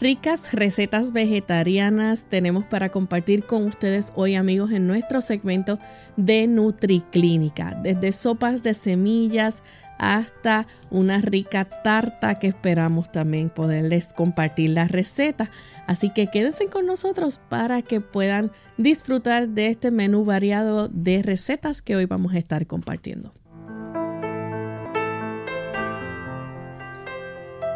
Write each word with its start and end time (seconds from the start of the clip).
Ricas 0.00 0.54
recetas 0.54 1.12
vegetarianas 1.12 2.24
tenemos 2.24 2.64
para 2.64 2.88
compartir 2.88 3.44
con 3.44 3.66
ustedes 3.66 4.14
hoy 4.16 4.34
amigos 4.34 4.72
en 4.72 4.86
nuestro 4.86 5.20
segmento 5.20 5.78
de 6.16 6.46
NutriClínica, 6.46 7.78
desde 7.82 8.12
sopas 8.12 8.62
de 8.62 8.72
semillas 8.72 9.62
hasta 9.98 10.66
una 10.90 11.18
rica 11.18 11.66
tarta 11.66 12.38
que 12.38 12.46
esperamos 12.46 13.12
también 13.12 13.50
poderles 13.50 14.14
compartir 14.14 14.70
la 14.70 14.88
receta. 14.88 15.50
Así 15.86 16.08
que 16.08 16.28
quédense 16.28 16.68
con 16.68 16.86
nosotros 16.86 17.38
para 17.50 17.82
que 17.82 18.00
puedan 18.00 18.50
disfrutar 18.78 19.48
de 19.48 19.66
este 19.66 19.90
menú 19.90 20.24
variado 20.24 20.88
de 20.88 21.22
recetas 21.22 21.82
que 21.82 21.96
hoy 21.96 22.06
vamos 22.06 22.32
a 22.32 22.38
estar 22.38 22.66
compartiendo. 22.66 23.34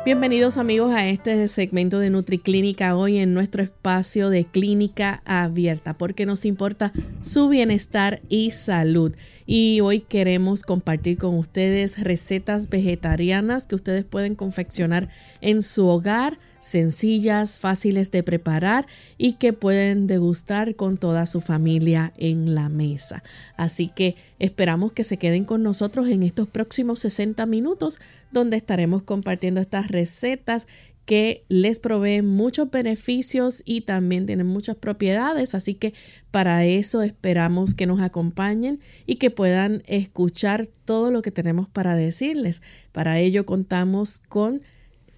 Bienvenidos 0.05 0.59
amigos 0.59 0.93
a 0.93 1.09
este 1.09 1.49
segmento 1.49 1.99
de 1.99 2.11
NutriClínica 2.11 2.95
hoy 2.95 3.17
en 3.17 3.33
nuestro 3.33 3.63
espacio 3.63 4.29
de 4.29 4.45
clínica 4.45 5.23
abierta 5.25 5.95
porque 5.95 6.27
nos 6.27 6.45
importa 6.45 6.93
su 7.23 7.49
bienestar 7.49 8.21
y 8.29 8.51
salud. 8.51 9.15
Y 9.47 9.81
hoy 9.81 10.01
queremos 10.01 10.63
compartir 10.63 11.19
con 11.19 11.39
ustedes 11.39 12.03
recetas 12.03 12.71
vegetarianas 12.71 13.67
que 13.67 13.75
ustedes 13.75 14.05
pueden 14.05 14.35
confeccionar 14.35 15.09
en 15.41 15.63
su 15.63 15.87
hogar 15.87 16.39
sencillas, 16.61 17.59
fáciles 17.59 18.11
de 18.11 18.23
preparar 18.23 18.87
y 19.19 19.35
que 19.35 19.53
pueden 19.53 20.07
degustar 20.07 20.77
con 20.77 20.97
toda 20.97 21.27
su 21.27 21.43
familia 21.43 22.13
en 22.17 22.55
la 22.55 22.71
mesa. 22.71 23.23
Así 23.59 23.89
que 23.95 24.17
esperamos 24.39 24.93
que 24.93 25.05
se 25.05 25.19
queden 25.19 25.45
con 25.45 25.63
nosotros 25.63 26.09
en 26.09 26.23
estos 26.23 26.49
próximos 26.49 27.01
60 27.01 27.45
minutos 27.45 28.01
donde 28.33 28.57
estaremos 28.57 29.03
compartiendo 29.03 29.61
estas 29.61 29.89
recetas 29.89 30.67
que 31.05 31.45
les 31.49 31.79
proveen 31.79 32.27
muchos 32.27 32.71
beneficios 32.71 33.63
y 33.67 33.83
también 33.83 34.27
tienen 34.27 34.47
muchas 34.47 34.77
propiedades, 34.77 35.55
así 35.55 35.75
que 35.75 35.93
para 36.31 36.65
eso 36.65 37.03
esperamos 37.03 37.75
que 37.75 37.87
nos 37.87 38.01
acompañen 38.01 38.81
y 39.07 39.17
que 39.17 39.31
puedan 39.31 39.83
escuchar 39.87 40.69
todo 40.85 41.11
lo 41.11 41.23
que 41.23 41.31
tenemos 41.31 41.69
para 41.69 41.95
decirles. 41.95 42.63
Para 42.93 43.19
ello 43.19 43.45
contamos 43.45 44.19
con 44.19 44.63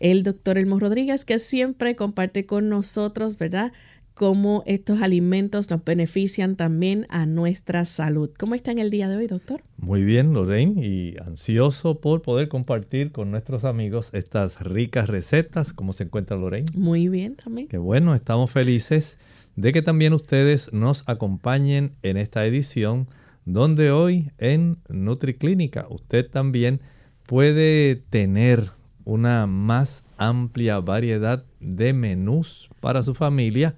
el 0.01 0.23
doctor 0.23 0.59
Elmo 0.59 0.79
Rodríguez, 0.79 1.25
que 1.25 1.39
siempre 1.39 1.97
comparte 1.97 2.47
con 2.47 2.69
nosotros, 2.69 3.39
¿verdad? 3.39 3.73
Cómo 4.17 4.63
estos 4.65 5.03
alimentos 5.03 5.71
nos 5.71 5.85
benefician 5.85 6.57
también 6.57 7.07
a 7.11 7.27
nuestra 7.27 7.85
salud. 7.85 8.31
¿Cómo 8.39 8.55
está 8.55 8.73
en 8.73 8.79
el 8.79 8.89
día 8.89 9.09
de 9.09 9.17
hoy, 9.19 9.27
doctor? 9.27 9.61
Muy 9.77 10.05
bien, 10.05 10.33
Lorraine, 10.33 10.83
y 10.83 11.17
ansioso 11.19 12.01
por 12.01 12.23
poder 12.23 12.49
compartir 12.49 13.13
con 13.13 13.31
nuestros 13.31 13.65
amigos 13.65 14.09
estas 14.15 14.59
ricas 14.63 15.11
recetas. 15.11 15.75
¿Cómo 15.75 15.93
se 15.93 16.05
encuentra 16.05 16.39
Lorraine? 16.39 16.67
Muy 16.75 17.11
bien 17.11 17.37
también. 17.37 17.69
Qué 17.69 17.77
bueno, 17.77 18.15
estamos 18.15 18.51
felices 18.51 19.19
de 19.55 19.75
que 19.75 19.83
también 19.83 20.15
ustedes 20.15 20.73
nos 20.73 21.07
acompañen 21.11 21.93
en 22.03 22.17
esta 22.17 22.47
edición 22.47 23.09
donde 23.45 23.91
hoy 23.91 24.31
en 24.39 24.79
NutriClínica 24.89 25.89
usted 25.91 26.27
también 26.27 26.81
puede 27.27 27.97
tener 27.97 28.65
una 29.05 29.47
más 29.47 30.07
amplia 30.17 30.81
variedad 30.81 31.45
de 31.61 31.93
menús 31.93 32.71
para 32.81 33.03
su 33.03 33.15
familia, 33.15 33.75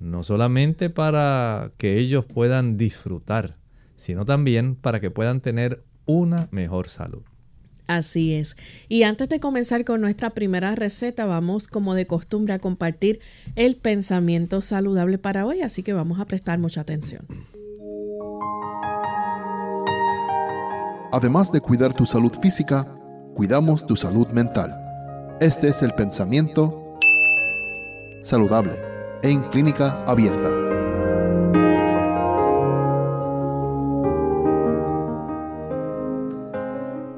no 0.00 0.24
solamente 0.24 0.90
para 0.90 1.72
que 1.76 1.98
ellos 1.98 2.24
puedan 2.24 2.76
disfrutar, 2.76 3.56
sino 3.96 4.24
también 4.24 4.74
para 4.74 4.98
que 4.98 5.10
puedan 5.10 5.40
tener 5.40 5.84
una 6.06 6.48
mejor 6.50 6.88
salud. 6.88 7.22
Así 7.86 8.34
es. 8.34 8.56
Y 8.88 9.02
antes 9.02 9.28
de 9.28 9.40
comenzar 9.40 9.84
con 9.84 10.00
nuestra 10.00 10.30
primera 10.30 10.74
receta, 10.74 11.26
vamos 11.26 11.68
como 11.68 11.94
de 11.94 12.06
costumbre 12.06 12.54
a 12.54 12.58
compartir 12.58 13.20
el 13.56 13.76
pensamiento 13.76 14.60
saludable 14.60 15.18
para 15.18 15.44
hoy, 15.44 15.60
así 15.60 15.82
que 15.82 15.92
vamos 15.92 16.18
a 16.18 16.24
prestar 16.24 16.58
mucha 16.58 16.80
atención. 16.80 17.26
Además 21.12 21.50
de 21.50 21.60
cuidar 21.60 21.92
tu 21.92 22.06
salud 22.06 22.32
física, 22.40 22.86
cuidamos 23.34 23.84
tu 23.84 23.96
salud 23.96 24.28
mental. 24.28 24.72
Este 25.40 25.68
es 25.68 25.82
el 25.82 25.92
pensamiento 25.92 26.96
saludable 28.22 28.89
en 29.22 29.42
clínica 29.50 30.02
abierta. 30.04 30.50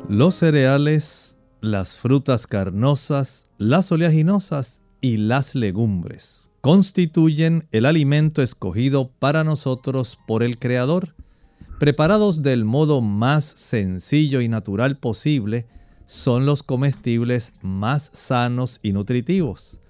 Los 0.08 0.34
cereales, 0.34 1.38
las 1.60 1.96
frutas 1.96 2.46
carnosas, 2.46 3.46
las 3.56 3.90
oleaginosas 3.92 4.82
y 5.00 5.16
las 5.16 5.54
legumbres 5.54 6.50
constituyen 6.60 7.66
el 7.72 7.86
alimento 7.86 8.40
escogido 8.40 9.10
para 9.18 9.42
nosotros 9.42 10.18
por 10.26 10.44
el 10.44 10.58
Creador, 10.58 11.14
preparados 11.80 12.42
del 12.42 12.64
modo 12.64 13.00
más 13.00 13.44
sencillo 13.44 14.40
y 14.40 14.48
natural 14.48 14.96
posible, 14.96 15.66
son 16.06 16.46
los 16.46 16.62
comestibles 16.62 17.54
más 17.62 18.10
sanos 18.12 18.78
y 18.82 18.92
nutritivos. 18.92 19.81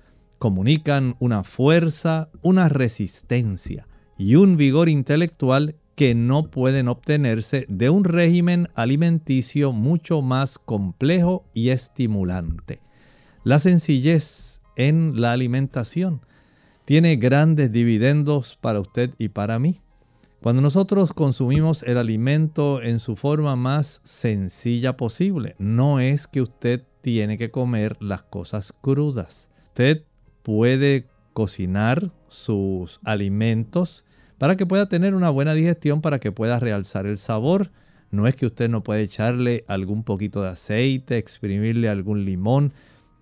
Comunican 0.42 1.14
una 1.20 1.44
fuerza, 1.44 2.28
una 2.42 2.68
resistencia 2.68 3.86
y 4.18 4.34
un 4.34 4.56
vigor 4.56 4.88
intelectual 4.88 5.76
que 5.94 6.16
no 6.16 6.50
pueden 6.50 6.88
obtenerse 6.88 7.64
de 7.68 7.90
un 7.90 8.02
régimen 8.02 8.68
alimenticio 8.74 9.70
mucho 9.70 10.20
más 10.20 10.58
complejo 10.58 11.44
y 11.54 11.68
estimulante. 11.68 12.80
La 13.44 13.60
sencillez 13.60 14.62
en 14.74 15.20
la 15.20 15.30
alimentación 15.30 16.22
tiene 16.86 17.14
grandes 17.14 17.70
dividendos 17.70 18.58
para 18.60 18.80
usted 18.80 19.10
y 19.18 19.28
para 19.28 19.60
mí. 19.60 19.80
Cuando 20.40 20.60
nosotros 20.60 21.12
consumimos 21.12 21.84
el 21.84 21.98
alimento 21.98 22.82
en 22.82 22.98
su 22.98 23.14
forma 23.14 23.54
más 23.54 24.00
sencilla 24.02 24.96
posible, 24.96 25.54
no 25.60 26.00
es 26.00 26.26
que 26.26 26.42
usted 26.42 26.82
tiene 27.00 27.38
que 27.38 27.52
comer 27.52 27.96
las 28.00 28.24
cosas 28.24 28.72
crudas. 28.72 29.48
Usted 29.68 30.02
puede 30.42 31.06
cocinar 31.32 32.10
sus 32.28 33.00
alimentos 33.04 34.04
para 34.38 34.56
que 34.56 34.66
pueda 34.66 34.88
tener 34.88 35.14
una 35.14 35.30
buena 35.30 35.54
digestión, 35.54 36.00
para 36.00 36.18
que 36.18 36.32
pueda 36.32 36.58
realzar 36.58 37.06
el 37.06 37.18
sabor. 37.18 37.70
No 38.10 38.26
es 38.26 38.36
que 38.36 38.46
usted 38.46 38.68
no 38.68 38.82
puede 38.82 39.02
echarle 39.02 39.64
algún 39.68 40.02
poquito 40.02 40.42
de 40.42 40.48
aceite, 40.48 41.16
exprimirle 41.16 41.88
algún 41.88 42.24
limón. 42.24 42.72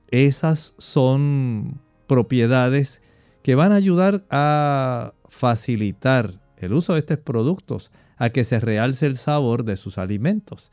Esas 0.08 0.74
son 0.78 1.80
propiedades 2.06 3.02
que 3.42 3.54
van 3.54 3.72
a 3.72 3.76
ayudar 3.76 4.24
a 4.30 5.12
facilitar 5.28 6.40
el 6.56 6.72
uso 6.72 6.94
de 6.94 7.00
estos 7.00 7.18
productos 7.18 7.90
a 8.16 8.30
que 8.30 8.44
se 8.44 8.58
realce 8.58 9.06
el 9.06 9.16
sabor 9.16 9.64
de 9.64 9.76
sus 9.76 9.98
alimentos. 9.98 10.70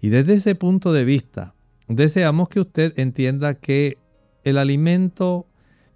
Y 0.00 0.10
desde 0.10 0.34
ese 0.34 0.54
punto 0.54 0.92
de 0.92 1.04
vista, 1.04 1.54
deseamos 1.88 2.48
que 2.48 2.60
usted 2.60 2.96
entienda 2.98 3.54
que 3.54 3.98
el 4.44 4.58
alimento, 4.58 5.47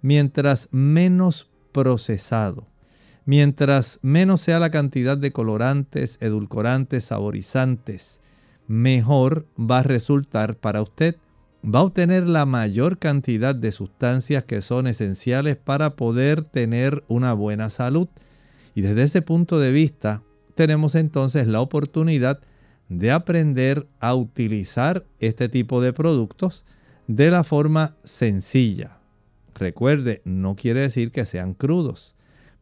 mientras 0.03 0.67
menos 0.71 1.49
procesado, 1.71 2.67
mientras 3.25 3.99
menos 4.03 4.41
sea 4.41 4.59
la 4.59 4.69
cantidad 4.69 5.17
de 5.17 5.31
colorantes, 5.31 6.21
edulcorantes, 6.21 7.05
saborizantes, 7.05 8.21
mejor 8.67 9.47
va 9.57 9.79
a 9.79 9.83
resultar 9.83 10.57
para 10.57 10.81
usted. 10.81 11.15
Va 11.65 11.79
a 11.79 11.83
obtener 11.83 12.27
la 12.27 12.45
mayor 12.45 12.99
cantidad 12.99 13.55
de 13.55 13.71
sustancias 13.71 14.43
que 14.43 14.61
son 14.61 14.85
esenciales 14.85 15.55
para 15.55 15.95
poder 15.95 16.43
tener 16.43 17.05
una 17.07 17.31
buena 17.31 17.69
salud. 17.69 18.09
Y 18.75 18.81
desde 18.81 19.03
ese 19.03 19.21
punto 19.21 19.57
de 19.57 19.71
vista, 19.71 20.21
tenemos 20.55 20.95
entonces 20.95 21.47
la 21.47 21.61
oportunidad 21.61 22.41
de 22.89 23.11
aprender 23.11 23.87
a 24.01 24.13
utilizar 24.13 25.05
este 25.19 25.47
tipo 25.47 25.81
de 25.81 25.93
productos 25.93 26.65
de 27.07 27.31
la 27.31 27.45
forma 27.45 27.95
sencilla. 28.03 28.97
Recuerde, 29.63 30.21
no 30.25 30.57
quiere 30.57 30.81
decir 30.81 31.09
que 31.11 31.25
sean 31.25 31.53
crudos, 31.53 32.15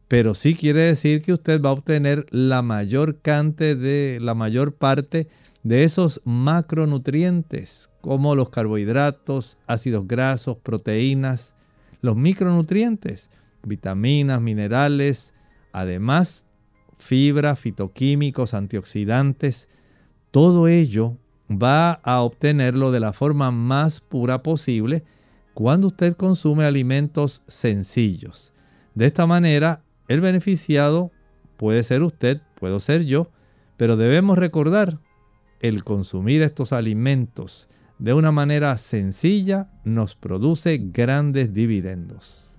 pero 0.06 0.36
sí 0.36 0.54
quiere 0.54 0.82
decir 0.82 1.20
que 1.20 1.32
usted 1.32 1.60
va 1.60 1.70
a 1.70 1.72
obtener 1.72 2.26
la 2.30 2.62
mayor 2.62 3.18
cante 3.18 3.74
de 3.74 4.20
la 4.20 4.34
mayor 4.34 4.74
parte 4.74 5.26
de 5.64 5.82
esos 5.82 6.20
macronutrientes 6.24 7.90
como 8.02 8.36
los 8.36 8.50
carbohidratos, 8.50 9.58
ácidos 9.66 10.06
grasos, 10.06 10.58
proteínas, 10.58 11.54
los 12.02 12.14
micronutrientes, 12.14 13.30
vitaminas, 13.64 14.40
minerales, 14.40 15.34
además 15.72 16.46
fibra, 16.98 17.56
fitoquímicos, 17.56 18.54
antioxidantes, 18.54 19.68
todo 20.30 20.68
ello 20.68 21.16
va 21.50 21.94
a 21.94 22.20
obtenerlo 22.20 22.92
de 22.92 23.00
la 23.00 23.12
forma 23.12 23.50
más 23.50 24.00
pura 24.00 24.44
posible 24.44 25.02
cuando 25.54 25.88
usted 25.88 26.16
consume 26.16 26.64
alimentos 26.64 27.44
sencillos. 27.46 28.52
De 28.94 29.06
esta 29.06 29.26
manera, 29.26 29.82
el 30.08 30.20
beneficiado 30.20 31.10
puede 31.56 31.82
ser 31.82 32.02
usted, 32.02 32.40
puedo 32.58 32.80
ser 32.80 33.04
yo, 33.04 33.30
pero 33.76 33.96
debemos 33.96 34.38
recordar, 34.38 34.98
el 35.60 35.84
consumir 35.84 36.42
estos 36.42 36.72
alimentos 36.72 37.70
de 37.98 38.14
una 38.14 38.32
manera 38.32 38.76
sencilla 38.78 39.70
nos 39.84 40.14
produce 40.14 40.80
grandes 40.92 41.54
dividendos. 41.54 42.52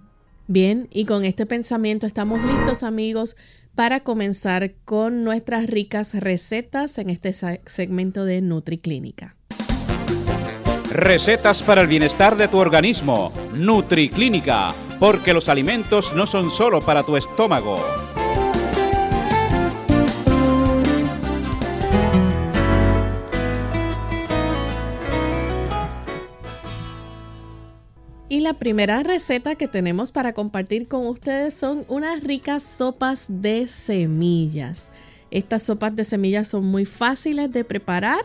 Bien, 0.48 0.88
y 0.92 1.06
con 1.06 1.26
este 1.26 1.46
pensamiento 1.46 2.08
estamos 2.08 2.44
listos 2.46 2.84
amigos 2.84 3.36
para 3.76 4.02
comenzar 4.02 4.74
con 4.86 5.24
nuestras 5.24 5.68
ricas 5.68 6.14
recetas 6.14 6.98
en 6.98 7.10
este 7.10 7.34
segmento 7.66 8.24
de 8.24 8.42
NutriClínica. 8.42 9.36
Recetas 10.94 11.64
para 11.64 11.82
el 11.82 11.88
bienestar 11.88 12.38
de 12.38 12.48
tu 12.48 12.60
organismo. 12.60 13.32
NutriClínica, 13.56 14.76
porque 15.00 15.34
los 15.34 15.50
alimentos 15.50 16.14
no 16.14 16.28
son 16.28 16.52
solo 16.52 16.82
para 16.82 17.02
tu 17.02 17.18
estómago. 17.18 17.78
Y 28.30 28.42
la 28.42 28.54
primera 28.54 29.02
receta 29.02 29.56
que 29.56 29.68
tenemos 29.68 30.12
para 30.12 30.34
compartir 30.34 30.88
con 30.88 31.08
ustedes 31.08 31.56
son 31.56 31.86
unas 31.88 32.22
ricas 32.22 32.62
sopas 32.62 33.26
de 33.28 33.66
semillas. 33.66 34.92
Estas 35.32 35.64
sopas 35.64 35.96
de 35.96 36.04
semillas 36.04 36.50
son 36.50 36.66
muy 36.66 36.86
fáciles 36.86 37.52
de 37.52 37.64
preparar 37.64 38.24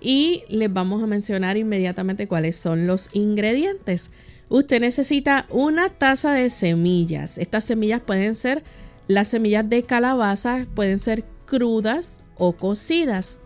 y 0.00 0.44
les 0.48 0.72
vamos 0.72 1.02
a 1.02 1.06
mencionar 1.06 1.56
inmediatamente 1.56 2.28
cuáles 2.28 2.56
son 2.56 2.86
los 2.86 3.10
ingredientes. 3.12 4.12
Usted 4.48 4.80
necesita 4.80 5.46
una 5.50 5.90
taza 5.90 6.32
de 6.32 6.50
semillas. 6.50 7.38
Estas 7.38 7.64
semillas 7.64 8.00
pueden 8.00 8.34
ser 8.34 8.62
las 9.06 9.28
semillas 9.28 9.68
de 9.68 9.82
calabaza, 9.82 10.66
pueden 10.74 10.98
ser 10.98 11.24
crudas 11.46 12.22
o 12.36 12.52
cocidas. 12.52 13.40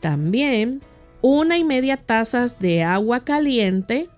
También 0.00 0.82
una 1.20 1.56
y 1.58 1.64
media 1.64 1.96
tazas 1.96 2.58
de 2.58 2.82
agua 2.82 3.24
caliente 3.24 4.08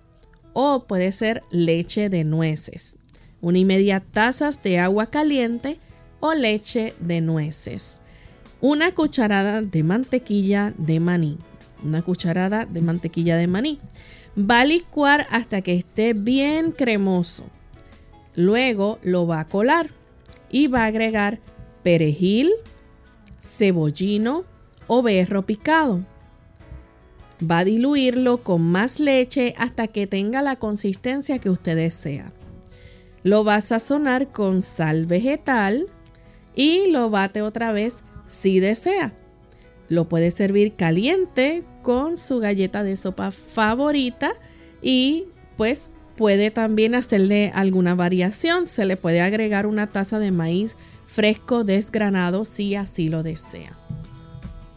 o 0.53 0.85
puede 0.85 1.11
ser 1.11 1.43
leche 1.51 2.09
de 2.09 2.23
nueces. 2.23 2.97
Una 3.41 3.59
y 3.59 3.65
media 3.65 3.99
tazas 3.99 4.63
de 4.63 4.79
agua 4.79 5.07
caliente 5.07 5.79
o 6.19 6.33
leche 6.33 6.93
de 6.99 7.21
nueces. 7.21 8.01
Una 8.59 8.91
cucharada 8.91 9.61
de 9.61 9.83
mantequilla 9.83 10.73
de 10.77 10.99
maní. 10.99 11.37
Una 11.83 12.01
cucharada 12.01 12.65
de 12.65 12.81
mantequilla 12.81 13.37
de 13.37 13.47
maní. 13.47 13.79
Va 14.37 14.61
a 14.61 14.65
licuar 14.65 15.27
hasta 15.29 15.61
que 15.61 15.73
esté 15.73 16.13
bien 16.13 16.71
cremoso. 16.71 17.49
Luego 18.35 18.99
lo 19.01 19.25
va 19.25 19.39
a 19.41 19.47
colar 19.47 19.89
y 20.49 20.67
va 20.67 20.83
a 20.83 20.87
agregar 20.87 21.39
perejil, 21.83 22.51
cebollino 23.39 24.43
o 24.87 25.01
berro 25.01 25.45
picado 25.45 26.03
Va 27.39 27.59
a 27.59 27.65
diluirlo 27.65 28.43
con 28.43 28.61
más 28.63 28.99
leche 28.99 29.53
hasta 29.57 29.87
que 29.87 30.07
tenga 30.07 30.41
la 30.41 30.55
consistencia 30.55 31.37
que 31.37 31.51
usted 31.51 31.75
desea. 31.75 32.31
Lo 33.21 33.43
va 33.43 33.55
a 33.55 33.61
sazonar 33.61 34.31
con 34.31 34.63
sal 34.63 35.05
vegetal 35.05 35.87
y 36.55 36.89
lo 36.89 37.11
bate 37.11 37.43
otra 37.43 37.71
vez 37.71 38.03
si 38.25 38.59
desea. 38.59 39.13
Lo 39.89 40.05
puede 40.05 40.31
servir 40.31 40.73
caliente 40.73 41.63
con 41.81 42.17
su 42.17 42.39
galleta 42.39 42.83
de 42.83 42.97
sopa 42.97 43.31
favorita 43.31 44.33
y 44.81 45.25
pues 45.55 45.91
puede 46.15 46.51
también 46.51 46.95
hacerle 46.95 47.51
alguna 47.53 47.95
variación. 47.95 48.67
Se 48.67 48.85
le 48.85 48.97
puede 48.97 49.21
agregar 49.21 49.65
una 49.65 49.87
taza 49.87 50.19
de 50.19 50.31
maíz 50.31 50.75
fresco 51.05 51.63
desgranado 51.63 52.43
si 52.45 52.75
así 52.75 53.09
lo 53.09 53.23
desea. 53.23 53.77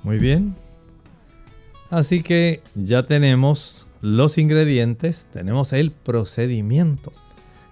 Muy 0.03 0.19
bien, 0.19 0.55
Así 1.91 2.23
que 2.23 2.63
ya 2.77 3.03
tenemos 3.03 3.89
los 4.01 4.39
ingredientes, 4.39 5.27
tenemos 5.33 5.73
el 5.73 5.91
procedimiento. 5.91 7.13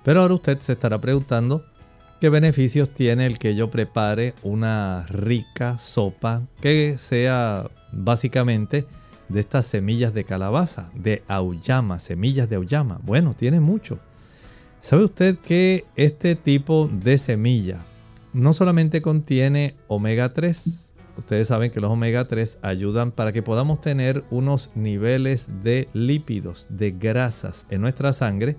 Pero 0.05 0.23
ahora 0.23 0.34
usted 0.34 0.58
se 0.58 0.73
estará 0.73 1.00
preguntando 1.00 1.64
qué 2.20 2.29
beneficios 2.29 2.88
tiene 2.88 3.26
el 3.26 3.38
que 3.38 3.55
yo 3.55 3.70
prepare 3.70 4.35
una 4.43 5.06
rica 5.09 5.79
sopa 5.79 6.43
que 6.61 6.97
sea 6.99 7.70
básicamente 7.93 8.87
de 9.29 9.41
estas 9.41 9.67
semillas 9.67 10.15
de 10.15 10.25
calabaza, 10.25 10.91
de 10.94 11.23
auyama, 11.29 11.99
semillas 11.99 12.49
de 12.49 12.56
auyama. 12.56 13.00
Bueno, 13.03 13.35
tiene 13.38 13.61
mucho. 13.61 13.99
¿Sabe 14.81 15.05
usted 15.05 15.38
que 15.38 15.85
este 15.97 16.35
tipo 16.35 16.88
de 16.91 17.19
semilla 17.19 17.85
no 18.32 18.53
solamente 18.53 19.03
contiene 19.03 19.76
omega 19.87 20.32
3, 20.32 20.85
Ustedes 21.19 21.49
saben 21.49 21.73
que 21.73 21.81
los 21.81 21.91
omega 21.91 22.29
3 22.29 22.61
ayudan 22.62 23.11
para 23.11 23.32
que 23.32 23.43
podamos 23.43 23.81
tener 23.81 24.23
unos 24.31 24.70
niveles 24.76 25.65
de 25.65 25.88
lípidos, 25.93 26.69
de 26.70 26.93
grasas 26.93 27.67
en 27.70 27.81
nuestra 27.81 28.12
sangre 28.12 28.56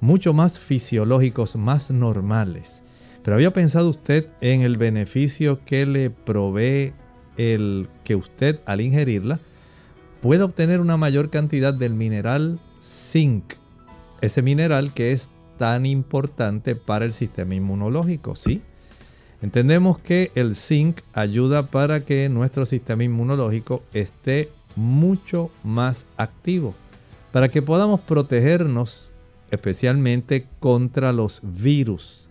mucho 0.00 0.32
más 0.32 0.58
fisiológicos, 0.58 1.56
más 1.56 1.90
normales. 1.90 2.79
Pero 3.22 3.34
había 3.34 3.52
pensado 3.52 3.88
usted 3.88 4.28
en 4.40 4.62
el 4.62 4.76
beneficio 4.76 5.60
que 5.64 5.86
le 5.86 6.10
provee 6.10 6.92
el 7.36 7.88
que 8.04 8.16
usted 8.16 8.60
al 8.66 8.80
ingerirla 8.80 9.40
pueda 10.20 10.44
obtener 10.44 10.80
una 10.80 10.96
mayor 10.96 11.30
cantidad 11.30 11.74
del 11.74 11.94
mineral 11.94 12.58
zinc. 12.82 13.54
Ese 14.20 14.42
mineral 14.42 14.92
que 14.92 15.12
es 15.12 15.30
tan 15.58 15.86
importante 15.86 16.74
para 16.74 17.04
el 17.04 17.12
sistema 17.12 17.54
inmunológico, 17.54 18.36
¿sí? 18.36 18.62
Entendemos 19.42 19.98
que 19.98 20.32
el 20.34 20.54
zinc 20.54 21.00
ayuda 21.14 21.66
para 21.66 22.04
que 22.04 22.28
nuestro 22.28 22.66
sistema 22.66 23.04
inmunológico 23.04 23.82
esté 23.94 24.50
mucho 24.76 25.50
más 25.64 26.06
activo, 26.16 26.74
para 27.32 27.48
que 27.48 27.62
podamos 27.62 28.00
protegernos 28.00 29.12
especialmente 29.50 30.46
contra 30.60 31.12
los 31.12 31.40
virus. 31.42 32.29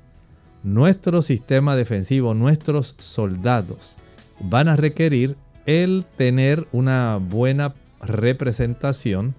Nuestro 0.63 1.21
sistema 1.21 1.75
defensivo, 1.75 2.33
nuestros 2.33 2.95
soldados 2.99 3.97
van 4.39 4.67
a 4.67 4.75
requerir 4.75 5.37
el 5.65 6.05
tener 6.17 6.67
una 6.71 7.17
buena 7.17 7.73
representación 8.01 9.35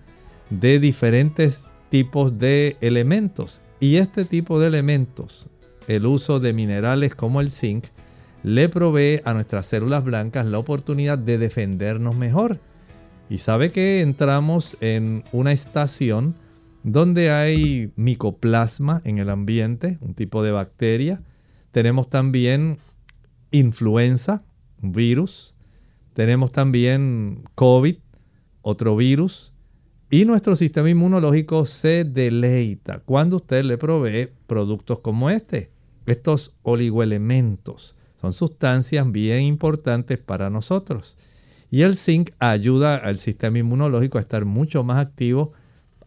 de 0.49 0.79
diferentes 0.79 1.67
tipos 1.89 2.39
de 2.39 2.77
elementos. 2.81 3.61
Y 3.81 3.97
este 3.97 4.25
tipo 4.25 4.61
de 4.61 4.69
elementos 4.69 5.51
el 5.91 6.07
uso 6.07 6.39
de 6.39 6.53
minerales 6.53 7.15
como 7.15 7.41
el 7.41 7.51
zinc 7.51 7.87
le 8.43 8.69
provee 8.69 9.21
a 9.25 9.35
nuestras 9.35 9.67
células 9.67 10.05
blancas 10.05 10.47
la 10.47 10.59
oportunidad 10.59 11.19
de 11.19 11.37
defendernos 11.37 12.17
mejor. 12.17 12.59
Y 13.29 13.39
sabe 13.39 13.71
que 13.71 14.01
entramos 14.01 14.77
en 14.81 15.25
una 15.33 15.53
estación 15.53 16.35
donde 16.83 17.31
hay 17.31 17.93
micoplasma 17.97 19.03
en 19.05 19.19
el 19.19 19.31
ambiente, 19.31 19.99
un 20.01 20.15
tipo 20.15 20.43
de 20.43 20.53
bacteria. 20.53 21.23
Tenemos 21.73 22.09
también 22.09 22.79
influenza, 23.51 24.43
un 24.83 24.93
virus. 24.93 25.57
Tenemos 26.15 26.53
también 26.53 27.45
COVID, 27.55 27.97
otro 28.63 28.97
virus. 28.97 29.55
Y 30.11 30.25
nuestro 30.25 30.57
sistema 30.57 30.91
inmunológico 30.91 31.67
se 31.67 32.05
deleita 32.05 32.99
cuando 33.01 33.37
usted 33.37 33.65
le 33.65 33.79
provee 33.79 34.31
productos 34.47 34.99
como 35.01 35.31
este. 35.31 35.71
Estos 36.07 36.59
oligoelementos 36.63 37.97
son 38.21 38.33
sustancias 38.33 39.11
bien 39.11 39.43
importantes 39.43 40.19
para 40.19 40.51
nosotros. 40.51 41.17
Y 41.71 41.83
el 41.83 41.97
zinc 41.97 42.31
ayuda 42.41 42.97
al 42.97 43.19
sistema 43.19 43.59
inmunológico 43.59 44.19
a 44.19 44.21
estar 44.21 44.45
mucho 44.45 44.83
más 44.83 44.99
activo, 44.99 45.53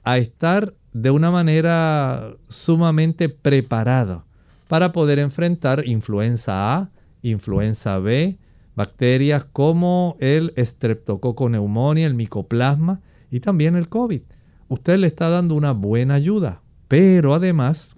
a 0.03 0.17
estar 0.17 0.74
de 0.93 1.12
una 1.12 1.31
manera 1.31 2.36
sumamente 2.50 3.29
preparado 3.29 4.25
para 4.67 4.91
poder 4.91 5.19
enfrentar 5.19 5.88
influenza 5.88 6.75
A, 6.75 6.91
influenza 7.22 8.00
B, 8.00 8.38
bacterias 8.75 9.45
como 9.45 10.17
el 10.19 10.53
streptococo 10.57 11.50
neumonía, 11.50 12.07
el 12.07 12.13
micoplasma 12.13 13.01
y 13.31 13.39
también 13.39 13.75
el 13.75 13.89
COVID. 13.89 14.22
Usted 14.67 14.98
le 14.98 15.07
está 15.07 15.29
dando 15.29 15.55
una 15.55 15.72
buena 15.72 16.15
ayuda, 16.15 16.62
pero 16.88 17.33
además 17.33 17.95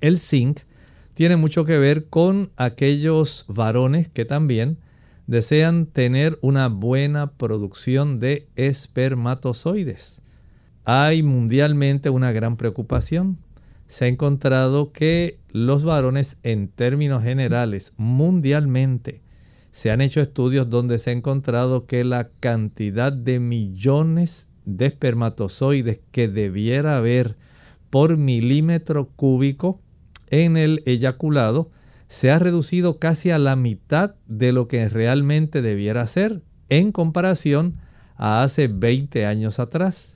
el 0.00 0.18
zinc 0.18 0.60
tiene 1.14 1.36
mucho 1.36 1.64
que 1.64 1.78
ver 1.78 2.06
con 2.08 2.50
aquellos 2.56 3.46
varones 3.48 4.08
que 4.08 4.24
también 4.24 4.78
desean 5.26 5.86
tener 5.86 6.38
una 6.42 6.68
buena 6.68 7.32
producción 7.32 8.18
de 8.18 8.48
espermatozoides. 8.56 10.23
Hay 10.84 11.22
mundialmente 11.22 12.10
una 12.10 12.30
gran 12.32 12.56
preocupación. 12.56 13.38
Se 13.86 14.04
ha 14.04 14.08
encontrado 14.08 14.92
que 14.92 15.38
los 15.50 15.82
varones 15.82 16.38
en 16.42 16.68
términos 16.68 17.22
generales 17.22 17.94
mundialmente 17.96 19.22
se 19.70 19.90
han 19.90 20.00
hecho 20.00 20.20
estudios 20.20 20.68
donde 20.68 20.98
se 20.98 21.10
ha 21.10 21.12
encontrado 21.14 21.86
que 21.86 22.04
la 22.04 22.28
cantidad 22.38 23.12
de 23.12 23.40
millones 23.40 24.48
de 24.66 24.86
espermatozoides 24.86 26.00
que 26.10 26.28
debiera 26.28 26.96
haber 26.96 27.36
por 27.88 28.16
milímetro 28.16 29.08
cúbico 29.16 29.80
en 30.28 30.56
el 30.56 30.82
eyaculado 30.86 31.70
se 32.08 32.30
ha 32.30 32.38
reducido 32.38 32.98
casi 32.98 33.30
a 33.30 33.38
la 33.38 33.56
mitad 33.56 34.16
de 34.26 34.52
lo 34.52 34.68
que 34.68 34.88
realmente 34.88 35.62
debiera 35.62 36.06
ser 36.06 36.42
en 36.68 36.92
comparación 36.92 37.78
a 38.16 38.42
hace 38.42 38.68
20 38.68 39.26
años 39.26 39.58
atrás. 39.58 40.13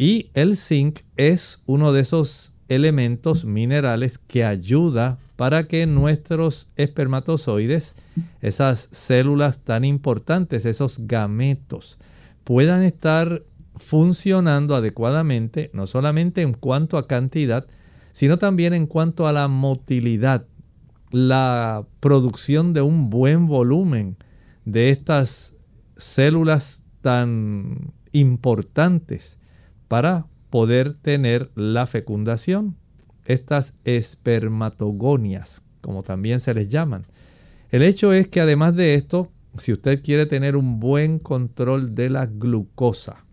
Y 0.00 0.30
el 0.32 0.56
zinc 0.56 1.00
es 1.18 1.62
uno 1.66 1.92
de 1.92 2.00
esos 2.00 2.56
elementos 2.68 3.44
minerales 3.44 4.16
que 4.16 4.46
ayuda 4.46 5.18
para 5.36 5.64
que 5.68 5.84
nuestros 5.84 6.72
espermatozoides, 6.76 7.96
esas 8.40 8.88
células 8.92 9.58
tan 9.58 9.84
importantes, 9.84 10.64
esos 10.64 11.06
gametos, 11.06 11.98
puedan 12.44 12.82
estar 12.82 13.42
funcionando 13.76 14.74
adecuadamente, 14.74 15.68
no 15.74 15.86
solamente 15.86 16.40
en 16.40 16.54
cuanto 16.54 16.96
a 16.96 17.06
cantidad, 17.06 17.66
sino 18.12 18.38
también 18.38 18.72
en 18.72 18.86
cuanto 18.86 19.26
a 19.26 19.34
la 19.34 19.48
motilidad, 19.48 20.46
la 21.10 21.84
producción 22.00 22.72
de 22.72 22.80
un 22.80 23.10
buen 23.10 23.46
volumen 23.46 24.16
de 24.64 24.88
estas 24.88 25.58
células 25.98 26.86
tan 27.02 27.92
importantes 28.12 29.36
para 29.90 30.28
poder 30.50 30.94
tener 30.94 31.50
la 31.56 31.88
fecundación. 31.88 32.76
Estas 33.24 33.74
espermatogonias, 33.82 35.66
como 35.80 36.04
también 36.04 36.38
se 36.38 36.54
les 36.54 36.68
llaman. 36.68 37.02
El 37.70 37.82
hecho 37.82 38.12
es 38.12 38.28
que 38.28 38.40
además 38.40 38.76
de 38.76 38.94
esto, 38.94 39.32
si 39.58 39.72
usted 39.72 40.00
quiere 40.00 40.26
tener 40.26 40.54
un 40.54 40.78
buen 40.78 41.18
control 41.18 41.96
de 41.96 42.08
la 42.08 42.26
glucosa, 42.26 43.24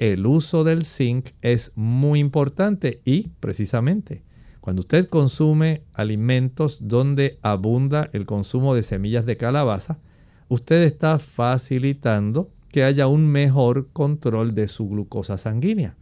el 0.00 0.26
uso 0.26 0.64
del 0.64 0.84
zinc 0.84 1.28
es 1.40 1.70
muy 1.76 2.18
importante 2.18 3.00
y 3.04 3.28
precisamente 3.38 4.24
cuando 4.60 4.80
usted 4.80 5.06
consume 5.08 5.84
alimentos 5.92 6.88
donde 6.88 7.38
abunda 7.42 8.10
el 8.12 8.26
consumo 8.26 8.74
de 8.74 8.82
semillas 8.82 9.24
de 9.24 9.36
calabaza, 9.36 10.00
usted 10.48 10.82
está 10.82 11.20
facilitando 11.20 12.50
que 12.72 12.82
haya 12.82 13.06
un 13.06 13.26
mejor 13.26 13.88
control 13.92 14.54
de 14.54 14.66
su 14.66 14.88
glucosa 14.88 15.38
sanguínea. 15.38 15.94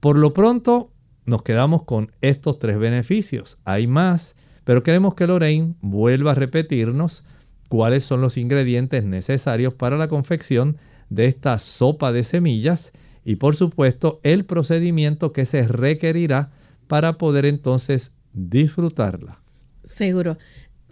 Por 0.00 0.16
lo 0.16 0.32
pronto, 0.32 0.90
nos 1.26 1.42
quedamos 1.42 1.82
con 1.82 2.12
estos 2.20 2.58
tres 2.58 2.78
beneficios. 2.78 3.58
Hay 3.64 3.86
más, 3.86 4.36
pero 4.64 4.82
queremos 4.82 5.14
que 5.14 5.26
Lorraine 5.26 5.74
vuelva 5.80 6.32
a 6.32 6.34
repetirnos 6.34 7.26
cuáles 7.68 8.04
son 8.04 8.20
los 8.20 8.36
ingredientes 8.36 9.04
necesarios 9.04 9.74
para 9.74 9.96
la 9.96 10.08
confección 10.08 10.78
de 11.10 11.26
esta 11.26 11.58
sopa 11.58 12.12
de 12.12 12.24
semillas 12.24 12.92
y 13.24 13.36
por 13.36 13.56
supuesto 13.56 14.20
el 14.22 14.44
procedimiento 14.44 15.32
que 15.32 15.44
se 15.44 15.66
requerirá 15.66 16.52
para 16.86 17.14
poder 17.18 17.46
entonces 17.46 18.14
disfrutarla. 18.32 19.40
Seguro. 19.84 20.36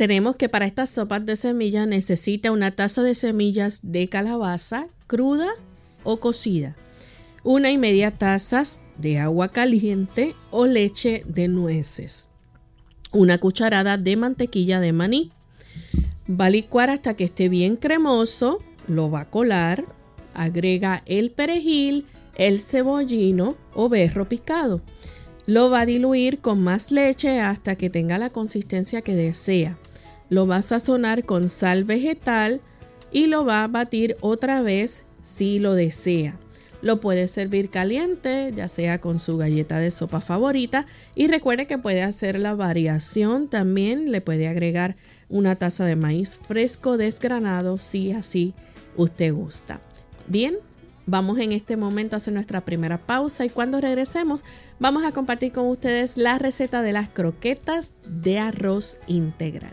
Tenemos 0.03 0.35
que 0.35 0.49
para 0.49 0.67
estas 0.67 0.91
sopas 0.91 1.25
de 1.25 1.37
semillas 1.37 1.87
necesita 1.87 2.51
una 2.51 2.73
taza 2.73 3.05
de 3.05 3.15
semillas 3.15 3.93
de 3.93 4.09
calabaza 4.09 4.89
cruda 5.07 5.51
o 6.03 6.19
cocida, 6.19 6.75
una 7.45 7.71
y 7.71 7.79
media 7.79 8.11
tazas 8.11 8.81
de 8.99 9.21
agua 9.21 9.51
caliente 9.51 10.35
o 10.51 10.67
leche 10.67 11.23
de 11.29 11.47
nueces, 11.47 12.31
una 13.13 13.39
cucharada 13.39 13.97
de 13.97 14.17
mantequilla 14.17 14.81
de 14.81 14.93
maní. 14.93 15.31
Va 16.29 16.47
a 16.47 16.51
licuar 16.51 16.91
hasta 16.91 17.15
que 17.15 17.23
esté 17.23 17.49
bien 17.49 17.77
cremoso, 17.77 18.59
lo 18.89 19.09
va 19.09 19.21
a 19.21 19.31
colar, 19.31 19.85
agrega 20.35 21.05
el 21.07 21.31
perejil, 21.31 22.07
el 22.35 22.59
cebollino 22.59 23.57
o 23.73 23.89
berro 23.89 24.29
picado. 24.29 24.81
Lo 25.47 25.71
va 25.71 25.83
a 25.83 25.87
diluir 25.87 26.41
con 26.41 26.61
más 26.61 26.91
leche 26.91 27.39
hasta 27.39 27.77
que 27.77 27.89
tenga 27.89 28.19
la 28.19 28.31
consistencia 28.31 29.03
que 29.03 29.15
desea. 29.15 29.79
Lo 30.33 30.47
va 30.47 30.57
a 30.57 30.63
sazonar 30.63 31.27
con 31.27 31.51
sal 31.51 31.85
vegetal 31.85 32.63
y 33.13 33.27
lo 33.27 33.45
va 33.45 33.65
a 33.65 33.69
batir 33.69 34.17
otra 34.23 34.63
vez 34.63 35.03
si 35.21 35.59
lo 35.59 35.75
desea. 35.75 36.39
Lo 36.81 37.03
puede 37.03 37.29
servir 37.29 37.69
caliente, 37.69 38.51
ya 38.57 38.67
sea 38.67 38.99
con 38.99 39.19
su 39.19 39.37
galleta 39.37 39.79
de 39.79 39.91
sopa 39.91 40.23
favorita. 40.23 40.87
Y 41.15 41.27
recuerde 41.27 41.67
que 41.67 41.77
puede 41.77 42.01
hacer 42.01 42.39
la 42.39 42.55
variación 42.55 43.49
también. 43.49 44.11
Le 44.11 44.23
puede 44.23 44.49
agregar 44.49 44.97
una 45.29 45.57
taza 45.57 45.85
de 45.85 45.97
maíz 45.97 46.37
fresco 46.37 46.97
desgranado 46.97 47.77
si 47.77 48.13
así 48.13 48.55
usted 48.97 49.35
gusta. 49.35 49.83
Bien, 50.29 50.55
Vamos 51.05 51.41
en 51.41 51.51
este 51.51 51.77
momento 51.77 52.15
a 52.15 52.19
hacer 52.19 52.33
nuestra 52.33 52.61
primera 52.61 52.97
pausa 52.97 53.45
y 53.45 53.51
cuando 53.51 53.81
regresemos 53.81 54.45
vamos 54.79 55.05
a 55.05 55.11
compartir 55.11 55.51
con 55.51 55.67
ustedes 55.67 56.17
la 56.17 56.39
receta 56.39 56.81
de 56.81 56.93
las 56.93 57.09
croquetas 57.09 57.95
de 58.07 58.39
arroz 58.39 58.99
integral. 59.09 59.73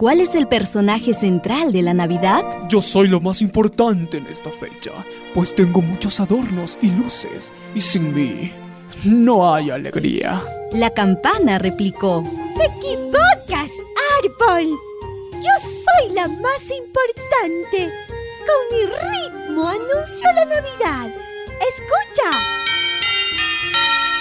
¿Cuál 0.00 0.22
es 0.22 0.34
el 0.34 0.48
personaje 0.48 1.12
central 1.12 1.72
de 1.72 1.82
la 1.82 1.92
Navidad? 1.92 2.42
Yo 2.70 2.80
soy 2.80 3.06
lo 3.06 3.20
más 3.20 3.42
importante 3.42 4.16
en 4.16 4.28
esta 4.28 4.50
fecha, 4.50 4.92
pues 5.34 5.54
tengo 5.54 5.82
muchos 5.82 6.20
adornos 6.20 6.78
y 6.80 6.86
luces, 6.86 7.52
y 7.74 7.82
sin 7.82 8.14
mí 8.14 8.50
no 9.04 9.52
hay 9.52 9.68
alegría. 9.68 10.42
La 10.72 10.88
campana 10.88 11.58
replicó. 11.58 12.24
Te 12.56 12.64
equivocas, 12.64 13.70
árbol. 14.22 14.70
Yo 15.34 15.68
soy 15.68 16.14
la 16.14 16.28
más 16.28 16.62
importante. 16.70 17.92
Con 18.46 18.78
mi 18.78 18.86
ritmo 18.86 19.68
anuncio 19.68 20.26
la 20.34 20.46
Navidad. 20.46 21.14
Escucha. 21.68 22.38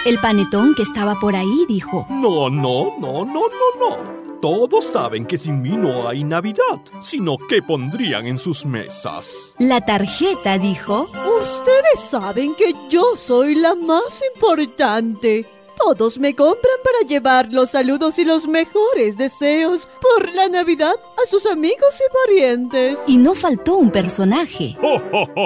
El 0.03 0.19
panetón 0.19 0.75
que 0.75 0.83
estaba 0.83 1.17
por 1.21 1.37
ahí 1.37 1.65
dijo. 1.69 2.05
No, 2.09 2.49
no, 2.49 2.97
no, 2.99 3.23
no, 3.23 3.47
no, 3.47 3.79
no. 3.79 4.18
Todos 4.41 4.85
saben 4.85 5.25
que 5.25 5.37
sin 5.37 5.61
mí 5.61 5.75
no 5.75 6.07
hay 6.07 6.23
Navidad, 6.23 6.79
sino 7.01 7.37
que 7.49 7.61
pondrían 7.61 8.25
en 8.25 8.37
sus 8.37 8.65
mesas. 8.65 9.53
La 9.59 9.81
tarjeta 9.81 10.57
dijo, 10.57 11.07
Ustedes 11.41 11.99
saben 11.99 12.55
que 12.55 12.73
yo 12.89 13.17
soy 13.17 13.55
la 13.55 13.75
más 13.75 14.21
importante. 14.33 15.45
Todos 15.79 16.19
me 16.19 16.35
compran 16.35 16.75
para 16.83 17.07
llevar 17.07 17.51
los 17.51 17.71
saludos 17.71 18.19
y 18.19 18.25
los 18.25 18.47
mejores 18.47 19.17
deseos 19.17 19.87
por 20.01 20.33
la 20.35 20.49
Navidad 20.49 20.93
a 21.21 21.25
sus 21.25 21.45
amigos 21.45 21.99
y 21.99 22.27
parientes. 22.27 22.99
Y 23.07 23.17
no 23.17 23.33
faltó 23.33 23.77
un 23.77 23.89
personaje. 23.89 24.75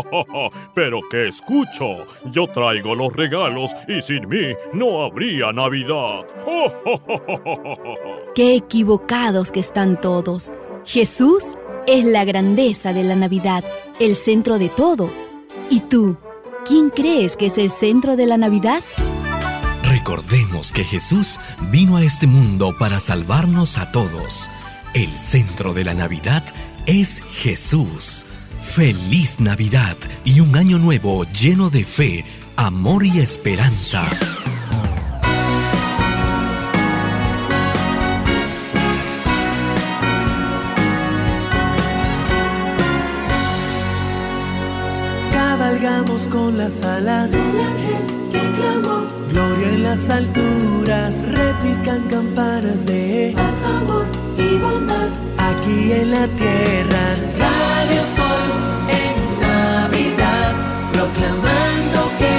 Pero 0.74 1.02
que 1.10 1.28
escucho, 1.28 2.08
yo 2.32 2.48
traigo 2.48 2.96
los 2.96 3.14
regalos 3.14 3.72
y 3.88 4.02
sin 4.02 4.28
mí 4.28 4.56
no 4.74 5.04
habría 5.04 5.54
Navidad. 5.54 6.26
Qué 8.36 8.56
equivocados 8.56 9.52
que 9.52 9.60
están 9.60 9.98
todos. 9.98 10.52
Jesús 10.84 11.44
es 11.86 12.06
la 12.06 12.26
grandeza 12.26 12.92
de 12.92 13.04
la 13.04 13.16
Navidad, 13.16 13.64
el 14.00 14.16
centro 14.16 14.58
de 14.58 14.70
todo. 14.70 15.12
¿Y 15.70 15.82
tú? 15.82 16.18
¿Quién 16.66 16.90
crees 16.90 17.38
que 17.38 17.48
es 17.48 17.58
el 17.58 17.70
centro 17.70 18.16
de 18.16 18.26
la 18.26 18.38
Navidad? 18.38 18.82
Recordemos 19.94 20.72
que 20.72 20.84
Jesús 20.84 21.40
vino 21.70 21.98
a 21.98 22.02
este 22.02 22.26
mundo 22.26 22.76
para 22.80 23.00
salvarnos 23.00 23.78
a 23.78 23.92
todos. 23.92 24.50
El 24.96 25.12
centro 25.20 25.76
de 25.76 25.84
la 25.84 25.94
Navidad 25.94 26.44
es 26.88 27.22
Jesús. 27.30 28.26
Feliz 28.60 29.40
Navidad 29.40 29.96
y 30.26 30.40
un 30.40 30.56
año 30.56 30.80
nuevo 30.80 31.26
lleno 31.26 31.70
de 31.70 31.84
fe, 31.86 32.26
amor 32.56 33.06
y 33.06 33.20
esperanza. 33.20 34.04
Cabalgamos 45.84 46.22
con 46.32 46.58
las 46.58 46.82
alas 46.82 47.30
del 47.30 47.60
ángel 47.60 48.32
que 48.32 48.40
clamó. 48.56 49.06
Gloria 49.34 49.68
en 49.68 49.84
las 49.84 50.10
alturas, 50.10 51.14
repican 51.28 52.04
campanas 52.10 52.86
de 52.86 53.34
paz, 53.36 53.62
amor 53.66 54.06
y 54.38 54.58
bondad. 54.60 55.10
Aquí 55.38 55.92
en 55.92 56.12
la 56.12 56.26
tierra, 56.40 57.04
Radio 57.38 58.02
Sol 58.16 58.46
en 59.04 59.18
Navidad, 59.42 60.54
proclamando 60.94 62.00
que 62.18 62.34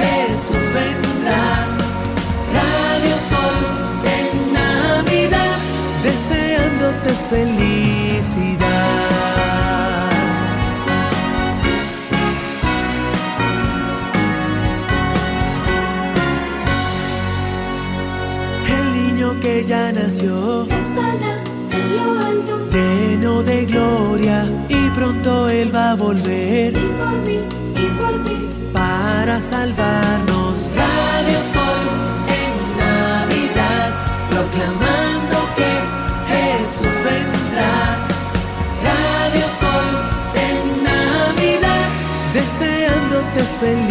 Jesús 0.00 0.64
vendrá. 0.74 1.68
Radio 2.58 3.14
Sol 3.30 3.60
en 4.18 4.52
Navidad, 4.52 5.58
deseándote 6.02 7.10
felicidad. 7.30 7.69
Ya 19.70 19.92
nació 19.92 20.64
está 20.64 21.14
ya 21.22 21.34
en 21.78 21.96
lo 21.96 22.26
alto, 22.26 22.54
lleno 22.72 23.40
de 23.44 23.66
gloria 23.66 24.44
y 24.68 24.90
pronto 24.90 25.48
él 25.48 25.72
va 25.72 25.92
a 25.92 25.94
volver. 25.94 26.72
Sí, 26.72 26.88
por 26.98 27.16
mí 27.26 27.38
y 27.84 27.86
por 28.00 28.14
ti, 28.24 28.38
para 28.72 29.40
salvarnos. 29.52 30.54
Radio 30.82 31.38
Sol 31.54 31.82
en 32.42 32.54
Navidad, 32.84 33.88
proclamando 34.32 35.36
que 35.58 35.72
Jesús 36.32 36.94
vendrá. 37.08 37.74
Radio 38.88 39.46
Sol 39.60 39.88
en 40.48 40.82
Navidad, 40.90 41.86
deseándote 42.34 43.40
felicidad. 43.60 43.89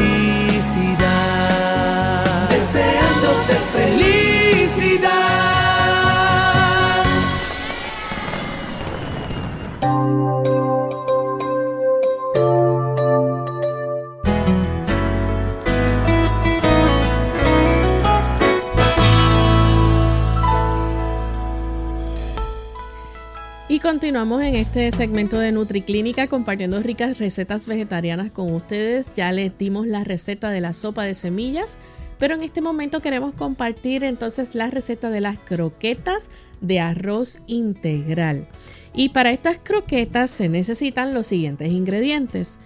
Y 23.72 23.80
continuamos 23.82 24.42
en 24.42 24.56
este 24.56 24.92
segmento 24.92 25.38
de 25.38 25.52
NutriClínica 25.52 26.26
compartiendo 26.26 26.82
ricas 26.82 27.20
recetas 27.20 27.68
vegetarianas 27.68 28.32
con 28.32 28.52
ustedes. 28.52 29.14
Ya 29.14 29.32
les 29.32 29.56
dimos 29.60 29.86
la 29.86 30.04
receta 30.04 30.50
de 30.50 30.60
la 30.60 30.74
sopa 30.74 31.04
de 31.04 31.14
semillas, 31.14 31.78
pero 32.18 32.34
en 32.34 32.42
este 32.42 32.62
momento 32.62 33.00
queremos 33.00 33.36
compartir 33.36 34.04
entonces 34.04 34.56
la 34.56 34.72
receta 34.72 35.12
de 35.12 35.22
las 35.22 35.38
croquetas 35.38 36.24
de 36.62 36.80
arroz 36.80 37.42
integral. 37.46 38.48
Y 38.96 39.10
para 39.10 39.32
estas 39.32 39.60
croquetas 39.60 40.32
se 40.32 40.50
necesitan 40.50 41.14
los 41.14 41.28
siguientes 41.28 41.70
ingredientes. 41.70 42.58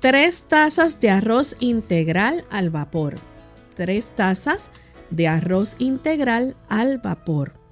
3 0.00 0.44
tazas 0.44 1.00
de 1.00 1.10
arroz 1.10 1.54
integral 1.60 2.46
al 2.48 2.70
vapor. 2.70 3.16
3 3.76 4.08
tazas 4.16 4.70
de 5.10 5.28
arroz 5.28 5.76
integral 5.78 6.56
al 6.70 6.96
vapor. 6.96 7.63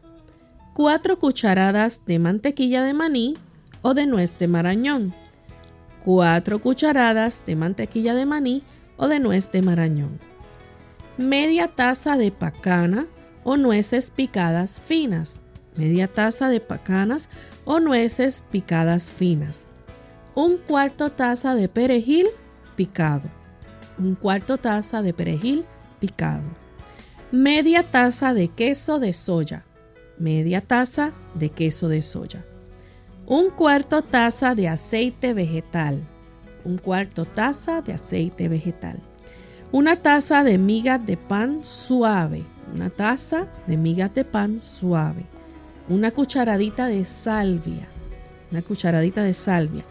4 0.75 1.19
cucharadas 1.19 2.07
de 2.07 2.19
mantequilla 2.19 2.83
de 2.83 2.95
maní 2.95 3.37
o 3.83 3.93
de 3.93 4.07
nuez 4.07 4.39
de 4.39 4.49
marañón. 4.49 5.13
4 6.03 6.61
cucharadas 6.61 7.45
de 7.45 7.57
mantequilla 7.57 8.15
de 8.15 8.25
maní 8.25 8.63
o 8.97 9.07
de 9.07 9.21
nuez 9.21 9.53
de 9.53 9.61
marañón. 9.61 10.19
Media 11.19 11.69
taza 11.69 12.17
de 12.17 12.31
pacana 12.31 13.07
o 13.45 13.59
nueces 13.59 14.11
picadas 14.11 14.81
finas. 14.81 15.43
Media 15.77 16.09
taza 16.09 16.49
de 16.49 16.61
pacanas 16.61 17.29
o 17.67 17.79
nueces 17.79 18.43
picadas 18.51 19.11
finas. 19.11 19.67
Un 20.35 20.57
cuarto 20.57 21.13
taza 21.13 21.55
de 21.55 21.69
perejil 21.69 22.29
picado. 22.77 23.29
Un 23.99 24.15
cuarto 24.15 24.57
taza 24.57 25.03
de 25.03 25.13
perejil 25.13 25.67
picado. 26.01 26.45
Media 27.31 27.83
taza 27.83 28.33
de 28.33 28.49
queso 28.49 28.99
de 28.99 29.13
soya 29.13 29.67
media 30.18 30.61
taza 30.61 31.12
de 31.35 31.48
queso 31.48 31.88
de 31.88 32.03
soya, 32.03 32.44
un 33.27 33.51
cuarto 33.51 34.03
taza 34.03 34.55
de 34.55 34.68
aceite 34.68 35.33
vegetal, 35.33 36.01
un 36.64 36.79
cuarto 36.79 37.25
taza 37.25 37.81
de 37.81 37.92
aceite 37.92 38.48
vegetal, 38.48 38.98
una 39.72 39.96
taza 39.96 40.44
de 40.44 40.59
migas 40.59 41.05
de 41.07 41.16
pan 41.16 41.64
suave, 41.64 42.44
una 42.75 42.90
taza 42.90 43.46
de 43.66 43.77
migas 43.77 44.14
de 44.14 44.25
pan 44.25 44.61
suave, 44.61 45.25
una 45.88 46.11
cucharadita 46.11 46.87
de 46.87 47.05
salvia, 47.05 47.88
una 48.51 48.62
cucharadita 48.62 49.22
de 49.22 49.35
salvia, 49.35 49.85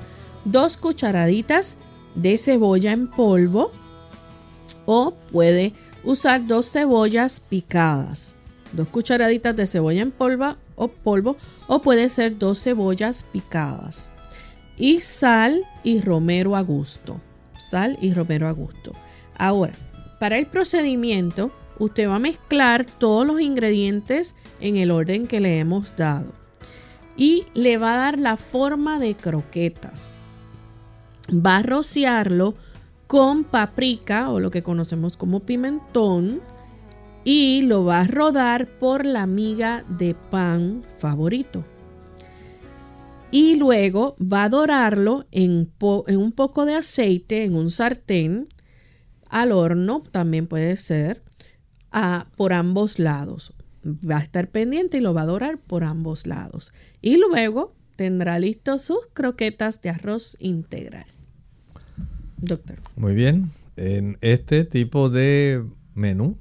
dos 0.46 0.78
cucharaditas 0.78 1.78
de 2.16 2.38
cebolla 2.38 2.92
en 2.92 3.08
polvo 3.08 3.72
o 4.86 5.14
puede 5.32 5.74
usar 6.04 6.46
dos 6.46 6.72
cebollas 6.72 7.40
picadas 7.40 8.36
dos 8.74 8.88
cucharaditas 8.88 9.56
de 9.56 9.68
cebolla 9.68 10.02
en 10.02 10.12
polvo 10.12 10.56
o 10.76 10.88
polvo 10.88 11.38
o 11.68 11.82
puede 11.82 12.10
ser 12.10 12.38
dos 12.38 12.62
cebollas 12.62 13.24
picadas 13.32 14.14
y 14.78 15.02
sal 15.02 15.64
y 15.84 16.02
romero 16.02 16.56
a 16.56 16.62
gusto. 16.62 17.22
Sal 17.60 17.98
y 18.02 18.14
romero 18.14 18.48
a 18.48 18.52
gusto. 18.52 18.94
Ahora, 19.38 19.74
para 20.20 20.38
el 20.38 20.48
procedimiento, 20.48 21.52
usted 21.78 22.08
va 22.10 22.16
a 22.16 22.20
mezclar 22.20 22.86
todos 22.86 23.26
los 23.26 23.40
ingredientes 23.42 24.36
en 24.60 24.78
el 24.78 24.92
orden 24.92 25.28
que 25.28 25.40
le 25.40 25.60
hemos 25.60 25.96
dado 25.96 26.34
y 27.16 27.46
le 27.54 27.78
va 27.78 27.94
a 27.94 27.98
dar 27.98 28.20
la 28.20 28.38
forma 28.38 29.00
de 29.00 29.16
croquetas. 29.16 30.14
Va 31.30 31.58
a 31.58 31.64
rociarlo 31.64 32.56
con 33.08 33.44
paprika 33.44 34.32
o 34.32 34.40
lo 34.40 34.50
que 34.50 34.64
conocemos 34.64 35.18
como 35.18 35.42
pimentón, 35.42 36.42
y 37.24 37.62
lo 37.64 37.86
va 37.86 38.02
a 38.02 38.08
rodar 38.08 38.68
por 38.80 39.06
la 39.06 39.28
miga 39.28 39.84
de 39.88 40.16
pan 40.16 40.84
favorito. 40.98 41.64
Y 43.32 43.56
luego 43.56 44.16
va 44.20 44.44
a 44.44 44.50
dorarlo 44.50 45.26
en, 45.32 45.72
un 45.80 46.32
poco 46.34 46.66
de 46.66 46.76
aceite 46.76 47.46
en 47.46 47.56
un 47.56 47.72
sartén, 47.72 48.50
al 49.30 49.54
horno 49.54 50.04
también 50.12 50.48
puede 50.48 50.76
ser, 50.76 51.22
por 52.36 52.54
ambos 52.54 53.00
lados. 53.00 53.56
Va 53.86 54.18
a 54.18 54.22
estar 54.22 54.50
pendiente 54.50 54.98
y 54.98 55.02
lo 55.02 55.14
va 55.14 55.22
a 55.22 55.26
dorar 55.26 55.58
por 55.60 55.84
ambos 55.84 56.28
lados. 56.28 56.74
Y 57.02 57.18
luego 57.18 57.74
tendrá 57.96 58.38
listo 58.40 58.78
sus 58.80 59.08
croquetas 59.14 59.82
de 59.82 59.90
arroz 59.90 60.36
integral. 60.40 61.06
Doctor. 62.38 62.80
Muy 62.98 63.14
bien. 63.14 63.52
En 63.78 64.18
este 64.22 64.66
tipo 64.66 65.10
de 65.10 65.64
menú 65.96 66.38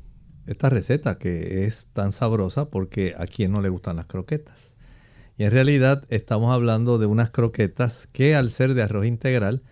esta 0.53 0.69
receta 0.69 1.19
que 1.19 1.65
es 1.65 1.87
tan 1.93 2.13
sabrosa 2.13 2.67
porque 2.71 3.15
a 3.19 3.27
quien 3.27 3.53
no 3.53 3.61
le 3.61 3.69
gustan 3.69 3.97
las 3.97 4.07
croquetas. 4.07 4.75
Y 5.37 5.45
en 5.45 5.51
realidad 5.51 6.05
estamos 6.11 6.53
hablando 6.55 6.99
de 6.99 7.07
unas 7.07 7.31
croquetas 7.31 8.09
que 8.13 8.35
al 8.35 8.51
ser 8.51 8.75
de 8.75 8.83
arroz 8.83 9.07
integral 9.07 9.63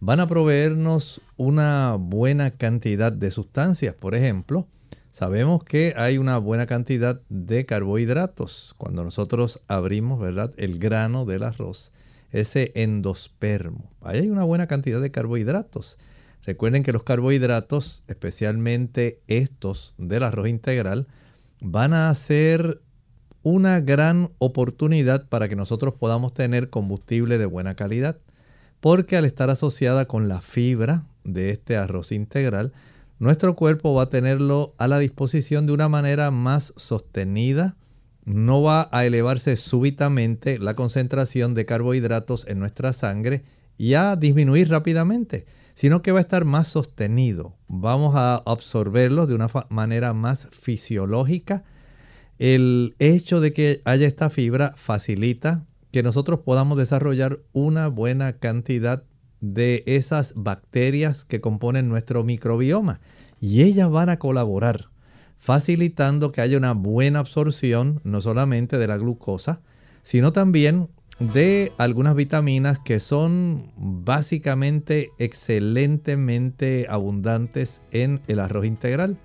van 0.00 0.20
a 0.20 0.28
proveernos 0.28 1.22
una 1.36 1.96
buena 1.98 2.50
cantidad 2.50 3.12
de 3.12 3.30
sustancias. 3.30 3.94
Por 3.94 4.14
ejemplo, 4.14 4.66
Sabemos 5.14 5.62
que 5.62 5.94
hay 5.96 6.18
una 6.18 6.38
buena 6.38 6.66
cantidad 6.66 7.20
de 7.28 7.66
carbohidratos 7.66 8.74
cuando 8.78 9.04
nosotros 9.04 9.62
abrimos, 9.68 10.18
¿verdad?, 10.18 10.52
el 10.56 10.80
grano 10.80 11.24
del 11.24 11.44
arroz, 11.44 11.92
ese 12.32 12.72
endospermo. 12.74 13.92
Ahí 14.00 14.18
hay 14.18 14.28
una 14.28 14.42
buena 14.42 14.66
cantidad 14.66 15.00
de 15.00 15.12
carbohidratos. 15.12 16.00
Recuerden 16.46 16.82
que 16.82 16.92
los 16.92 17.04
carbohidratos, 17.04 18.04
especialmente 18.06 19.20
estos 19.28 19.94
del 19.98 20.22
arroz 20.22 20.48
integral, 20.48 21.08
van 21.60 21.94
a 21.94 22.14
ser 22.14 22.82
una 23.42 23.80
gran 23.80 24.30
oportunidad 24.38 25.28
para 25.28 25.48
que 25.48 25.56
nosotros 25.56 25.94
podamos 25.94 26.32
tener 26.32 26.70
combustible 26.70 27.38
de 27.38 27.46
buena 27.46 27.74
calidad, 27.74 28.18
porque 28.80 29.16
al 29.16 29.24
estar 29.24 29.48
asociada 29.50 30.06
con 30.06 30.28
la 30.28 30.40
fibra 30.42 31.04
de 31.24 31.50
este 31.50 31.76
arroz 31.76 32.12
integral, 32.12 32.72
nuestro 33.18 33.54
cuerpo 33.54 33.94
va 33.94 34.04
a 34.04 34.10
tenerlo 34.10 34.74
a 34.76 34.88
la 34.88 34.98
disposición 34.98 35.66
de 35.66 35.72
una 35.72 35.88
manera 35.88 36.30
más 36.30 36.74
sostenida. 36.76 37.76
No 38.24 38.62
va 38.62 38.88
a 38.92 39.06
elevarse 39.06 39.56
súbitamente 39.56 40.58
la 40.58 40.74
concentración 40.74 41.54
de 41.54 41.64
carbohidratos 41.64 42.46
en 42.48 42.58
nuestra 42.58 42.92
sangre 42.92 43.44
y 43.78 43.94
a 43.94 44.16
disminuir 44.16 44.68
rápidamente, 44.68 45.46
sino 45.74 46.02
que 46.02 46.12
va 46.12 46.18
a 46.18 46.22
estar 46.22 46.44
más 46.44 46.68
sostenido. 46.68 47.56
Vamos 47.68 48.14
a 48.16 48.36
absorberlos 48.36 49.28
de 49.28 49.34
una 49.34 49.48
manera 49.68 50.12
más 50.12 50.48
fisiológica. 50.50 51.64
El 52.38 52.94
hecho 52.98 53.40
de 53.40 53.52
que 53.52 53.82
haya 53.84 54.06
esta 54.06 54.30
fibra 54.30 54.74
facilita 54.76 55.64
que 55.90 56.02
nosotros 56.02 56.40
podamos 56.40 56.78
desarrollar 56.78 57.40
una 57.52 57.88
buena 57.88 58.34
cantidad 58.38 59.04
de 59.40 59.84
esas 59.86 60.32
bacterias 60.36 61.24
que 61.24 61.40
componen 61.40 61.88
nuestro 61.88 62.24
microbioma 62.24 63.00
y 63.40 63.62
ellas 63.62 63.90
van 63.90 64.08
a 64.08 64.18
colaborar 64.18 64.88
facilitando 65.44 66.32
que 66.32 66.40
haya 66.40 66.56
una 66.56 66.72
buena 66.72 67.18
absorción 67.18 68.00
no 68.02 68.22
solamente 68.22 68.78
de 68.78 68.86
la 68.86 68.96
glucosa, 68.96 69.60
sino 70.02 70.32
también 70.32 70.88
de 71.18 71.72
algunas 71.78 72.16
vitaminas 72.16 72.78
que 72.78 73.00
son 73.00 73.70
básicamente 73.76 75.10
excelentemente 75.18 76.86
abundantes 76.88 77.82
en 77.92 78.20
el 78.26 78.40
arroz 78.40 78.66
integral. 78.66 79.16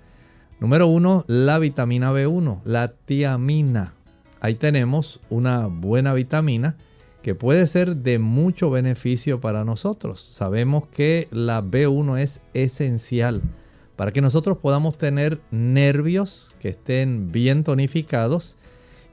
Número 0.60 0.86
uno, 0.86 1.24
la 1.26 1.58
vitamina 1.58 2.12
B1, 2.12 2.60
la 2.64 2.88
tiamina. 2.88 3.94
Ahí 4.40 4.54
tenemos 4.54 5.20
una 5.30 5.66
buena 5.66 6.14
vitamina 6.14 6.76
que 7.22 7.34
puede 7.34 7.66
ser 7.66 7.96
de 7.96 8.18
mucho 8.18 8.70
beneficio 8.70 9.40
para 9.40 9.64
nosotros. 9.64 10.20
Sabemos 10.20 10.86
que 10.88 11.28
la 11.30 11.62
B1 11.62 12.18
es 12.18 12.40
esencial 12.54 13.42
para 13.96 14.12
que 14.12 14.22
nosotros 14.22 14.56
podamos 14.56 14.96
tener 14.96 15.40
nervios 15.50 16.54
que 16.60 16.70
estén 16.70 17.32
bien 17.32 17.64
tonificados 17.64 18.56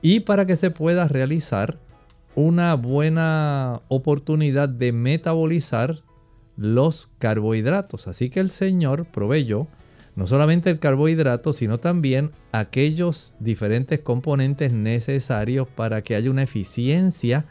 y 0.01 0.21
para 0.21 0.45
que 0.45 0.55
se 0.55 0.71
pueda 0.71 1.07
realizar 1.09 1.77
una 2.38 2.76
buena 2.76 3.82
oportunidad 3.88 4.69
de 4.69 4.91
metabolizar 4.91 6.04
los 6.56 7.12
carbohidratos. 7.17 8.08
Así 8.08 8.30
que 8.30 8.39
el 8.39 8.52
Señor 8.52 9.06
proveyó 9.06 9.67
no 10.15 10.28
solamente 10.28 10.69
el 10.69 10.78
carbohidrato, 10.78 11.52
sino 11.52 11.80
también 11.80 12.30
aquellos 12.52 13.36
diferentes 13.39 14.02
componentes 14.02 14.71
necesarios 14.71 15.67
para 15.67 16.04
que 16.04 16.13
haya 16.13 16.30
una 16.30 16.43
eficiencia 16.43 17.45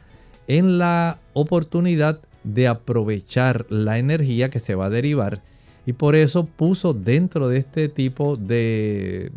en 0.46 0.78
la 0.78 1.18
oportunidad 1.32 2.20
de 2.44 2.68
aprovechar 2.68 3.66
la 3.68 3.98
energía 3.98 4.50
que 4.50 4.60
se 4.60 4.76
va 4.76 4.86
a 4.86 4.90
derivar 4.90 5.42
y 5.84 5.94
por 5.94 6.14
eso 6.14 6.46
puso 6.46 6.94
dentro 6.94 7.48
de 7.48 7.58
este 7.58 7.88
tipo 7.88 8.36
de 8.36 9.32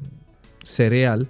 cereal 0.64 1.28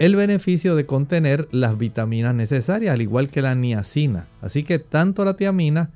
el 0.00 0.16
beneficio 0.16 0.76
de 0.76 0.86
contener 0.86 1.46
las 1.50 1.76
vitaminas 1.76 2.34
necesarias, 2.34 2.94
al 2.94 3.02
igual 3.02 3.28
que 3.28 3.42
la 3.42 3.54
niacina. 3.54 4.28
Así 4.40 4.64
que 4.64 4.78
tanto 4.78 5.26
la 5.26 5.36
tiamina 5.36 5.90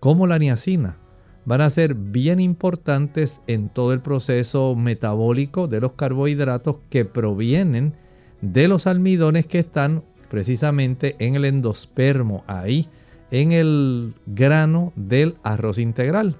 como 0.00 0.26
la 0.26 0.40
niacina 0.40 0.96
van 1.44 1.60
a 1.60 1.70
ser 1.70 1.94
bien 1.94 2.40
importantes 2.40 3.42
en 3.46 3.68
todo 3.68 3.92
el 3.92 4.00
proceso 4.00 4.74
metabólico 4.74 5.68
de 5.68 5.80
los 5.80 5.92
carbohidratos 5.92 6.78
que 6.90 7.04
provienen 7.04 7.94
de 8.40 8.66
los 8.66 8.88
almidones 8.88 9.46
que 9.46 9.60
están 9.60 10.02
precisamente 10.28 11.14
en 11.20 11.36
el 11.36 11.44
endospermo, 11.44 12.42
ahí 12.48 12.88
en 13.30 13.52
el 13.52 14.14
grano 14.26 14.92
del 14.96 15.36
arroz 15.44 15.78
integral. 15.78 16.34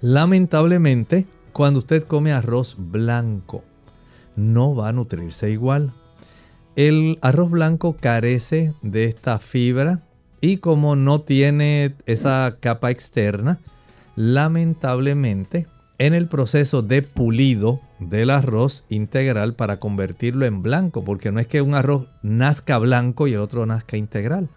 Lamentablemente, 0.00 1.26
cuando 1.52 1.78
usted 1.78 2.02
come 2.02 2.32
arroz 2.32 2.74
blanco, 2.76 3.62
no 4.36 4.74
va 4.74 4.88
a 4.88 4.92
nutrirse 4.92 5.50
igual. 5.50 5.92
El 6.76 7.18
arroz 7.22 7.50
blanco 7.50 7.96
carece 7.98 8.74
de 8.82 9.04
esta 9.04 9.38
fibra 9.38 10.02
y 10.40 10.58
como 10.58 10.94
no 10.94 11.20
tiene 11.20 11.94
esa 12.04 12.58
capa 12.60 12.90
externa, 12.90 13.58
lamentablemente 14.14 15.66
en 15.98 16.14
el 16.14 16.28
proceso 16.28 16.82
de 16.82 17.02
pulido 17.02 17.80
del 17.98 18.30
arroz 18.30 18.84
integral 18.90 19.54
para 19.54 19.78
convertirlo 19.78 20.44
en 20.44 20.62
blanco, 20.62 21.04
porque 21.04 21.32
no 21.32 21.40
es 21.40 21.46
que 21.46 21.62
un 21.62 21.74
arroz 21.74 22.08
nazca 22.22 22.78
blanco 22.78 23.26
y 23.26 23.32
el 23.32 23.40
otro 23.40 23.64
nazca 23.64 23.96
integral. 23.96 24.50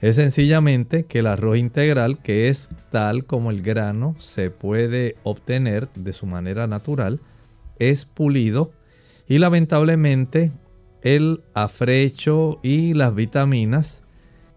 Es 0.00 0.16
sencillamente 0.16 1.04
que 1.04 1.20
el 1.20 1.26
arroz 1.26 1.56
integral, 1.56 2.18
que 2.18 2.48
es 2.48 2.68
tal 2.90 3.24
como 3.24 3.50
el 3.50 3.62
grano 3.62 4.14
se 4.18 4.50
puede 4.50 5.16
obtener 5.22 5.88
de 5.94 6.12
su 6.12 6.26
manera 6.26 6.66
natural, 6.66 7.20
es 7.78 8.04
pulido 8.04 8.72
y 9.28 9.38
lamentablemente 9.38 10.52
el 11.02 11.42
afrecho 11.54 12.58
y 12.62 12.94
las 12.94 13.14
vitaminas 13.14 14.02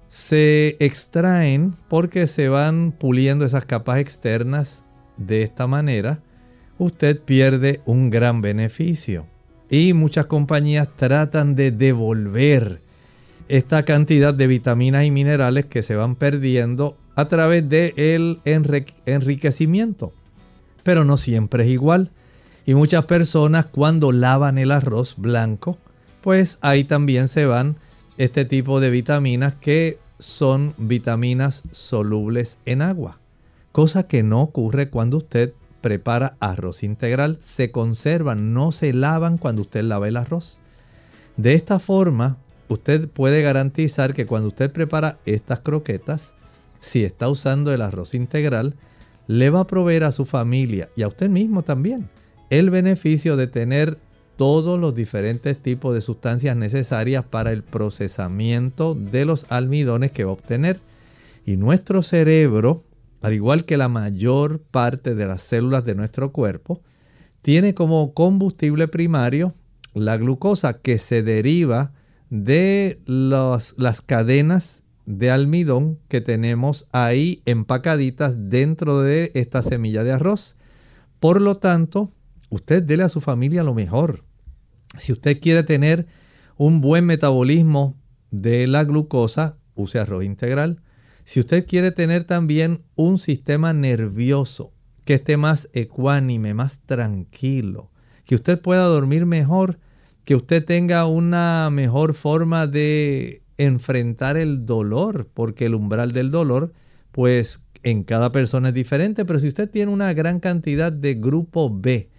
se 0.08 0.78
extraen 0.80 1.74
porque 1.88 2.28
se 2.28 2.50
van 2.50 2.92
puliendo 2.92 3.46
esas 3.46 3.66
capas 3.66 4.00
externas 4.00 4.84
de 5.18 5.44
esta 5.44 5.68
manera, 5.68 6.22
usted 6.78 7.20
pierde 7.22 7.82
un 7.86 8.10
gran 8.10 8.42
beneficio. 8.42 9.28
Y 9.70 9.94
muchas 9.94 10.26
compañías 10.26 10.90
tratan 10.96 11.56
de 11.56 11.70
devolver 11.72 12.82
esta 13.48 13.84
cantidad 13.84 14.34
de 14.34 14.48
vitaminas 14.48 15.06
y 15.06 15.12
minerales 15.12 15.66
que 15.66 15.84
se 15.84 15.96
van 15.96 16.16
perdiendo 16.16 16.98
a 17.16 17.28
través 17.28 17.68
del 17.70 17.94
el 17.96 18.42
enriquecimiento. 19.06 20.14
Pero 20.84 21.06
no 21.06 21.18
siempre 21.18 21.66
es 21.66 21.70
igual. 21.70 22.12
Y 22.66 22.74
muchas 22.74 23.06
personas 23.06 23.66
cuando 23.66 24.12
lavan 24.12 24.58
el 24.58 24.72
arroz 24.72 25.16
blanco, 25.18 25.78
pues 26.22 26.58
ahí 26.62 26.84
también 26.84 27.28
se 27.28 27.46
van 27.46 27.78
este 28.18 28.46
tipo 28.46 28.80
de 28.80 28.90
vitaminas 28.90 29.54
que 29.56 29.98
son 30.20 30.74
vitaminas 30.78 31.64
solubles 31.72 32.58
en 32.66 32.82
agua 32.82 33.20
cosa 33.72 34.08
que 34.08 34.24
no 34.24 34.42
ocurre 34.42 34.90
cuando 34.90 35.18
usted 35.18 35.54
prepara 35.82 36.36
arroz 36.40 36.84
integral. 36.84 37.38
Se 37.42 37.72
conservan, 37.72 38.54
no 38.54 38.72
se 38.72 38.94
lavan 38.94 39.38
cuando 39.38 39.62
usted 39.62 39.84
lava 39.84 40.08
el 40.08 40.18
arroz. 40.18 40.60
De 41.38 41.54
esta 41.54 41.80
forma, 41.80 42.38
usted 42.68 43.08
puede 43.08 43.42
garantizar 43.42 44.14
que 44.14 44.26
cuando 44.26 44.50
usted 44.50 44.72
prepara 44.72 45.20
estas 45.26 45.62
croquetas, 45.62 46.34
si 46.82 47.04
está 47.04 47.30
usando 47.30 47.74
el 47.74 47.82
arroz 47.82 48.16
integral, 48.16 48.76
le 49.28 49.50
va 49.50 49.62
a 49.62 49.68
proveer 49.68 50.04
a 50.04 50.12
su 50.12 50.26
familia 50.26 50.90
y 50.96 51.04
a 51.04 51.08
usted 51.08 51.30
mismo 51.30 51.64
también 51.64 52.10
el 52.50 52.70
beneficio 52.70 53.38
de 53.38 53.48
tener 53.48 53.98
todos 54.38 54.80
los 54.80 54.96
diferentes 54.96 55.58
tipos 55.62 55.94
de 55.94 56.02
sustancias 56.02 56.56
necesarias 56.56 57.26
para 57.26 57.52
el 57.52 57.64
procesamiento 57.64 58.96
de 58.96 59.26
los 59.26 59.46
almidones 59.50 60.12
que 60.12 60.24
va 60.24 60.32
a 60.32 60.34
obtener. 60.34 60.80
Y 61.46 61.58
nuestro 61.58 62.04
cerebro 62.04 62.84
al 63.22 63.34
igual 63.34 63.66
que 63.66 63.78
la 63.78 63.90
mayor 63.90 64.60
parte 64.60 65.16
de 65.16 65.26
las 65.26 65.42
células 65.42 65.86
de 65.86 65.96
nuestro 65.96 66.32
cuerpo, 66.32 66.82
tiene 67.42 67.74
como 67.74 68.14
combustible 68.14 68.88
primario 68.88 69.54
la 69.94 70.18
glucosa 70.18 70.82
que 70.82 70.98
se 70.98 71.24
deriva 71.24 71.92
de 72.30 73.02
las 73.06 74.02
cadenas 74.02 74.84
de 75.06 75.32
almidón 75.32 75.98
que 76.08 76.22
tenemos 76.22 76.88
ahí 76.92 77.42
empacaditas 77.46 78.50
dentro 78.50 79.02
de 79.02 79.32
esta 79.34 79.64
semilla 79.64 80.04
de 80.04 80.12
arroz. 80.12 80.58
Por 81.20 81.42
lo 81.42 81.56
tanto, 81.56 82.12
usted 82.50 82.84
dele 82.84 83.04
a 83.04 83.10
su 83.10 83.22
familia 83.22 83.64
lo 83.64 83.74
mejor. 83.74 84.24
Si 84.98 85.12
usted 85.12 85.40
quiere 85.40 85.64
tener 85.64 86.08
un 86.58 86.82
buen 86.82 87.06
metabolismo 87.06 87.98
de 88.32 88.68
la 88.68 88.84
glucosa, 88.84 89.58
use 89.76 90.00
arroz 90.00 90.24
integral. 90.24 90.82
Si 91.24 91.40
usted 91.40 91.66
quiere 91.66 91.92
tener 91.92 92.24
también 92.26 92.84
un 92.96 93.18
sistema 93.18 93.72
nervioso 93.72 94.74
que 95.06 95.16
esté 95.16 95.38
más 95.38 95.70
ecuánime, 95.74 96.54
más 96.54 96.82
tranquilo, 96.82 97.92
que 98.26 98.36
usted 98.36 98.60
pueda 98.62 98.84
dormir 98.84 99.26
mejor, 99.26 99.80
que 100.26 100.36
usted 100.36 100.66
tenga 100.66 101.06
una 101.06 101.70
mejor 101.72 102.14
forma 102.14 102.68
de 102.68 103.44
enfrentar 103.58 104.38
el 104.38 104.66
dolor, 104.66 105.30
porque 105.34 105.66
el 105.66 105.76
umbral 105.76 106.12
del 106.12 106.32
dolor, 106.32 106.74
pues 107.12 107.66
en 107.84 108.04
cada 108.04 108.32
persona 108.32 108.70
es 108.70 108.76
diferente, 108.76 109.26
pero 109.26 109.40
si 109.40 109.48
usted 109.48 109.70
tiene 109.70 109.92
una 109.92 110.14
gran 110.14 110.40
cantidad 110.40 110.92
de 110.92 111.16
grupo 111.16 111.70
B 111.74 112.10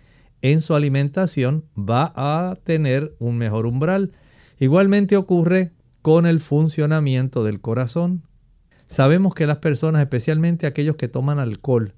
en 0.42 0.60
su 0.62 0.74
alimentación 0.74 1.64
va 1.76 2.12
a 2.16 2.56
tener 2.64 3.14
un 3.18 3.36
mejor 3.38 3.66
umbral. 3.66 4.12
Igualmente 4.58 5.16
ocurre 5.16 5.72
con 6.02 6.26
el 6.26 6.40
funcionamiento 6.40 7.44
del 7.44 7.60
corazón. 7.60 8.22
Sabemos 8.86 9.34
que 9.34 9.46
las 9.46 9.58
personas, 9.58 10.02
especialmente 10.02 10.66
aquellos 10.66 10.96
que 10.96 11.08
toman 11.08 11.38
alcohol, 11.38 11.94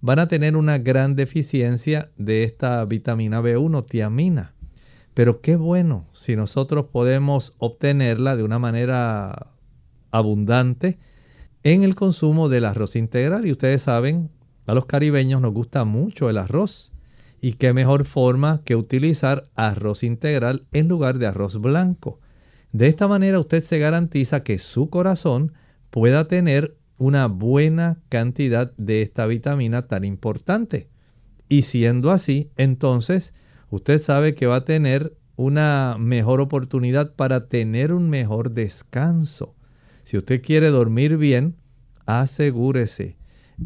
van 0.00 0.18
a 0.18 0.28
tener 0.28 0.56
una 0.56 0.78
gran 0.78 1.16
deficiencia 1.16 2.10
de 2.18 2.44
esta 2.44 2.84
vitamina 2.84 3.40
B1, 3.40 3.86
tiamina. 3.86 4.54
Pero 5.14 5.40
qué 5.40 5.56
bueno 5.56 6.06
si 6.12 6.36
nosotros 6.36 6.88
podemos 6.88 7.54
obtenerla 7.58 8.36
de 8.36 8.42
una 8.42 8.58
manera 8.58 9.54
abundante 10.10 10.98
en 11.62 11.84
el 11.84 11.94
consumo 11.94 12.48
del 12.48 12.64
arroz 12.64 12.96
integral. 12.96 13.46
Y 13.46 13.52
ustedes 13.52 13.82
saben, 13.82 14.30
a 14.66 14.74
los 14.74 14.86
caribeños 14.86 15.40
nos 15.40 15.54
gusta 15.54 15.84
mucho 15.84 16.28
el 16.28 16.36
arroz. 16.36 16.93
Y 17.44 17.56
qué 17.56 17.74
mejor 17.74 18.06
forma 18.06 18.62
que 18.64 18.74
utilizar 18.74 19.50
arroz 19.54 20.02
integral 20.02 20.64
en 20.72 20.88
lugar 20.88 21.18
de 21.18 21.26
arroz 21.26 21.60
blanco. 21.60 22.18
De 22.72 22.86
esta 22.86 23.06
manera 23.06 23.38
usted 23.38 23.62
se 23.62 23.78
garantiza 23.78 24.42
que 24.42 24.58
su 24.58 24.88
corazón 24.88 25.52
pueda 25.90 26.26
tener 26.26 26.78
una 26.96 27.26
buena 27.26 28.00
cantidad 28.08 28.72
de 28.78 29.02
esta 29.02 29.26
vitamina 29.26 29.82
tan 29.82 30.04
importante. 30.04 30.88
Y 31.46 31.64
siendo 31.64 32.12
así, 32.12 32.50
entonces 32.56 33.34
usted 33.68 34.00
sabe 34.00 34.34
que 34.34 34.46
va 34.46 34.56
a 34.56 34.64
tener 34.64 35.14
una 35.36 35.96
mejor 35.98 36.40
oportunidad 36.40 37.14
para 37.14 37.46
tener 37.48 37.92
un 37.92 38.08
mejor 38.08 38.52
descanso. 38.52 39.54
Si 40.02 40.16
usted 40.16 40.40
quiere 40.40 40.68
dormir 40.70 41.18
bien, 41.18 41.56
asegúrese 42.06 43.18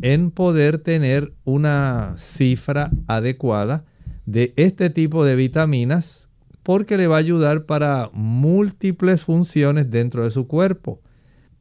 en 0.02 0.30
poder 0.30 0.78
tener 0.78 1.32
una 1.44 2.14
cifra 2.18 2.90
adecuada 3.06 3.84
de 4.26 4.52
este 4.56 4.90
tipo 4.90 5.24
de 5.24 5.36
vitaminas 5.36 6.28
porque 6.62 6.98
le 6.98 7.06
va 7.06 7.16
a 7.16 7.20
ayudar 7.20 7.64
para 7.64 8.10
múltiples 8.12 9.24
funciones 9.24 9.90
dentro 9.90 10.24
de 10.24 10.30
su 10.30 10.46
cuerpo. 10.46 11.00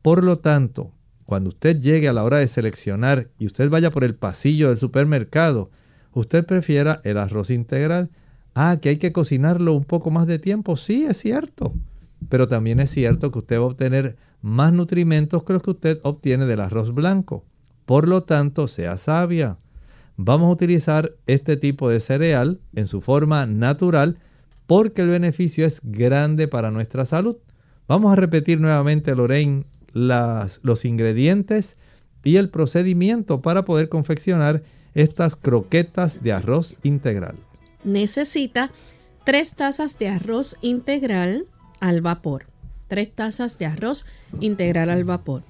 Por 0.02 0.24
lo 0.24 0.40
tanto, 0.40 0.92
cuando 1.24 1.50
usted 1.50 1.80
llegue 1.80 2.10
a 2.10 2.14
la 2.14 2.24
hora 2.24 2.40
de 2.40 2.48
seleccionar 2.48 3.30
y 3.40 3.46
usted 3.46 3.70
vaya 3.70 3.92
por 3.92 4.04
el 4.04 4.16
pasillo 4.16 4.70
del 4.70 4.78
supermercado, 4.78 5.72
usted 6.14 6.46
prefiera 6.46 7.00
el 7.04 7.18
arroz 7.18 7.50
integral. 7.50 8.10
Ah, 8.54 8.80
que 8.82 8.90
hay 8.90 8.98
que 8.98 9.14
cocinarlo 9.14 9.74
un 9.74 9.84
poco 9.84 10.12
más 10.12 10.28
de 10.28 10.40
tiempo. 10.40 10.78
Sí, 10.78 11.06
es 11.06 11.18
cierto. 11.18 11.74
Pero 12.28 12.48
también 12.48 12.80
es 12.80 12.92
cierto 12.92 13.32
que 13.32 13.40
usted 13.40 13.60
va 13.60 13.64
a 13.64 13.68
obtener 13.68 14.18
más 14.42 14.74
nutrimentos 14.74 15.44
que 15.44 15.54
los 15.54 15.64
que 15.64 15.72
usted 15.72 16.00
obtiene 16.04 16.46
del 16.46 16.60
arroz 16.60 16.94
blanco. 16.94 17.46
Por 17.88 18.06
lo 18.10 18.22
tanto, 18.22 18.68
sea 18.68 18.98
sabia. 18.98 19.60
Vamos 20.18 20.50
a 20.50 20.52
utilizar 20.52 21.14
este 21.26 21.56
tipo 21.56 21.90
de 21.90 22.02
cereal 22.02 22.60
en 22.76 22.88
su 22.88 23.00
forma 23.00 23.46
natural 23.46 24.20
porque 24.66 25.04
el 25.04 25.08
beneficio 25.08 25.66
es 25.66 25.80
grande 25.82 26.50
para 26.50 26.70
nuestra 26.70 27.06
salud. 27.06 27.38
Vamos 27.88 28.12
a 28.12 28.18
repetir 28.18 28.60
nuevamente, 28.60 29.16
Lorraine, 29.16 29.64
los 29.94 30.84
ingredientes 30.84 31.78
y 32.26 32.36
el 32.36 32.50
procedimiento 32.50 33.42
para 33.42 33.64
poder 33.64 33.88
confeccionar 33.88 34.64
estas 34.94 35.38
croquetas 35.38 36.22
de 36.22 36.34
arroz 36.34 36.76
integral. 36.84 37.38
Necesita 37.86 38.70
3 39.24 39.56
tazas 39.56 39.98
de 39.98 40.10
arroz 40.10 40.58
integral 40.62 41.46
al 41.80 42.02
vapor. 42.02 42.48
3 42.90 43.16
tazas 43.16 43.58
de 43.60 43.66
arroz 43.68 44.06
integral 44.42 44.90
al 44.90 45.06
vapor. 45.06 45.42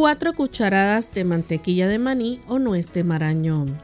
4 0.00 0.32
cucharadas 0.32 1.12
de 1.12 1.24
mantequilla 1.24 1.86
de 1.86 1.98
maní 1.98 2.40
o 2.48 2.58
nuez 2.58 2.90
de 2.94 3.04
marañón. 3.04 3.76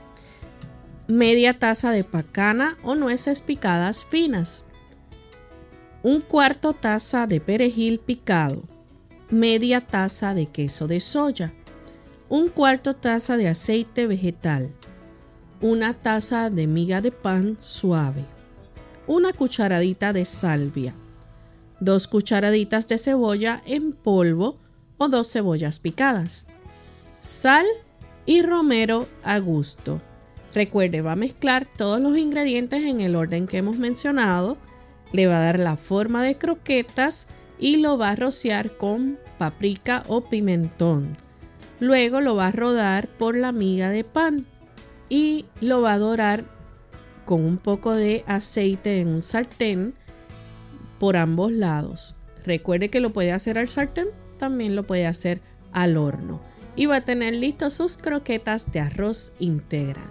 Media 1.09 1.59
taza 1.59 1.91
de 1.91 2.05
pacana 2.05 2.79
o 2.83 2.95
nueces 2.95 3.43
picadas 3.43 4.03
finas. 4.03 4.65
Un 6.03 6.23
cuarto 6.23 6.73
taza 6.73 7.27
de 7.27 7.39
perejil 7.39 7.99
picado 7.99 8.63
media 9.29 9.83
taza 9.83 10.33
de 10.33 10.47
queso 10.47 10.87
de 10.87 11.01
soya, 11.01 11.53
un 12.31 12.49
cuarto 12.49 12.97
taza 12.97 13.37
de 13.37 13.49
aceite 13.49 14.07
vegetal, 14.07 14.71
una 15.61 15.93
taza 15.93 16.49
de 16.49 16.67
miga 16.67 17.03
de 17.03 17.11
pan 17.11 17.59
suave, 17.61 18.25
una 19.07 19.35
cucharadita 19.35 20.15
de 20.15 20.25
salvia, 20.25 20.95
dos 21.79 22.09
cucharaditas 22.09 22.89
de 22.89 22.97
cebolla 22.97 23.63
en 23.67 23.93
polvo 23.93 24.57
o 24.99 25.09
dos 25.09 25.31
cebollas 25.31 25.79
picadas, 25.79 26.47
sal 27.21 27.67
y 28.25 28.43
romero 28.43 29.07
a 29.23 29.39
gusto. 29.39 30.01
Recuerde, 30.55 31.03
va 31.03 31.13
a 31.13 31.17
mezclar 31.17 31.67
todos 31.77 32.01
los 32.01 32.17
ingredientes 32.17 32.83
en 32.83 33.01
el 33.01 33.15
orden 33.15 33.47
que 33.47 33.59
hemos 33.59 33.77
mencionado, 33.77 34.57
le 35.13 35.27
va 35.27 35.39
a 35.39 35.45
dar 35.45 35.59
la 35.59 35.77
forma 35.77 36.25
de 36.25 36.39
croquetas 36.39 37.29
y 37.59 37.77
lo 37.77 37.99
va 37.99 38.11
a 38.11 38.17
rociar 38.17 38.77
con 38.77 39.19
paprika 39.39 40.03
o 40.09 40.29
pimentón. 40.29 41.17
Luego 41.79 42.21
lo 42.21 42.37
va 42.37 42.49
a 42.49 42.53
rodar 42.53 43.07
por 43.07 43.37
la 43.37 43.53
miga 43.53 43.91
de 43.91 44.05
pan 44.05 44.47
y 45.09 45.47
lo 45.61 45.83
va 45.83 45.95
a 45.95 45.99
dorar 45.99 46.45
con 47.25 47.45
un 47.45 47.59
poco 47.59 47.95
de 47.95 48.25
aceite 48.27 49.01
en 49.01 49.09
un 49.09 49.23
sartén 49.23 49.95
por 50.99 51.17
ambos 51.17 51.53
lados. 51.53 52.17
Recuerde 52.45 52.89
que 52.89 53.01
lo 53.01 53.11
puede 53.11 53.33
hacer 53.33 53.59
al 53.59 53.69
sartén, 53.69 54.09
también 54.37 54.77
lo 54.77 54.87
puede 54.87 55.07
hacer 55.07 55.41
al 55.73 55.97
horno. 55.97 56.41
Y 56.75 56.87
va 56.87 56.97
a 56.97 57.05
tener 57.05 57.35
listos 57.35 57.75
sus 57.75 57.97
croquetas 57.97 58.71
de 58.73 58.81
arroz 58.81 59.33
integral. 59.39 60.05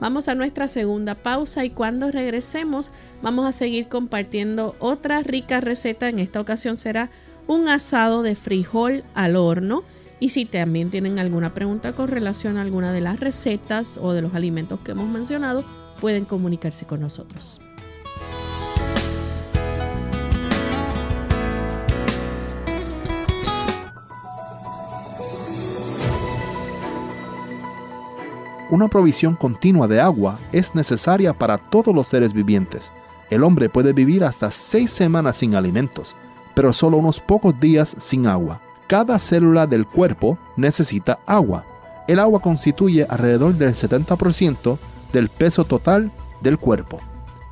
Vamos 0.00 0.28
a 0.28 0.34
nuestra 0.34 0.68
segunda 0.68 1.14
pausa 1.14 1.64
y 1.64 1.70
cuando 1.70 2.10
regresemos 2.10 2.90
vamos 3.20 3.46
a 3.46 3.52
seguir 3.52 3.88
compartiendo 3.88 4.76
otra 4.78 5.22
rica 5.22 5.60
receta. 5.60 6.08
En 6.08 6.18
esta 6.20 6.40
ocasión 6.40 6.76
será 6.76 7.10
un 7.46 7.68
asado 7.68 8.22
de 8.22 8.36
frijol 8.36 9.04
al 9.14 9.36
horno. 9.36 9.82
Y 10.20 10.30
si 10.30 10.44
también 10.44 10.90
tienen 10.90 11.18
alguna 11.18 11.54
pregunta 11.54 11.92
con 11.92 12.08
relación 12.08 12.56
a 12.56 12.62
alguna 12.62 12.92
de 12.92 13.00
las 13.00 13.20
recetas 13.20 13.98
o 14.00 14.12
de 14.12 14.22
los 14.22 14.34
alimentos 14.34 14.80
que 14.80 14.92
hemos 14.92 15.08
mencionado, 15.08 15.64
pueden 16.00 16.24
comunicarse 16.24 16.86
con 16.86 17.00
nosotros. 17.00 17.60
Una 28.70 28.88
provisión 28.88 29.34
continua 29.34 29.88
de 29.88 29.98
agua 29.98 30.38
es 30.52 30.74
necesaria 30.74 31.32
para 31.32 31.56
todos 31.56 31.94
los 31.94 32.08
seres 32.08 32.34
vivientes. 32.34 32.92
El 33.30 33.42
hombre 33.42 33.70
puede 33.70 33.94
vivir 33.94 34.24
hasta 34.24 34.50
seis 34.50 34.90
semanas 34.90 35.38
sin 35.38 35.54
alimentos, 35.54 36.14
pero 36.54 36.74
solo 36.74 36.98
unos 36.98 37.18
pocos 37.18 37.58
días 37.58 37.96
sin 37.98 38.26
agua. 38.26 38.60
Cada 38.86 39.18
célula 39.18 39.66
del 39.66 39.86
cuerpo 39.86 40.38
necesita 40.56 41.18
agua. 41.26 41.64
El 42.08 42.18
agua 42.18 42.40
constituye 42.40 43.06
alrededor 43.08 43.54
del 43.54 43.74
70% 43.74 44.78
del 45.14 45.30
peso 45.30 45.64
total 45.64 46.12
del 46.42 46.58
cuerpo. 46.58 46.98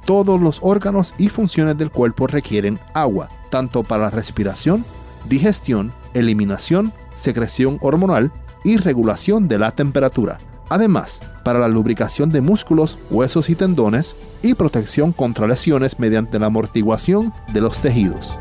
Todos 0.04 0.38
los 0.38 0.60
órganos 0.62 1.14
y 1.16 1.30
funciones 1.30 1.78
del 1.78 1.90
cuerpo 1.90 2.26
requieren 2.26 2.78
agua, 2.92 3.28
tanto 3.50 3.82
para 3.84 4.04
la 4.04 4.10
respiración, 4.10 4.84
digestión, 5.28 5.92
eliminación, 6.12 6.92
secreción 7.14 7.78
hormonal 7.80 8.32
y 8.64 8.76
regulación 8.76 9.48
de 9.48 9.58
la 9.58 9.72
temperatura. 9.72 10.38
Además, 10.68 11.20
para 11.44 11.60
la 11.60 11.68
lubricación 11.68 12.30
de 12.30 12.40
músculos, 12.40 12.98
huesos 13.10 13.50
y 13.50 13.54
tendones 13.54 14.16
y 14.42 14.54
protección 14.54 15.12
contra 15.12 15.46
lesiones 15.46 15.98
mediante 15.98 16.38
la 16.38 16.46
amortiguación 16.46 17.32
de 17.52 17.60
los 17.60 17.78
tejidos. 17.80 18.36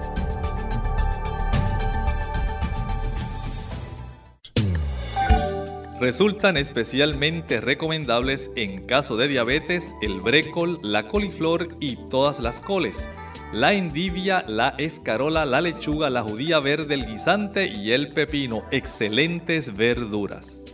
Resultan 6.02 6.58
especialmente 6.58 7.62
recomendables 7.62 8.52
en 8.56 8.86
caso 8.86 9.16
de 9.18 9.28
diabetes 9.28 9.96
el 10.02 10.20
brécol, 10.20 10.78
la 10.82 11.08
coliflor 11.08 11.70
y 11.80 11.96
todas 12.10 12.40
las 12.40 12.60
coles, 12.60 13.08
la 13.54 13.74
endivia, 13.74 14.44
la 14.48 14.76
escarola, 14.78 15.46
la 15.46 15.62
lechuga, 15.62 16.10
la 16.10 16.22
judía 16.22 16.60
verde, 16.60 16.96
el 16.96 17.06
guisante 17.06 17.68
y 17.68 17.92
el 17.92 18.12
pepino, 18.14 18.64
excelentes 18.72 19.76
verduras. 19.76 20.65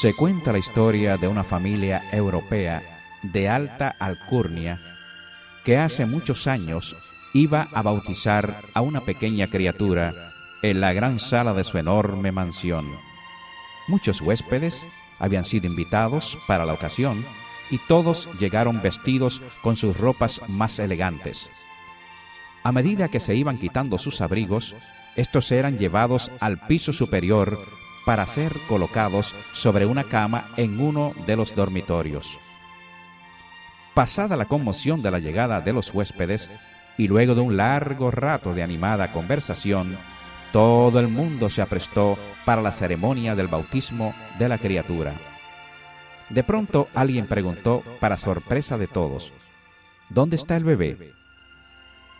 Se 0.00 0.14
cuenta 0.14 0.50
la 0.50 0.58
historia 0.58 1.18
de 1.18 1.28
una 1.28 1.44
familia 1.44 2.02
europea 2.10 2.82
de 3.22 3.50
alta 3.50 3.94
alcurnia 3.98 4.80
que 5.62 5.76
hace 5.76 6.06
muchos 6.06 6.46
años 6.46 6.96
iba 7.34 7.68
a 7.70 7.82
bautizar 7.82 8.62
a 8.72 8.80
una 8.80 9.02
pequeña 9.02 9.48
criatura 9.48 10.14
en 10.62 10.80
la 10.80 10.94
gran 10.94 11.18
sala 11.18 11.52
de 11.52 11.64
su 11.64 11.76
enorme 11.76 12.32
mansión. 12.32 12.96
Muchos 13.88 14.22
huéspedes 14.22 14.86
habían 15.18 15.44
sido 15.44 15.66
invitados 15.66 16.38
para 16.46 16.64
la 16.64 16.72
ocasión 16.72 17.26
y 17.68 17.76
todos 17.86 18.30
llegaron 18.40 18.80
vestidos 18.80 19.42
con 19.60 19.76
sus 19.76 19.98
ropas 19.98 20.40
más 20.48 20.78
elegantes. 20.78 21.50
A 22.62 22.72
medida 22.72 23.08
que 23.08 23.20
se 23.20 23.34
iban 23.34 23.58
quitando 23.58 23.98
sus 23.98 24.22
abrigos, 24.22 24.74
estos 25.14 25.52
eran 25.52 25.76
llevados 25.76 26.32
al 26.40 26.58
piso 26.66 26.94
superior 26.94 27.79
para 28.04 28.26
ser 28.26 28.58
colocados 28.68 29.34
sobre 29.52 29.86
una 29.86 30.04
cama 30.04 30.48
en 30.56 30.80
uno 30.80 31.14
de 31.26 31.36
los 31.36 31.54
dormitorios. 31.54 32.38
Pasada 33.94 34.36
la 34.36 34.46
conmoción 34.46 35.02
de 35.02 35.10
la 35.10 35.18
llegada 35.18 35.60
de 35.60 35.72
los 35.72 35.92
huéspedes 35.92 36.50
y 36.96 37.08
luego 37.08 37.34
de 37.34 37.40
un 37.40 37.56
largo 37.56 38.10
rato 38.10 38.54
de 38.54 38.62
animada 38.62 39.12
conversación, 39.12 39.98
todo 40.52 41.00
el 41.00 41.08
mundo 41.08 41.48
se 41.50 41.62
aprestó 41.62 42.18
para 42.44 42.62
la 42.62 42.72
ceremonia 42.72 43.34
del 43.34 43.48
bautismo 43.48 44.14
de 44.38 44.48
la 44.48 44.58
criatura. 44.58 45.14
De 46.28 46.44
pronto 46.44 46.88
alguien 46.94 47.26
preguntó, 47.26 47.82
para 48.00 48.16
sorpresa 48.16 48.78
de 48.78 48.86
todos, 48.86 49.32
¿Dónde 50.10 50.34
está 50.34 50.56
el 50.56 50.64
bebé? 50.64 51.19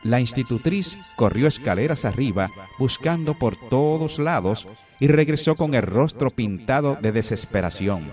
La 0.02 0.18
institutriz 0.18 0.96
corrió 1.16 1.46
escaleras 1.46 2.06
arriba 2.06 2.50
buscando 2.78 3.34
por 3.34 3.56
todos 3.68 4.18
lados 4.18 4.66
y 4.98 5.08
regresó 5.08 5.56
con 5.56 5.74
el 5.74 5.82
rostro 5.82 6.30
pintado 6.30 6.96
de 7.00 7.12
desesperación. 7.12 8.10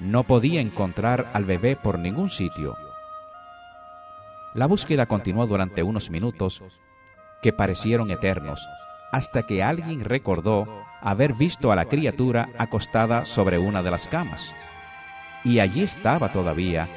No 0.00 0.24
podía 0.24 0.60
encontrar 0.60 1.30
al 1.32 1.44
bebé 1.44 1.76
por 1.76 1.98
ningún 1.98 2.28
sitio. 2.28 2.76
La 4.54 4.66
búsqueda 4.66 5.06
continuó 5.06 5.46
durante 5.46 5.82
unos 5.82 6.10
minutos 6.10 6.62
que 7.40 7.52
parecieron 7.52 8.10
eternos, 8.10 8.66
hasta 9.12 9.42
que 9.42 9.62
alguien 9.62 10.00
recordó 10.00 10.66
haber 11.00 11.34
visto 11.34 11.70
a 11.70 11.76
la 11.76 11.84
criatura 11.84 12.48
acostada 12.58 13.24
sobre 13.24 13.58
una 13.58 13.82
de 13.82 13.90
las 13.90 14.08
camas. 14.08 14.54
Y 15.44 15.60
allí 15.60 15.82
estaba 15.82 16.32
todavía, 16.32 16.88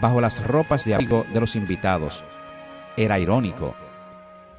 bajo 0.00 0.20
las 0.20 0.46
ropas 0.46 0.84
de 0.84 0.94
abrigo 0.94 1.24
de 1.32 1.40
los 1.40 1.56
invitados. 1.56 2.22
Era 2.96 3.18
irónico. 3.18 3.74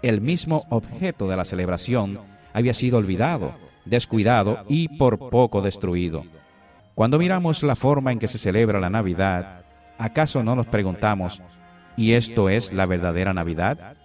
El 0.02 0.22
mismo 0.22 0.66
objeto 0.70 1.28
de 1.28 1.38
la 1.38 1.46
celebración 1.46 2.20
había 2.54 2.74
sido 2.74 2.98
olvidado, 2.98 3.54
descuidado 3.86 4.64
y 4.68 4.88
por 4.98 5.30
poco 5.30 5.62
destruido. 5.62 6.24
Cuando 6.96 7.18
miramos 7.18 7.64
la 7.64 7.76
forma 7.76 8.12
en 8.12 8.20
que 8.20 8.28
se 8.28 8.38
celebra 8.38 8.80
la 8.80 8.90
Navidad, 8.90 9.64
¿acaso 9.98 10.44
no 10.44 10.56
nos 10.56 10.68
preguntamos, 10.68 11.42
¿y 11.98 12.14
esto 12.14 12.50
es 12.50 12.74
la 12.74 12.86
verdadera 12.86 13.34
Navidad? 13.34 13.96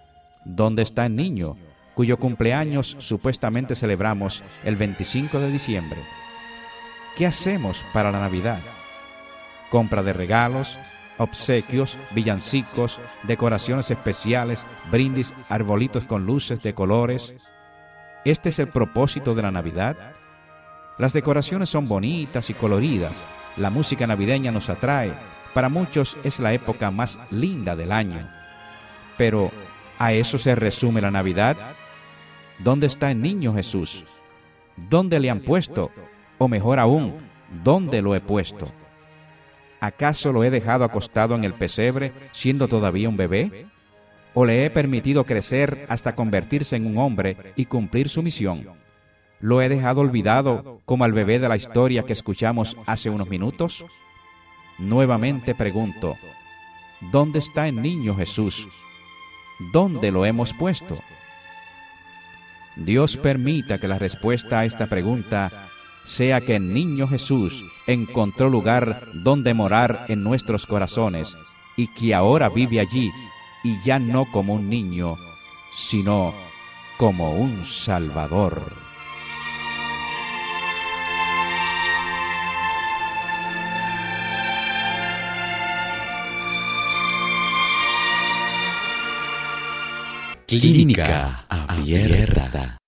¿Dónde 0.45 0.81
está 0.81 1.05
el 1.05 1.15
niño 1.15 1.57
cuyo 1.93 2.17
cumpleaños 2.17 2.95
supuestamente 2.99 3.75
celebramos 3.75 4.43
el 4.63 4.75
25 4.75 5.39
de 5.39 5.51
diciembre? 5.51 5.99
¿Qué 7.15 7.25
hacemos 7.25 7.83
para 7.93 8.11
la 8.11 8.19
Navidad? 8.19 8.61
Compra 9.69 10.01
de 10.01 10.13
regalos, 10.13 10.79
obsequios, 11.19 11.97
villancicos, 12.11 12.99
decoraciones 13.23 13.91
especiales, 13.91 14.65
brindis, 14.89 15.35
arbolitos 15.49 16.05
con 16.05 16.25
luces 16.25 16.63
de 16.63 16.73
colores. 16.73 17.35
¿Este 18.25 18.49
es 18.49 18.59
el 18.59 18.69
propósito 18.69 19.35
de 19.35 19.43
la 19.43 19.51
Navidad? 19.51 20.15
Las 20.97 21.13
decoraciones 21.13 21.69
son 21.69 21.87
bonitas 21.87 22.49
y 22.49 22.53
coloridas, 22.53 23.23
la 23.57 23.69
música 23.69 24.07
navideña 24.07 24.51
nos 24.51 24.69
atrae, 24.69 25.13
para 25.53 25.69
muchos 25.69 26.17
es 26.23 26.39
la 26.39 26.53
época 26.53 26.91
más 26.91 27.19
linda 27.31 27.75
del 27.75 27.91
año. 27.91 28.29
Pero, 29.17 29.51
¿a 29.97 30.13
eso 30.13 30.37
se 30.37 30.55
resume 30.55 31.01
la 31.01 31.11
Navidad? 31.11 31.57
¿Dónde 32.59 32.87
está 32.87 33.11
el 33.11 33.21
niño 33.21 33.53
Jesús? 33.53 34.03
¿Dónde 34.75 35.19
le 35.19 35.29
han 35.29 35.41
puesto? 35.41 35.91
O 36.37 36.47
mejor 36.47 36.79
aún, 36.79 37.15
¿dónde 37.63 38.01
lo 38.01 38.15
he 38.15 38.21
puesto? 38.21 38.71
¿Acaso 39.79 40.33
lo 40.33 40.43
he 40.43 40.49
dejado 40.49 40.83
acostado 40.83 41.35
en 41.35 41.43
el 41.43 41.53
pesebre 41.53 42.13
siendo 42.31 42.67
todavía 42.67 43.09
un 43.09 43.17
bebé? 43.17 43.67
¿O 44.33 44.45
le 44.45 44.65
he 44.65 44.69
permitido 44.69 45.25
crecer 45.25 45.85
hasta 45.89 46.15
convertirse 46.15 46.75
en 46.75 46.85
un 46.85 46.97
hombre 46.97 47.53
y 47.55 47.65
cumplir 47.65 48.09
su 48.09 48.21
misión? 48.21 48.67
¿Lo 49.39 49.61
he 49.61 49.69
dejado 49.69 50.01
olvidado 50.01 50.81
como 50.85 51.05
al 51.05 51.13
bebé 51.13 51.39
de 51.39 51.47
la 51.47 51.55
historia 51.55 52.03
que 52.03 52.13
escuchamos 52.13 52.75
hace 52.85 53.09
unos 53.09 53.29
minutos? 53.29 53.85
Nuevamente 54.77 55.55
pregunto, 55.55 56.15
¿dónde 57.11 57.39
está 57.39 57.67
el 57.67 57.81
niño 57.81 58.15
Jesús? 58.15 58.67
¿Dónde 59.71 60.11
lo 60.11 60.25
hemos 60.25 60.53
puesto? 60.53 60.97
Dios 62.75 63.17
permita 63.17 63.77
que 63.77 63.87
la 63.87 63.99
respuesta 63.99 64.59
a 64.59 64.65
esta 64.65 64.87
pregunta 64.87 65.68
sea 66.09 66.41
que 66.41 66.55
el 66.55 66.73
niño 66.73 67.07
Jesús 67.07 67.63
encontró 67.85 68.49
lugar 68.49 69.03
donde 69.13 69.53
morar 69.53 70.05
en 70.07 70.23
nuestros 70.23 70.65
corazones 70.65 71.37
y 71.77 71.87
que 71.87 72.15
ahora 72.15 72.49
vive 72.49 72.79
allí 72.79 73.11
y 73.63 73.79
ya 73.83 73.99
no 73.99 74.25
como 74.31 74.55
un 74.55 74.69
niño, 74.69 75.17
sino 75.71 76.33
como 76.97 77.35
un 77.35 77.63
Salvador. 77.63 78.73
Clínica 90.47 91.45
Abierta. 91.47 92.78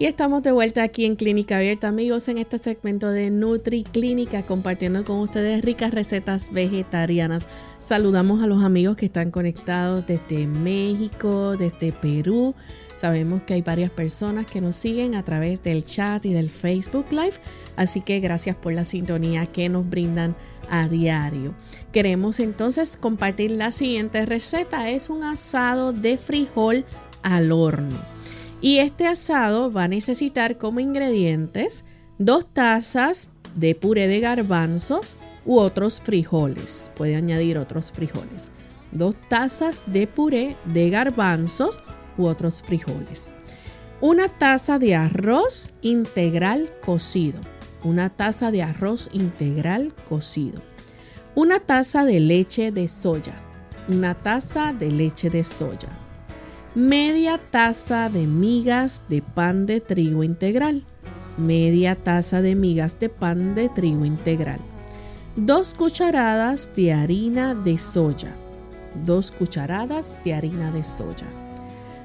Y 0.00 0.06
estamos 0.06 0.44
de 0.44 0.52
vuelta 0.52 0.84
aquí 0.84 1.06
en 1.06 1.16
Clínica 1.16 1.56
Abierta, 1.56 1.88
amigos, 1.88 2.28
en 2.28 2.38
este 2.38 2.58
segmento 2.58 3.10
de 3.10 3.30
Nutri 3.30 3.82
Clínica, 3.82 4.44
compartiendo 4.44 5.04
con 5.04 5.18
ustedes 5.18 5.60
ricas 5.64 5.92
recetas 5.92 6.52
vegetarianas. 6.52 7.48
Saludamos 7.80 8.40
a 8.40 8.46
los 8.46 8.62
amigos 8.62 8.96
que 8.96 9.06
están 9.06 9.32
conectados 9.32 10.06
desde 10.06 10.46
México, 10.46 11.56
desde 11.56 11.90
Perú. 11.90 12.54
Sabemos 12.94 13.42
que 13.42 13.54
hay 13.54 13.62
varias 13.62 13.90
personas 13.90 14.46
que 14.46 14.60
nos 14.60 14.76
siguen 14.76 15.16
a 15.16 15.24
través 15.24 15.64
del 15.64 15.84
chat 15.84 16.24
y 16.26 16.32
del 16.32 16.48
Facebook 16.48 17.06
Live, 17.10 17.34
así 17.74 18.00
que 18.00 18.20
gracias 18.20 18.54
por 18.54 18.74
la 18.74 18.84
sintonía 18.84 19.46
que 19.46 19.68
nos 19.68 19.90
brindan 19.90 20.36
a 20.70 20.86
diario. 20.86 21.54
Queremos 21.90 22.38
entonces 22.38 22.96
compartir 22.96 23.50
la 23.50 23.72
siguiente 23.72 24.24
receta. 24.26 24.90
Es 24.90 25.10
un 25.10 25.24
asado 25.24 25.92
de 25.92 26.18
frijol 26.18 26.84
al 27.24 27.50
horno. 27.50 28.17
Y 28.60 28.78
este 28.78 29.06
asado 29.06 29.72
va 29.72 29.84
a 29.84 29.88
necesitar 29.88 30.58
como 30.58 30.80
ingredientes 30.80 31.84
dos 32.18 32.52
tazas 32.52 33.34
de 33.54 33.76
puré 33.76 34.08
de 34.08 34.18
garbanzos 34.18 35.14
u 35.46 35.58
otros 35.58 36.00
frijoles. 36.00 36.90
Puede 36.96 37.14
añadir 37.14 37.56
otros 37.56 37.92
frijoles. 37.92 38.50
Dos 38.90 39.14
tazas 39.28 39.82
de 39.86 40.08
puré 40.08 40.56
de 40.64 40.90
garbanzos 40.90 41.80
u 42.16 42.26
otros 42.26 42.62
frijoles. 42.62 43.30
Una 44.00 44.28
taza 44.28 44.80
de 44.80 44.96
arroz 44.96 45.74
integral 45.82 46.70
cocido. 46.84 47.40
Una 47.84 48.10
taza 48.10 48.50
de 48.50 48.64
arroz 48.64 49.10
integral 49.12 49.94
cocido. 50.08 50.60
Una 51.36 51.60
taza 51.60 52.04
de 52.04 52.18
leche 52.18 52.72
de 52.72 52.88
soya. 52.88 53.34
Una 53.88 54.14
taza 54.14 54.72
de 54.72 54.90
leche 54.90 55.30
de 55.30 55.44
soya 55.44 55.88
media 56.78 57.38
taza 57.38 58.08
de 58.08 58.28
migas 58.28 59.02
de 59.08 59.20
pan 59.20 59.66
de 59.66 59.80
trigo 59.80 60.22
integral, 60.22 60.84
media 61.36 61.96
taza 61.96 62.40
de 62.40 62.54
migas 62.54 63.00
de 63.00 63.08
pan 63.08 63.56
de 63.56 63.68
trigo 63.68 64.04
integral, 64.04 64.60
dos 65.34 65.74
cucharadas 65.74 66.76
de 66.76 66.92
harina 66.92 67.56
de 67.56 67.78
soya, 67.78 68.30
dos 69.04 69.32
cucharadas 69.32 70.12
de 70.22 70.34
harina 70.34 70.70
de 70.70 70.84
soya, 70.84 71.26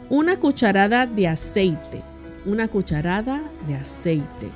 una 0.10 0.38
cucharada 0.38 1.06
de 1.06 1.28
aceite, 1.28 2.02
una 2.44 2.68
cucharada 2.68 3.44
de 3.68 3.76
aceite, 3.76 4.50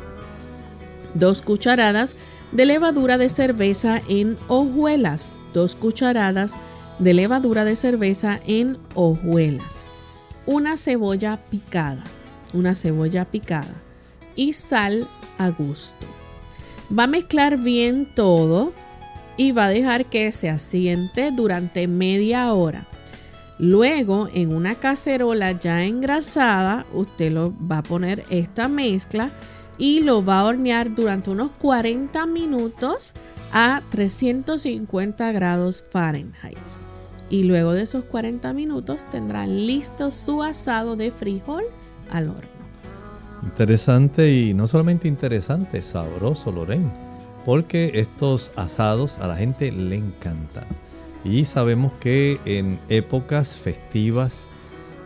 dos 1.13 1.43
cucharadas 1.43 2.15
de 2.51 2.65
levadura 2.65 3.19
de 3.19 3.29
cerveza 3.29 4.01
en 4.09 4.35
hojuelas, 4.47 5.37
dos 5.53 5.75
cucharadas 5.75 6.55
de 6.97 7.13
levadura 7.13 7.65
de 7.65 7.75
cerveza 7.75 8.39
en 8.47 8.79
hojuelas 8.95 9.86
una 10.47 10.77
cebolla 10.77 11.37
picada, 11.51 12.03
una 12.53 12.73
cebolla 12.73 13.25
picada 13.25 13.75
y 14.35 14.53
sal 14.53 15.05
a 15.37 15.49
gusto. 15.49 16.07
Va 16.97 17.03
a 17.03 17.07
mezclar 17.07 17.57
bien 17.57 18.07
todo 18.15 18.71
y 19.35 19.51
va 19.51 19.65
a 19.65 19.69
dejar 19.69 20.05
que 20.05 20.31
se 20.31 20.49
asiente 20.49 21.31
durante 21.31 21.87
media 21.87 22.53
hora. 22.53 22.85
Luego, 23.59 24.29
en 24.33 24.55
una 24.55 24.75
cacerola 24.75 25.51
ya 25.51 25.83
engrasada, 25.83 26.85
usted 26.93 27.31
lo 27.31 27.53
va 27.69 27.79
a 27.79 27.83
poner 27.83 28.23
esta 28.29 28.69
mezcla 28.69 29.31
y 29.77 29.99
lo 29.99 30.23
va 30.23 30.39
a 30.39 30.45
hornear 30.45 30.95
durante 30.95 31.29
unos 31.29 31.51
40 31.59 32.25
minutos 32.25 33.13
a 33.51 33.81
350 33.91 35.31
grados 35.33 35.83
Fahrenheit 35.91 36.57
y 37.29 37.43
luego 37.43 37.73
de 37.73 37.83
esos 37.83 38.05
40 38.05 38.53
minutos 38.53 39.05
tendrán 39.09 39.65
listo 39.67 40.11
su 40.11 40.43
asado 40.43 40.95
de 40.95 41.11
frijol 41.11 41.63
al 42.09 42.29
horno. 42.29 42.57
Interesante 43.43 44.33
y 44.33 44.53
no 44.53 44.67
solamente 44.67 45.07
interesante, 45.07 45.81
sabroso, 45.81 46.51
Loren. 46.51 46.91
porque 47.45 47.91
estos 47.95 48.51
asados 48.55 49.19
a 49.19 49.27
la 49.27 49.37
gente 49.37 49.71
le 49.71 49.95
encantan. 49.95 50.65
Y 51.23 51.45
sabemos 51.45 51.93
que 51.99 52.39
en 52.45 52.79
épocas 52.89 53.55
festivas 53.55 54.47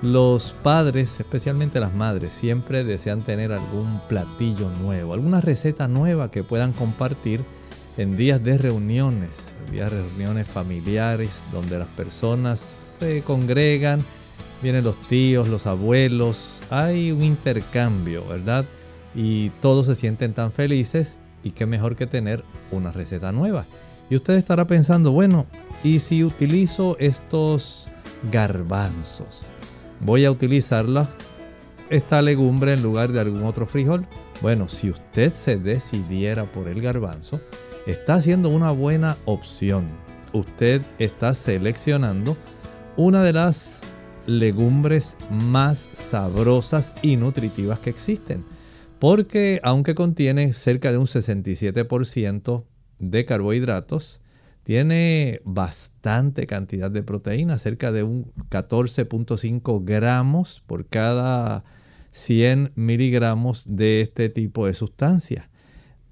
los 0.01 0.55
padres, 0.63 1.19
especialmente 1.19 1.79
las 1.79 1.93
madres, 1.93 2.33
siempre 2.33 2.83
desean 2.83 3.21
tener 3.21 3.51
algún 3.51 4.01
platillo 4.09 4.69
nuevo, 4.81 5.13
alguna 5.13 5.41
receta 5.41 5.87
nueva 5.87 6.31
que 6.31 6.43
puedan 6.43 6.73
compartir 6.73 7.41
en 7.97 8.17
días 8.17 8.43
de 8.43 8.57
reuniones, 8.57 9.51
días 9.71 9.91
de 9.91 10.01
reuniones 10.01 10.47
familiares, 10.47 11.43
donde 11.51 11.77
las 11.77 11.87
personas 11.89 12.75
se 12.99 13.21
congregan, 13.21 14.03
vienen 14.61 14.83
los 14.83 14.95
tíos, 15.07 15.47
los 15.47 15.65
abuelos, 15.65 16.61
hay 16.69 17.11
un 17.11 17.23
intercambio, 17.23 18.25
¿verdad? 18.27 18.65
Y 19.13 19.49
todos 19.61 19.87
se 19.87 19.95
sienten 19.95 20.33
tan 20.33 20.51
felices 20.51 21.19
y 21.43 21.51
qué 21.51 21.65
mejor 21.65 21.95
que 21.95 22.07
tener 22.07 22.43
una 22.71 22.91
receta 22.91 23.31
nueva. 23.31 23.65
Y 24.09 24.15
usted 24.15 24.35
estará 24.35 24.67
pensando, 24.67 25.11
bueno, 25.11 25.45
¿y 25.83 25.99
si 25.99 26.23
utilizo 26.23 26.97
estos 26.99 27.87
garbanzos? 28.31 29.47
¿Voy 29.99 30.25
a 30.25 30.31
utilizarla 30.31 31.09
esta 31.89 32.21
legumbre 32.21 32.73
en 32.73 32.83
lugar 32.83 33.11
de 33.11 33.19
algún 33.19 33.43
otro 33.43 33.67
frijol? 33.67 34.05
Bueno, 34.41 34.69
si 34.69 34.89
usted 34.89 35.33
se 35.33 35.57
decidiera 35.57 36.45
por 36.45 36.67
el 36.67 36.81
garbanzo, 36.81 37.41
está 37.85 38.15
haciendo 38.15 38.49
una 38.49 38.71
buena 38.71 39.17
opción. 39.25 39.87
Usted 40.33 40.81
está 40.99 41.33
seleccionando 41.33 42.37
una 42.97 43.23
de 43.23 43.33
las 43.33 43.83
legumbres 44.27 45.17
más 45.29 45.77
sabrosas 45.77 46.93
y 47.01 47.17
nutritivas 47.17 47.79
que 47.79 47.89
existen. 47.89 48.45
Porque 48.99 49.59
aunque 49.63 49.95
contiene 49.95 50.53
cerca 50.53 50.91
de 50.91 50.97
un 50.97 51.07
67% 51.07 52.63
de 52.99 53.25
carbohidratos, 53.25 54.21
tiene 54.63 55.41
bastante 55.43 56.45
cantidad 56.45 56.91
de 56.91 57.01
proteína, 57.01 57.57
cerca 57.57 57.91
de 57.91 58.03
un 58.03 58.31
14.5 58.49 59.83
gramos 59.83 60.63
por 60.67 60.87
cada 60.87 61.63
100 62.11 62.73
miligramos 62.75 63.65
de 63.67 64.01
este 64.01 64.29
tipo 64.29 64.67
de 64.67 64.75
sustancia. 64.75 65.49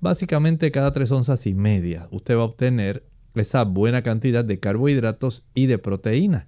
Básicamente 0.01 0.71
cada 0.71 0.91
3 0.91 1.11
onzas 1.11 1.45
y 1.45 1.53
media 1.53 2.07
usted 2.11 2.35
va 2.35 2.41
a 2.41 2.45
obtener 2.45 3.03
esa 3.35 3.63
buena 3.63 4.01
cantidad 4.01 4.45
de 4.45 4.59
carbohidratos 4.59 5.49
y 5.53 5.65
de 5.67 5.77
proteína. 5.77 6.47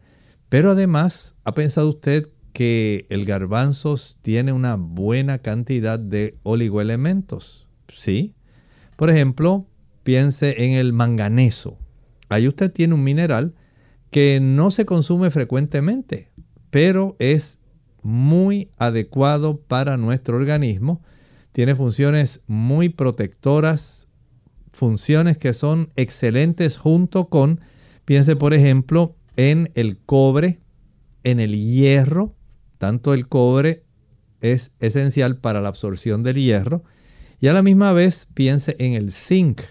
Pero 0.49 0.71
además, 0.71 1.39
¿ha 1.43 1.53
pensado 1.53 1.89
usted 1.89 2.29
que 2.53 3.05
el 3.09 3.25
garbanzos 3.25 4.19
tiene 4.21 4.51
una 4.51 4.75
buena 4.75 5.39
cantidad 5.39 5.99
de 5.99 6.37
oligoelementos? 6.43 7.67
Sí. 7.87 8.35
Por 8.97 9.09
ejemplo, 9.09 9.67
piense 10.03 10.65
en 10.65 10.73
el 10.73 10.93
manganeso. 10.93 11.77
Ahí 12.29 12.47
usted 12.47 12.71
tiene 12.71 12.93
un 12.93 13.03
mineral 13.03 13.53
que 14.09 14.39
no 14.41 14.71
se 14.71 14.85
consume 14.85 15.31
frecuentemente, 15.31 16.31
pero 16.69 17.15
es 17.19 17.59
muy 18.01 18.69
adecuado 18.77 19.61
para 19.61 19.97
nuestro 19.97 20.35
organismo 20.35 21.01
tiene 21.51 21.75
funciones 21.75 22.43
muy 22.47 22.89
protectoras, 22.89 24.09
funciones 24.71 25.37
que 25.37 25.53
son 25.53 25.91
excelentes 25.95 26.77
junto 26.77 27.29
con, 27.29 27.61
piense 28.05 28.35
por 28.35 28.53
ejemplo, 28.53 29.15
en 29.35 29.71
el 29.75 29.97
cobre, 29.97 30.59
en 31.23 31.39
el 31.39 31.55
hierro, 31.55 32.35
tanto 32.77 33.13
el 33.13 33.27
cobre 33.27 33.83
es 34.39 34.75
esencial 34.79 35.37
para 35.37 35.61
la 35.61 35.69
absorción 35.69 36.23
del 36.23 36.37
hierro, 36.37 36.83
y 37.39 37.47
a 37.47 37.53
la 37.53 37.61
misma 37.63 37.93
vez 37.93 38.27
piense 38.33 38.75
en 38.79 38.93
el 38.93 39.11
zinc. 39.11 39.61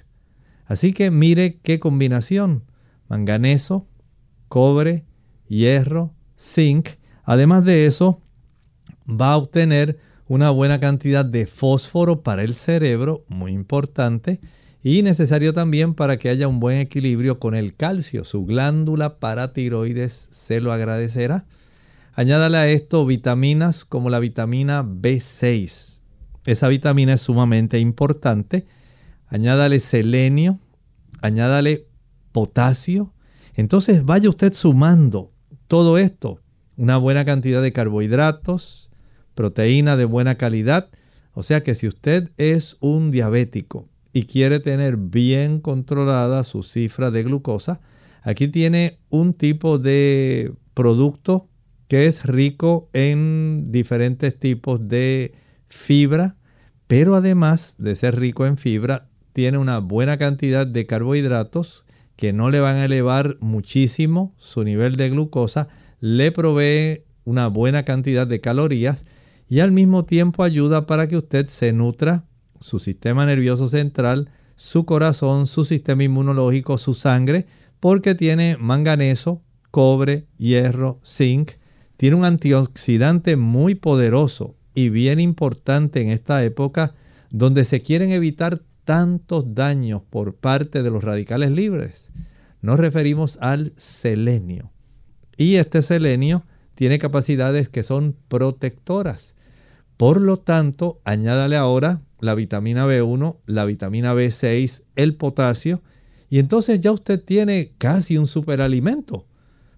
Así 0.66 0.92
que 0.92 1.10
mire 1.10 1.58
qué 1.60 1.80
combinación, 1.80 2.64
manganeso, 3.08 3.88
cobre, 4.48 5.04
hierro, 5.48 6.14
zinc. 6.38 6.90
Además 7.24 7.64
de 7.64 7.86
eso, 7.86 8.22
va 9.08 9.32
a 9.32 9.36
obtener 9.36 9.98
una 10.30 10.50
buena 10.50 10.78
cantidad 10.78 11.24
de 11.24 11.44
fósforo 11.44 12.22
para 12.22 12.44
el 12.44 12.54
cerebro, 12.54 13.24
muy 13.26 13.50
importante, 13.50 14.38
y 14.80 15.02
necesario 15.02 15.52
también 15.52 15.94
para 15.94 16.18
que 16.18 16.28
haya 16.28 16.46
un 16.46 16.60
buen 16.60 16.78
equilibrio 16.78 17.40
con 17.40 17.56
el 17.56 17.74
calcio. 17.74 18.24
Su 18.24 18.46
glándula 18.46 19.18
paratiroides 19.18 20.28
se 20.30 20.60
lo 20.60 20.72
agradecerá. 20.72 21.46
Añádale 22.12 22.58
a 22.58 22.68
esto 22.68 23.04
vitaminas 23.04 23.84
como 23.84 24.08
la 24.08 24.20
vitamina 24.20 24.84
B6. 24.84 26.00
Esa 26.46 26.68
vitamina 26.68 27.14
es 27.14 27.22
sumamente 27.22 27.80
importante. 27.80 28.68
Añádale 29.26 29.80
selenio, 29.80 30.60
añádale 31.22 31.88
potasio. 32.30 33.12
Entonces 33.54 34.04
vaya 34.04 34.28
usted 34.28 34.52
sumando 34.52 35.32
todo 35.66 35.98
esto. 35.98 36.40
Una 36.76 36.98
buena 36.98 37.24
cantidad 37.24 37.60
de 37.62 37.72
carbohidratos, 37.72 38.89
proteína 39.40 39.96
de 39.96 40.04
buena 40.04 40.34
calidad. 40.34 40.90
O 41.32 41.42
sea 41.42 41.62
que 41.62 41.74
si 41.74 41.88
usted 41.88 42.28
es 42.36 42.76
un 42.80 43.10
diabético 43.10 43.88
y 44.12 44.24
quiere 44.24 44.60
tener 44.60 44.98
bien 44.98 45.60
controlada 45.60 46.44
su 46.44 46.62
cifra 46.62 47.10
de 47.10 47.22
glucosa, 47.22 47.80
aquí 48.22 48.48
tiene 48.48 48.98
un 49.08 49.32
tipo 49.32 49.78
de 49.78 50.52
producto 50.74 51.48
que 51.88 52.04
es 52.04 52.26
rico 52.26 52.90
en 52.92 53.72
diferentes 53.72 54.38
tipos 54.38 54.88
de 54.88 55.32
fibra, 55.70 56.36
pero 56.86 57.14
además 57.14 57.76
de 57.78 57.94
ser 57.94 58.20
rico 58.20 58.44
en 58.44 58.58
fibra, 58.58 59.08
tiene 59.32 59.56
una 59.56 59.78
buena 59.78 60.18
cantidad 60.18 60.66
de 60.66 60.84
carbohidratos 60.84 61.86
que 62.16 62.34
no 62.34 62.50
le 62.50 62.60
van 62.60 62.76
a 62.76 62.84
elevar 62.84 63.38
muchísimo 63.40 64.34
su 64.36 64.64
nivel 64.64 64.96
de 64.96 65.08
glucosa, 65.08 65.68
le 65.98 66.30
provee 66.30 67.04
una 67.24 67.46
buena 67.46 67.84
cantidad 67.84 68.26
de 68.26 68.42
calorías 68.42 69.06
y 69.50 69.58
al 69.58 69.72
mismo 69.72 70.04
tiempo 70.04 70.44
ayuda 70.44 70.86
para 70.86 71.08
que 71.08 71.16
usted 71.16 71.46
se 71.46 71.72
nutra 71.72 72.24
su 72.60 72.78
sistema 72.78 73.26
nervioso 73.26 73.66
central, 73.66 74.30
su 74.54 74.86
corazón, 74.86 75.48
su 75.48 75.64
sistema 75.64 76.04
inmunológico, 76.04 76.78
su 76.78 76.94
sangre, 76.94 77.46
porque 77.80 78.14
tiene 78.14 78.56
manganeso, 78.58 79.42
cobre, 79.72 80.26
hierro, 80.38 81.00
zinc, 81.04 81.52
tiene 81.96 82.14
un 82.14 82.24
antioxidante 82.24 83.34
muy 83.34 83.74
poderoso 83.74 84.54
y 84.72 84.88
bien 84.88 85.18
importante 85.18 86.00
en 86.00 86.10
esta 86.10 86.44
época 86.44 86.94
donde 87.30 87.64
se 87.64 87.80
quieren 87.80 88.12
evitar 88.12 88.60
tantos 88.84 89.54
daños 89.54 90.02
por 90.08 90.36
parte 90.36 90.84
de 90.84 90.90
los 90.90 91.02
radicales 91.02 91.50
libres. 91.50 92.10
Nos 92.62 92.78
referimos 92.78 93.36
al 93.40 93.72
selenio. 93.76 94.70
Y 95.36 95.56
este 95.56 95.82
selenio 95.82 96.44
tiene 96.76 97.00
capacidades 97.00 97.68
que 97.68 97.82
son 97.82 98.14
protectoras. 98.28 99.34
Por 100.00 100.18
lo 100.18 100.38
tanto, 100.38 101.02
añádale 101.04 101.58
ahora 101.58 102.00
la 102.20 102.34
vitamina 102.34 102.86
B1, 102.86 103.36
la 103.44 103.66
vitamina 103.66 104.14
B6, 104.14 104.84
el 104.96 105.14
potasio, 105.14 105.82
y 106.30 106.38
entonces 106.38 106.80
ya 106.80 106.90
usted 106.90 107.22
tiene 107.22 107.74
casi 107.76 108.16
un 108.16 108.26
superalimento. 108.26 109.26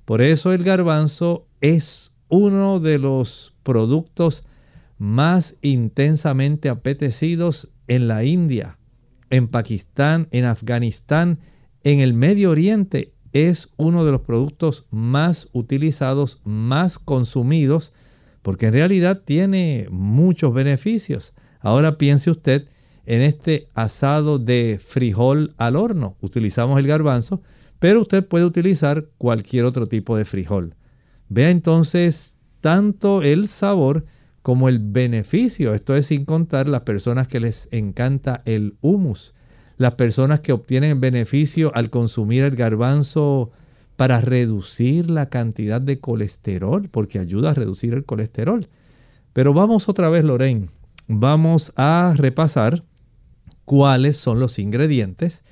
Por 0.04 0.22
eso 0.22 0.52
el 0.52 0.62
garbanzo 0.62 1.48
es 1.60 2.16
uno 2.28 2.78
de 2.78 3.00
los 3.00 3.56
productos 3.64 4.46
más 4.96 5.56
intensamente 5.60 6.68
apetecidos 6.68 7.74
en 7.88 8.06
la 8.06 8.22
India, 8.22 8.78
en 9.28 9.48
Pakistán, 9.48 10.28
en 10.30 10.44
Afganistán, 10.44 11.40
en 11.82 11.98
el 11.98 12.14
Medio 12.14 12.50
Oriente. 12.50 13.12
Es 13.32 13.74
uno 13.76 14.04
de 14.04 14.12
los 14.12 14.20
productos 14.20 14.86
más 14.92 15.50
utilizados, 15.52 16.42
más 16.44 17.00
consumidos 17.00 17.92
porque 18.42 18.66
en 18.66 18.74
realidad 18.74 19.22
tiene 19.24 19.86
muchos 19.90 20.52
beneficios. 20.52 21.32
Ahora 21.60 21.96
piense 21.96 22.30
usted 22.30 22.66
en 23.06 23.22
este 23.22 23.68
asado 23.74 24.38
de 24.38 24.80
frijol 24.84 25.54
al 25.56 25.76
horno. 25.76 26.16
Utilizamos 26.20 26.78
el 26.78 26.86
garbanzo, 26.86 27.40
pero 27.78 28.00
usted 28.00 28.26
puede 28.26 28.44
utilizar 28.44 29.06
cualquier 29.18 29.64
otro 29.64 29.86
tipo 29.86 30.16
de 30.16 30.24
frijol. 30.24 30.74
Vea 31.28 31.50
entonces 31.50 32.36
tanto 32.60 33.22
el 33.22 33.48
sabor 33.48 34.04
como 34.42 34.68
el 34.68 34.80
beneficio. 34.80 35.74
Esto 35.74 35.96
es 35.96 36.06
sin 36.06 36.24
contar 36.24 36.68
las 36.68 36.82
personas 36.82 37.28
que 37.28 37.40
les 37.40 37.68
encanta 37.70 38.42
el 38.44 38.76
humus, 38.80 39.34
las 39.78 39.94
personas 39.94 40.40
que 40.40 40.52
obtienen 40.52 41.00
beneficio 41.00 41.72
al 41.74 41.90
consumir 41.90 42.44
el 42.44 42.56
garbanzo 42.56 43.50
para 44.02 44.20
reducir 44.20 45.08
la 45.08 45.28
cantidad 45.28 45.80
de 45.80 46.00
colesterol, 46.00 46.88
porque 46.88 47.20
ayuda 47.20 47.50
a 47.50 47.54
reducir 47.54 47.92
el 47.94 48.04
colesterol. 48.04 48.68
Pero 49.32 49.54
vamos 49.54 49.88
otra 49.88 50.08
vez, 50.08 50.24
Lorraine. 50.24 50.70
Vamos 51.06 51.72
a 51.76 52.12
repasar 52.16 52.82
cuáles 53.64 54.16
son 54.16 54.40
los 54.40 54.58
ingredientes 54.58 55.44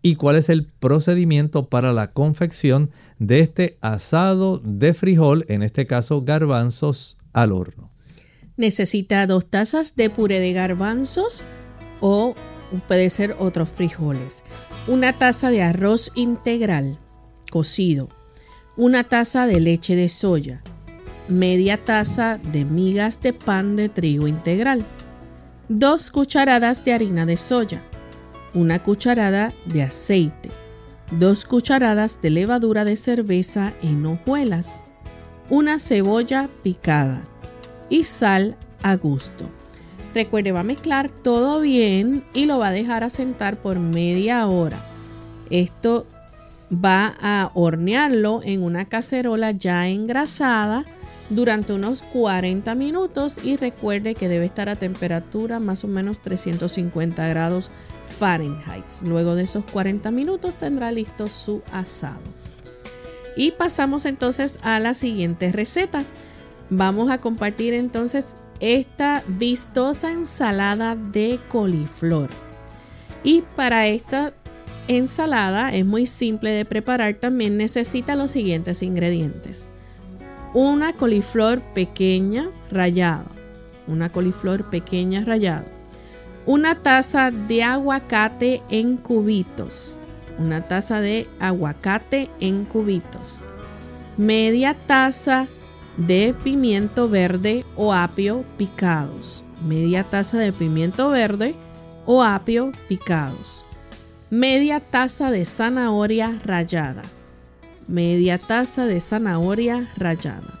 y 0.00 0.14
cuál 0.14 0.36
es 0.36 0.48
el 0.48 0.64
procedimiento 0.64 1.68
para 1.68 1.92
la 1.92 2.12
confección 2.12 2.92
de 3.18 3.40
este 3.40 3.76
asado 3.82 4.56
de 4.64 4.94
frijol, 4.94 5.44
en 5.50 5.62
este 5.62 5.86
caso 5.86 6.22
garbanzos 6.22 7.18
al 7.34 7.52
horno. 7.52 7.90
Necesita 8.56 9.26
dos 9.26 9.50
tazas 9.50 9.96
de 9.96 10.08
puré 10.08 10.40
de 10.40 10.54
garbanzos 10.54 11.44
o 12.00 12.34
puede 12.86 13.10
ser 13.10 13.36
otros 13.38 13.68
frijoles, 13.68 14.44
una 14.86 15.12
taza 15.12 15.50
de 15.50 15.60
arroz 15.60 16.10
integral 16.14 16.96
cocido, 17.48 18.08
una 18.76 19.04
taza 19.04 19.46
de 19.46 19.60
leche 19.60 19.96
de 19.96 20.08
soya, 20.08 20.62
media 21.28 21.76
taza 21.76 22.38
de 22.38 22.64
migas 22.64 23.20
de 23.22 23.32
pan 23.32 23.76
de 23.76 23.88
trigo 23.88 24.28
integral, 24.28 24.84
dos 25.68 26.10
cucharadas 26.10 26.84
de 26.84 26.92
harina 26.92 27.26
de 27.26 27.36
soya, 27.36 27.82
una 28.54 28.82
cucharada 28.82 29.52
de 29.66 29.82
aceite, 29.82 30.50
dos 31.10 31.44
cucharadas 31.44 32.22
de 32.22 32.30
levadura 32.30 32.84
de 32.84 32.96
cerveza 32.96 33.74
en 33.82 34.04
hojuelas, 34.06 34.84
una 35.50 35.78
cebolla 35.78 36.48
picada. 36.62 37.22
Y 37.90 38.04
sal 38.04 38.56
a 38.82 38.96
gusto. 38.96 39.48
Recuerde, 40.14 40.52
va 40.52 40.60
a 40.60 40.64
mezclar 40.64 41.10
todo 41.10 41.60
bien 41.60 42.24
y 42.34 42.46
lo 42.46 42.58
va 42.58 42.68
a 42.68 42.72
dejar 42.72 43.04
asentar 43.04 43.56
por 43.56 43.78
media 43.78 44.46
hora. 44.46 44.78
Esto 45.50 46.06
va 46.72 47.16
a 47.20 47.50
hornearlo 47.54 48.40
en 48.44 48.62
una 48.62 48.84
cacerola 48.84 49.52
ya 49.52 49.88
engrasada 49.88 50.84
durante 51.30 51.72
unos 51.72 52.02
40 52.02 52.74
minutos 52.74 53.38
y 53.42 53.56
recuerde 53.56 54.14
que 54.14 54.28
debe 54.28 54.46
estar 54.46 54.68
a 54.68 54.76
temperatura 54.76 55.60
más 55.60 55.84
o 55.84 55.88
menos 55.88 56.20
350 56.20 57.26
grados 57.28 57.70
Fahrenheit. 58.18 58.84
Luego 59.04 59.34
de 59.34 59.44
esos 59.44 59.64
40 59.64 60.10
minutos 60.10 60.56
tendrá 60.56 60.90
listo 60.90 61.28
su 61.28 61.62
asado. 61.72 62.20
Y 63.36 63.52
pasamos 63.52 64.04
entonces 64.04 64.58
a 64.62 64.80
la 64.80 64.94
siguiente 64.94 65.52
receta. 65.52 66.02
Vamos 66.70 67.10
a 67.10 67.18
compartir 67.18 67.72
entonces 67.74 68.34
esta 68.60 69.22
vistosa 69.28 70.10
ensalada 70.10 70.96
de 70.96 71.38
coliflor. 71.48 72.28
Y 73.22 73.42
para 73.54 73.86
esta 73.86 74.32
ensalada 74.88 75.72
es 75.72 75.86
muy 75.86 76.06
simple 76.06 76.50
de 76.50 76.64
preparar. 76.64 77.14
También 77.14 77.56
necesita 77.56 78.16
los 78.16 78.30
siguientes 78.30 78.82
ingredientes. 78.82 79.70
Una 80.54 80.92
coliflor 80.94 81.60
pequeña 81.74 82.48
rallada. 82.70 83.26
Una 83.86 84.10
coliflor 84.10 84.68
pequeña 84.70 85.24
rallada. 85.24 85.66
Una 86.46 86.74
taza 86.74 87.30
de 87.30 87.62
aguacate 87.62 88.62
en 88.70 88.96
cubitos. 88.96 90.00
Una 90.38 90.62
taza 90.62 91.00
de 91.00 91.26
aguacate 91.38 92.30
en 92.40 92.64
cubitos. 92.64 93.46
Media 94.16 94.74
taza 94.74 95.46
de 95.96 96.34
pimiento 96.42 97.08
verde 97.08 97.64
o 97.76 97.92
apio 97.92 98.44
picados. 98.56 99.44
Media 99.66 100.04
taza 100.04 100.38
de 100.38 100.52
pimiento 100.52 101.10
verde 101.10 101.54
o 102.06 102.22
apio 102.22 102.72
picados 102.88 103.67
media 104.30 104.78
taza 104.78 105.30
de 105.30 105.42
zanahoria 105.46 106.38
rallada, 106.44 107.02
media 107.86 108.36
taza 108.36 108.84
de 108.84 109.00
zanahoria 109.00 109.88
rallada, 109.96 110.60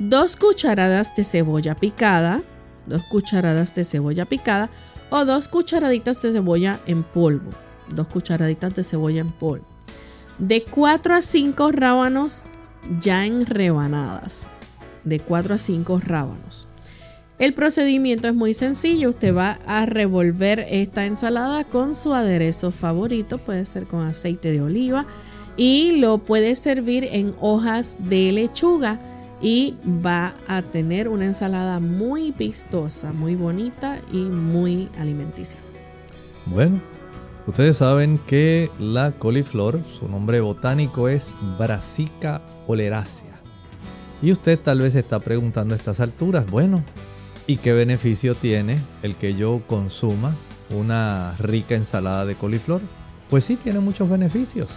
dos 0.00 0.34
cucharadas 0.34 1.14
de 1.14 1.22
cebolla 1.22 1.76
picada, 1.76 2.42
dos 2.86 3.02
cucharadas 3.04 3.76
de 3.76 3.84
cebolla 3.84 4.24
picada 4.24 4.70
o 5.08 5.24
dos 5.24 5.46
cucharaditas 5.46 6.20
de 6.20 6.32
cebolla 6.32 6.80
en 6.86 7.04
polvo, 7.04 7.52
dos 7.88 8.08
cucharaditas 8.08 8.74
de 8.74 8.82
cebolla 8.82 9.20
en 9.20 9.30
polvo, 9.30 9.66
de 10.38 10.64
4 10.64 11.14
a 11.14 11.22
5 11.22 11.70
rábanos 11.70 12.42
ya 13.00 13.24
en 13.24 13.46
rebanadas, 13.46 14.50
de 15.04 15.20
4 15.20 15.54
a 15.54 15.58
5 15.58 16.00
rábanos. 16.04 16.69
El 17.40 17.54
procedimiento 17.54 18.28
es 18.28 18.34
muy 18.34 18.52
sencillo. 18.52 19.08
Usted 19.08 19.34
va 19.34 19.58
a 19.66 19.86
revolver 19.86 20.66
esta 20.68 21.06
ensalada 21.06 21.64
con 21.64 21.94
su 21.94 22.12
aderezo 22.12 22.70
favorito. 22.70 23.38
Puede 23.38 23.64
ser 23.64 23.86
con 23.86 24.02
aceite 24.06 24.52
de 24.52 24.60
oliva. 24.60 25.06
Y 25.56 25.96
lo 25.96 26.18
puede 26.18 26.54
servir 26.54 27.08
en 27.10 27.32
hojas 27.40 28.10
de 28.10 28.30
lechuga. 28.32 28.98
Y 29.40 29.74
va 30.04 30.34
a 30.48 30.60
tener 30.60 31.08
una 31.08 31.24
ensalada 31.24 31.80
muy 31.80 32.32
vistosa, 32.32 33.10
muy 33.10 33.36
bonita 33.36 34.02
y 34.12 34.18
muy 34.18 34.90
alimenticia. 34.98 35.58
Bueno, 36.44 36.78
ustedes 37.46 37.78
saben 37.78 38.20
que 38.26 38.70
la 38.78 39.12
coliflor, 39.12 39.80
su 39.98 40.08
nombre 40.08 40.42
botánico 40.42 41.08
es 41.08 41.32
Brassica 41.58 42.42
oleracea. 42.66 43.40
Y 44.20 44.30
usted 44.30 44.58
tal 44.58 44.82
vez 44.82 44.94
está 44.94 45.20
preguntando 45.20 45.74
a 45.74 45.78
estas 45.78 46.00
alturas, 46.00 46.44
bueno, 46.50 46.84
¿Y 47.50 47.56
qué 47.56 47.72
beneficio 47.72 48.36
tiene 48.36 48.78
el 49.02 49.16
que 49.16 49.34
yo 49.34 49.60
consuma 49.66 50.36
una 50.70 51.34
rica 51.40 51.74
ensalada 51.74 52.24
de 52.24 52.36
coliflor? 52.36 52.80
Pues 53.28 53.44
sí, 53.44 53.56
tiene 53.56 53.80
muchos 53.80 54.08
beneficios. 54.08 54.68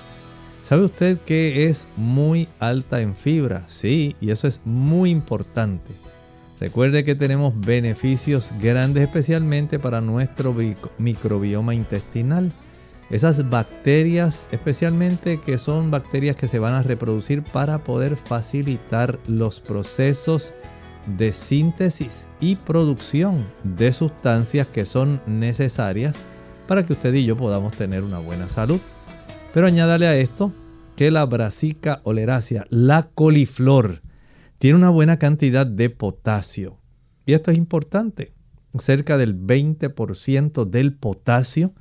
¿Sabe 0.63 0.85
usted 0.85 1.19
que 1.19 1.67
es 1.67 1.85
muy 1.97 2.47
alta 2.59 2.99
en 3.01 3.15
fibra? 3.15 3.63
Sí, 3.67 4.15
y 4.19 4.31
eso 4.31 4.47
es 4.47 4.61
muy 4.65 5.11
importante. 5.11 5.93
Recuerde 6.59 7.05
que 7.05 7.13
tenemos 7.13 7.53
beneficios 7.55 8.51
grandes 8.59 9.03
especialmente 9.03 9.77
para 9.77 10.01
nuestro 10.01 10.55
microbioma 10.97 11.75
intestinal. 11.75 12.51
Esas 13.11 13.51
bacterias 13.51 14.47
especialmente 14.51 15.39
que 15.39 15.59
son 15.59 15.91
bacterias 15.91 16.35
que 16.35 16.47
se 16.47 16.57
van 16.57 16.73
a 16.73 16.81
reproducir 16.81 17.43
para 17.43 17.83
poder 17.83 18.17
facilitar 18.17 19.19
los 19.27 19.59
procesos 19.59 20.55
de 21.05 21.33
síntesis 21.33 22.27
y 22.39 22.55
producción 22.55 23.37
de 23.63 23.93
sustancias 23.93 24.67
que 24.67 24.85
son 24.85 25.21
necesarias 25.25 26.15
para 26.67 26.85
que 26.85 26.93
usted 26.93 27.13
y 27.13 27.25
yo 27.25 27.37
podamos 27.37 27.73
tener 27.73 28.03
una 28.03 28.19
buena 28.19 28.47
salud. 28.49 28.79
Pero 29.53 29.67
añádale 29.67 30.07
a 30.07 30.15
esto 30.15 30.51
que 30.95 31.11
la 31.11 31.25
brasica 31.25 32.01
oleracea, 32.03 32.65
la 32.69 33.09
coliflor, 33.13 34.01
tiene 34.59 34.77
una 34.77 34.89
buena 34.89 35.17
cantidad 35.17 35.67
de 35.67 35.89
potasio. 35.89 36.79
Y 37.25 37.33
esto 37.33 37.51
es 37.51 37.57
importante. 37.57 38.33
Cerca 38.79 39.17
del 39.17 39.39
20% 39.39 40.65
del 40.65 40.93
potasio 40.93 41.73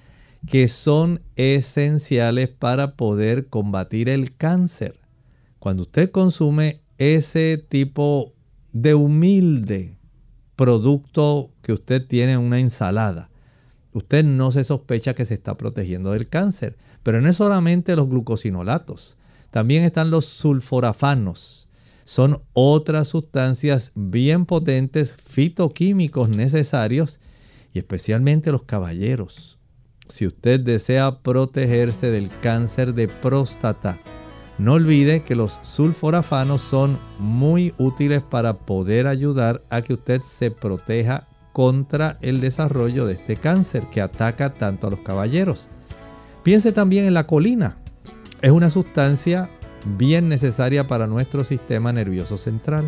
que 0.48 0.68
son 0.68 1.22
esenciales 1.36 2.50
para 2.50 2.96
poder 2.96 3.48
combatir 3.48 4.10
el 4.10 4.36
cáncer. 4.36 5.00
Cuando 5.60 5.84
usted 5.84 6.12
consume 6.12 6.82
ese 6.98 7.58
tipo 7.58 8.34
de 8.72 8.96
humilde 8.96 9.98
producto 10.56 11.52
que 11.62 11.74
usted 11.74 12.06
tiene 12.06 12.34
en 12.34 12.39
una 12.39 12.60
ensalada, 12.60 13.30
usted 13.93 14.24
no 14.24 14.52
se 14.52 14.64
sospecha 14.64 15.14
que 15.14 15.26
se 15.26 15.34
está 15.34 15.58
protegiendo 15.58 16.12
del 16.12 16.28
cáncer. 16.28 16.78
Pero 17.04 17.22
no 17.22 17.30
es 17.30 17.38
solamente 17.38 17.96
los 17.96 18.10
glucosinolatos, 18.10 19.18
también 19.56 19.86
están 19.86 20.12
los 20.12 20.26
sulforafanos. 20.26 21.70
Son 22.03 22.41
otras 22.51 23.08
sustancias 23.08 23.93
bien 23.95 24.45
potentes 24.45 25.16
fitoquímicos 25.16 26.28
necesarios 26.28 27.22
y 27.72 27.80
especialmente 27.80 28.51
los 28.51 28.64
caballeros. 28.64 29.58
Si 30.10 30.28
usted 30.28 30.60
desea 30.60 31.20
protegerse 31.22 32.12
del 32.12 32.30
cáncer 32.41 32.95
de 32.95 33.08
próstata, 33.08 33.97
no 34.58 34.74
olvide 34.74 35.24
que 35.24 35.36
los 35.36 35.58
sulforafanos 35.62 36.62
son 36.62 36.99
muy 37.18 37.74
útiles 37.78 38.22
para 38.24 38.58
poder 38.58 39.08
ayudar 39.08 39.62
a 39.70 39.82
que 39.84 39.93
usted 39.93 40.20
se 40.20 40.51
proteja 40.51 41.30
contra 41.53 42.18
el 42.22 42.41
desarrollo 42.41 43.06
de 43.06 43.14
este 43.14 43.38
cáncer 43.38 43.88
que 43.89 44.01
ataca 44.01 44.53
tanto 44.53 44.88
a 44.88 44.89
los 44.89 44.99
caballeros. 44.99 45.70
Piense 46.43 46.74
también 46.74 47.06
en 47.06 47.14
la 47.14 47.26
colina. 47.26 47.78
Es 48.46 48.52
una 48.52 48.70
sustancia 48.70 49.50
bien 49.98 50.30
necesaria 50.30 50.84
para 50.88 51.08
nuestro 51.08 51.43
sistema 51.43 51.91
nervioso 51.91 52.38
central. 52.38 52.84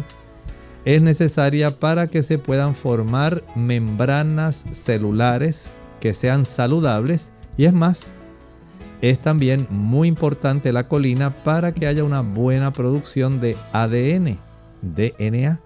Es 0.85 1.01
necesaria 1.01 1.79
para 1.79 2.05
que 2.05 2.21
se 2.21 2.37
puedan 2.37 2.75
formar 2.75 3.43
membranas 3.55 4.65
celulares 4.71 5.71
que 5.99 6.13
sean 6.13 6.45
saludables 6.45 7.31
y 7.57 7.65
es 7.65 7.73
más, 7.73 8.03
es 9.01 9.17
también 9.17 9.65
muy 9.71 10.07
importante 10.07 10.71
la 10.71 10.87
colina 10.87 11.31
para 11.43 11.71
que 11.71 11.87
haya 11.87 12.03
una 12.03 12.21
buena 12.21 12.71
producción 12.71 13.41
de 13.41 13.57
ADN, 13.73 14.37
DNA. 14.83 15.59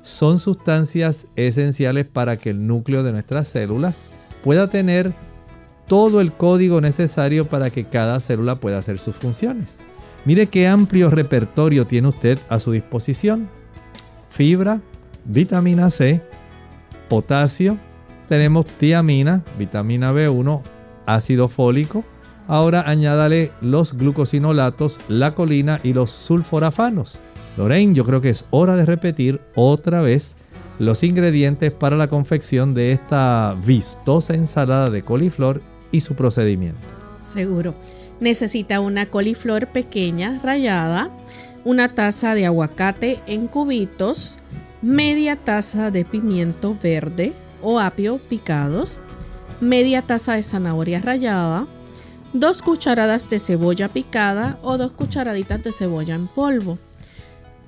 Son 0.00 0.38
sustancias 0.38 1.26
esenciales 1.36 2.06
para 2.06 2.38
que 2.38 2.48
el 2.48 2.66
núcleo 2.66 3.02
de 3.02 3.12
nuestras 3.12 3.48
células 3.48 3.98
pueda 4.42 4.70
tener 4.70 5.12
todo 5.86 6.20
el 6.20 6.32
código 6.32 6.80
necesario 6.80 7.46
para 7.48 7.70
que 7.70 7.84
cada 7.84 8.20
célula 8.20 8.60
pueda 8.60 8.78
hacer 8.78 8.98
sus 8.98 9.16
funciones. 9.16 9.76
Mire 10.24 10.46
qué 10.46 10.66
amplio 10.66 11.10
repertorio 11.10 11.86
tiene 11.86 12.08
usted 12.08 12.38
a 12.48 12.58
su 12.58 12.72
disposición. 12.72 13.48
Fibra, 14.30 14.80
vitamina 15.24 15.90
C, 15.90 16.22
potasio, 17.08 17.78
tenemos 18.28 18.66
tiamina, 18.66 19.42
vitamina 19.58 20.12
B1, 20.12 20.62
ácido 21.06 21.48
fólico, 21.48 22.04
Ahora 22.46 22.82
añádale 22.86 23.52
los 23.62 23.96
glucosinolatos, 23.96 25.00
la 25.08 25.34
colina 25.34 25.80
y 25.82 25.94
los 25.94 26.10
sulforafanos. 26.10 27.18
Lorraine, 27.56 27.94
yo 27.94 28.04
creo 28.04 28.20
que 28.20 28.30
es 28.30 28.46
hora 28.50 28.76
de 28.76 28.84
repetir 28.84 29.40
otra 29.54 30.02
vez 30.02 30.36
los 30.78 31.02
ingredientes 31.04 31.72
para 31.72 31.96
la 31.96 32.08
confección 32.08 32.74
de 32.74 32.92
esta 32.92 33.56
vistosa 33.64 34.34
ensalada 34.34 34.90
de 34.90 35.02
coliflor 35.02 35.62
y 35.94 36.00
su 36.00 36.16
procedimiento. 36.16 36.80
Seguro. 37.22 37.74
Necesita 38.18 38.80
una 38.80 39.06
coliflor 39.06 39.68
pequeña 39.68 40.40
rallada, 40.42 41.08
una 41.64 41.94
taza 41.94 42.34
de 42.34 42.46
aguacate 42.46 43.20
en 43.26 43.46
cubitos, 43.46 44.38
media 44.82 45.36
taza 45.36 45.90
de 45.90 46.04
pimiento 46.04 46.76
verde 46.82 47.32
o 47.62 47.78
apio 47.78 48.18
picados, 48.18 48.98
media 49.60 50.02
taza 50.02 50.34
de 50.34 50.42
zanahoria 50.42 51.00
rallada, 51.00 51.66
2 52.32 52.62
cucharadas 52.62 53.30
de 53.30 53.38
cebolla 53.38 53.88
picada 53.88 54.58
o 54.62 54.76
2 54.76 54.92
cucharaditas 54.92 55.62
de 55.62 55.70
cebolla 55.70 56.16
en 56.16 56.26
polvo, 56.26 56.78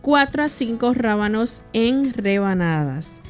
4 0.02 0.42
a 0.42 0.48
5 0.48 0.94
rábanos 0.94 1.62
en 1.72 2.12
rebanadas. 2.12 3.22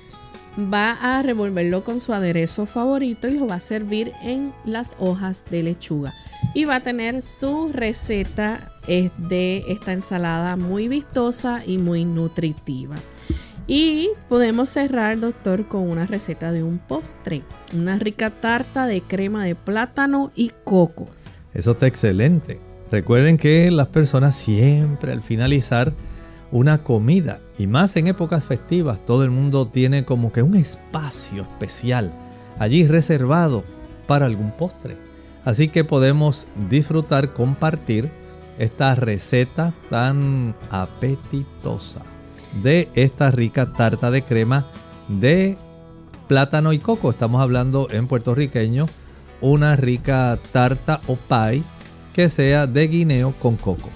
Va 0.58 0.92
a 0.92 1.22
revolverlo 1.22 1.84
con 1.84 2.00
su 2.00 2.12
aderezo 2.14 2.66
favorito 2.66 3.28
y 3.28 3.38
lo 3.38 3.46
va 3.46 3.56
a 3.56 3.60
servir 3.60 4.12
en 4.22 4.52
las 4.64 4.92
hojas 4.98 5.44
de 5.50 5.62
lechuga. 5.62 6.14
Y 6.54 6.64
va 6.64 6.76
a 6.76 6.80
tener 6.80 7.22
su 7.22 7.70
receta 7.72 8.72
de 8.86 9.64
esta 9.68 9.92
ensalada 9.92 10.56
muy 10.56 10.88
vistosa 10.88 11.62
y 11.66 11.78
muy 11.78 12.04
nutritiva. 12.04 12.96
Y 13.66 14.10
podemos 14.28 14.70
cerrar, 14.70 15.18
doctor, 15.18 15.66
con 15.66 15.82
una 15.90 16.06
receta 16.06 16.52
de 16.52 16.62
un 16.62 16.78
postre. 16.78 17.42
Una 17.74 17.98
rica 17.98 18.30
tarta 18.30 18.86
de 18.86 19.02
crema 19.02 19.44
de 19.44 19.56
plátano 19.56 20.30
y 20.36 20.52
coco. 20.64 21.08
Eso 21.52 21.72
está 21.72 21.86
excelente. 21.86 22.60
Recuerden 22.90 23.36
que 23.38 23.70
las 23.72 23.88
personas 23.88 24.36
siempre 24.36 25.10
al 25.10 25.22
finalizar 25.22 25.92
una 26.52 26.78
comida, 26.78 27.40
y 27.58 27.66
más 27.66 27.96
en 27.96 28.06
épocas 28.06 28.44
festivas, 28.44 29.04
todo 29.04 29.24
el 29.24 29.30
mundo 29.30 29.66
tiene 29.66 30.04
como 30.04 30.32
que 30.32 30.42
un 30.42 30.56
espacio 30.56 31.42
especial 31.42 32.12
allí 32.58 32.86
reservado 32.86 33.64
para 34.06 34.26
algún 34.26 34.50
postre. 34.52 34.96
Así 35.44 35.68
que 35.68 35.84
podemos 35.84 36.48
disfrutar, 36.68 37.32
compartir 37.32 38.10
esta 38.58 38.94
receta 38.94 39.72
tan 39.90 40.54
apetitosa 40.70 42.02
de 42.62 42.88
esta 42.94 43.30
rica 43.30 43.72
tarta 43.72 44.10
de 44.10 44.22
crema 44.22 44.66
de 45.08 45.56
plátano 46.26 46.72
y 46.72 46.78
coco. 46.78 47.10
Estamos 47.10 47.40
hablando 47.40 47.86
en 47.90 48.08
puertorriqueño 48.08 48.86
una 49.40 49.76
rica 49.76 50.38
tarta 50.52 51.00
o 51.06 51.16
pie 51.16 51.62
que 52.12 52.30
sea 52.30 52.66
de 52.66 52.88
guineo 52.88 53.34
con 53.38 53.56
coco. 53.56 53.90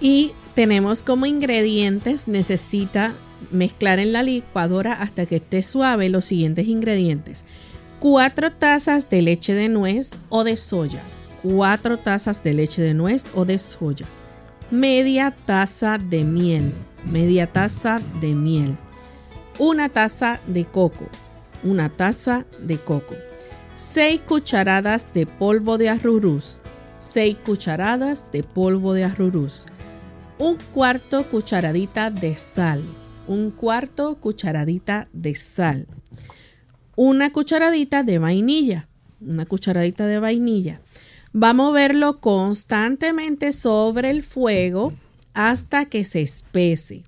Y 0.00 0.32
tenemos 0.58 1.04
como 1.04 1.24
ingredientes, 1.24 2.26
necesita 2.26 3.12
mezclar 3.52 4.00
en 4.00 4.12
la 4.12 4.24
licuadora 4.24 4.92
hasta 4.92 5.24
que 5.24 5.36
esté 5.36 5.62
suave 5.62 6.08
los 6.08 6.24
siguientes 6.24 6.66
ingredientes. 6.66 7.44
4 8.00 8.50
tazas 8.54 9.08
de 9.08 9.22
leche 9.22 9.54
de 9.54 9.68
nuez 9.68 10.18
o 10.30 10.42
de 10.42 10.56
soya. 10.56 11.00
4 11.44 11.98
tazas 11.98 12.42
de 12.42 12.54
leche 12.54 12.82
de 12.82 12.92
nuez 12.92 13.26
o 13.36 13.44
de 13.44 13.56
soya. 13.60 14.06
Media 14.72 15.30
taza 15.30 15.96
de 15.96 16.24
miel. 16.24 16.72
Media 17.04 17.46
taza 17.46 18.00
de 18.20 18.34
miel. 18.34 18.74
Una 19.60 19.88
taza 19.88 20.40
de 20.48 20.64
coco. 20.64 21.06
Una 21.62 21.88
taza 21.88 22.46
de 22.58 22.78
coco 22.78 23.14
6 23.76 24.22
cucharadas 24.26 25.14
de 25.14 25.24
polvo 25.24 25.78
de 25.78 25.88
arrurús, 25.88 26.58
6 26.98 27.36
cucharadas 27.46 28.32
de 28.32 28.42
polvo 28.42 28.92
de 28.92 29.04
arrurús, 29.04 29.66
un 30.38 30.56
cuarto 30.72 31.24
cucharadita 31.24 32.10
de 32.10 32.36
sal, 32.36 32.82
un 33.26 33.50
cuarto 33.50 34.16
cucharadita 34.16 35.08
de 35.12 35.34
sal, 35.34 35.86
una 36.94 37.32
cucharadita 37.32 38.04
de 38.04 38.18
vainilla, 38.18 38.88
una 39.20 39.46
cucharadita 39.46 40.06
de 40.06 40.20
vainilla. 40.20 40.80
Va 41.34 41.50
a 41.50 41.54
moverlo 41.54 42.20
constantemente 42.20 43.52
sobre 43.52 44.10
el 44.10 44.22
fuego 44.22 44.92
hasta 45.34 45.86
que 45.86 46.04
se 46.04 46.22
espese. 46.22 47.02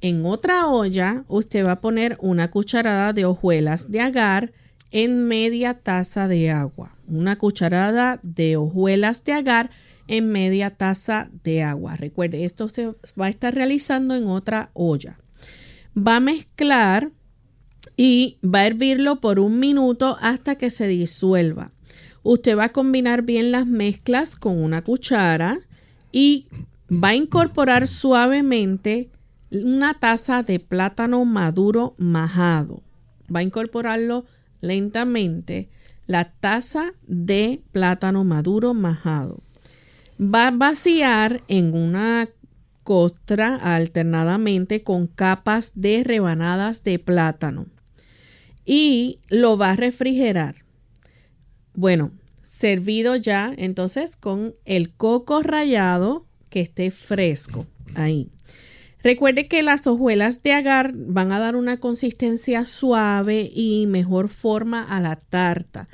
En 0.00 0.26
otra 0.26 0.66
olla 0.66 1.24
usted 1.28 1.64
va 1.64 1.72
a 1.72 1.80
poner 1.80 2.18
una 2.20 2.50
cucharada 2.50 3.12
de 3.12 3.24
hojuelas 3.24 3.90
de 3.90 4.00
agar, 4.00 4.52
en 4.90 5.28
media 5.28 5.74
taza 5.74 6.28
de 6.28 6.50
agua. 6.50 6.96
Una 7.06 7.36
cucharada 7.36 8.20
de 8.22 8.56
hojuelas 8.56 9.24
de 9.24 9.32
agar 9.32 9.70
en 10.08 10.28
media 10.28 10.70
taza 10.70 11.30
de 11.44 11.62
agua. 11.62 11.96
Recuerde, 11.96 12.44
esto 12.44 12.68
se 12.68 12.88
va 13.18 13.26
a 13.26 13.28
estar 13.28 13.54
realizando 13.54 14.14
en 14.14 14.26
otra 14.26 14.70
olla. 14.74 15.18
Va 15.96 16.16
a 16.16 16.20
mezclar 16.20 17.12
y 17.96 18.38
va 18.44 18.60
a 18.60 18.66
hervirlo 18.66 19.20
por 19.20 19.38
un 19.38 19.58
minuto 19.58 20.16
hasta 20.20 20.56
que 20.56 20.70
se 20.70 20.88
disuelva. 20.88 21.72
Usted 22.22 22.56
va 22.56 22.64
a 22.64 22.72
combinar 22.72 23.22
bien 23.22 23.52
las 23.52 23.66
mezclas 23.66 24.36
con 24.36 24.62
una 24.62 24.82
cuchara 24.82 25.60
y 26.10 26.48
va 26.90 27.08
a 27.08 27.14
incorporar 27.14 27.86
suavemente 27.86 29.10
una 29.50 29.94
taza 29.94 30.42
de 30.42 30.60
plátano 30.60 31.24
maduro 31.24 31.94
majado. 31.98 32.82
Va 33.34 33.40
a 33.40 33.42
incorporarlo 33.44 34.26
lentamente 34.60 35.68
la 36.06 36.32
taza 36.32 36.92
de 37.06 37.62
plátano 37.72 38.24
maduro 38.24 38.74
majado. 38.74 39.42
Va 40.20 40.48
a 40.48 40.50
vaciar 40.50 41.42
en 41.48 41.74
una 41.74 42.28
costra 42.82 43.54
alternadamente 43.56 44.82
con 44.82 45.06
capas 45.06 45.72
de 45.74 46.02
rebanadas 46.04 46.82
de 46.84 46.98
plátano 46.98 47.66
y 48.64 49.20
lo 49.28 49.56
va 49.56 49.72
a 49.72 49.76
refrigerar. 49.76 50.56
Bueno, 51.74 52.12
servido 52.42 53.14
ya 53.16 53.52
entonces 53.56 54.16
con 54.16 54.54
el 54.64 54.94
coco 54.94 55.42
rallado 55.42 56.26
que 56.50 56.60
esté 56.60 56.90
fresco 56.90 57.66
ahí. 57.94 58.30
Recuerde 59.02 59.48
que 59.48 59.62
las 59.62 59.86
hojuelas 59.86 60.42
de 60.42 60.52
agar 60.52 60.92
van 60.94 61.30
a 61.30 61.38
dar 61.38 61.56
una 61.56 61.78
consistencia 61.78 62.64
suave 62.64 63.48
y 63.54 63.86
mejor 63.86 64.28
forma 64.28 64.82
a 64.82 65.00
la 65.00 65.16
tarta. 65.16 65.88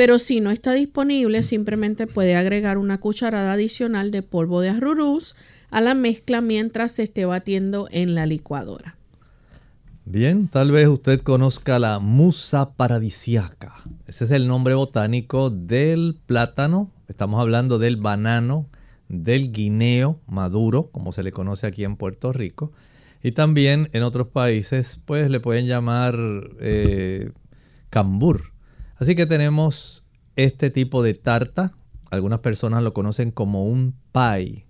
Pero 0.00 0.18
si 0.18 0.40
no 0.40 0.50
está 0.50 0.72
disponible, 0.72 1.42
simplemente 1.42 2.06
puede 2.06 2.34
agregar 2.34 2.78
una 2.78 2.96
cucharada 2.96 3.52
adicional 3.52 4.10
de 4.10 4.22
polvo 4.22 4.62
de 4.62 4.70
arrurús 4.70 5.36
a 5.68 5.82
la 5.82 5.92
mezcla 5.92 6.40
mientras 6.40 6.92
se 6.92 7.02
esté 7.02 7.26
batiendo 7.26 7.86
en 7.90 8.14
la 8.14 8.24
licuadora. 8.24 8.96
Bien, 10.06 10.48
tal 10.48 10.70
vez 10.70 10.88
usted 10.88 11.20
conozca 11.20 11.78
la 11.78 11.98
musa 11.98 12.72
paradisiaca. 12.76 13.74
Ese 14.06 14.24
es 14.24 14.30
el 14.30 14.48
nombre 14.48 14.72
botánico 14.72 15.50
del 15.50 16.16
plátano. 16.24 16.90
Estamos 17.06 17.38
hablando 17.38 17.78
del 17.78 17.98
banano 17.98 18.70
del 19.10 19.52
guineo 19.52 20.18
maduro, 20.26 20.88
como 20.92 21.12
se 21.12 21.22
le 21.22 21.30
conoce 21.30 21.66
aquí 21.66 21.84
en 21.84 21.96
Puerto 21.96 22.32
Rico. 22.32 22.72
Y 23.22 23.32
también 23.32 23.90
en 23.92 24.02
otros 24.02 24.28
países, 24.28 24.98
pues 25.04 25.28
le 25.28 25.40
pueden 25.40 25.66
llamar 25.66 26.16
eh, 26.58 27.32
cambur. 27.90 28.50
Así 29.00 29.14
que 29.14 29.24
tenemos 29.24 30.06
este 30.36 30.68
tipo 30.68 31.02
de 31.02 31.14
tarta. 31.14 31.72
Algunas 32.10 32.40
personas 32.40 32.82
lo 32.82 32.92
conocen 32.92 33.30
como 33.30 33.64
un 33.64 33.94
pie. 34.12 34.66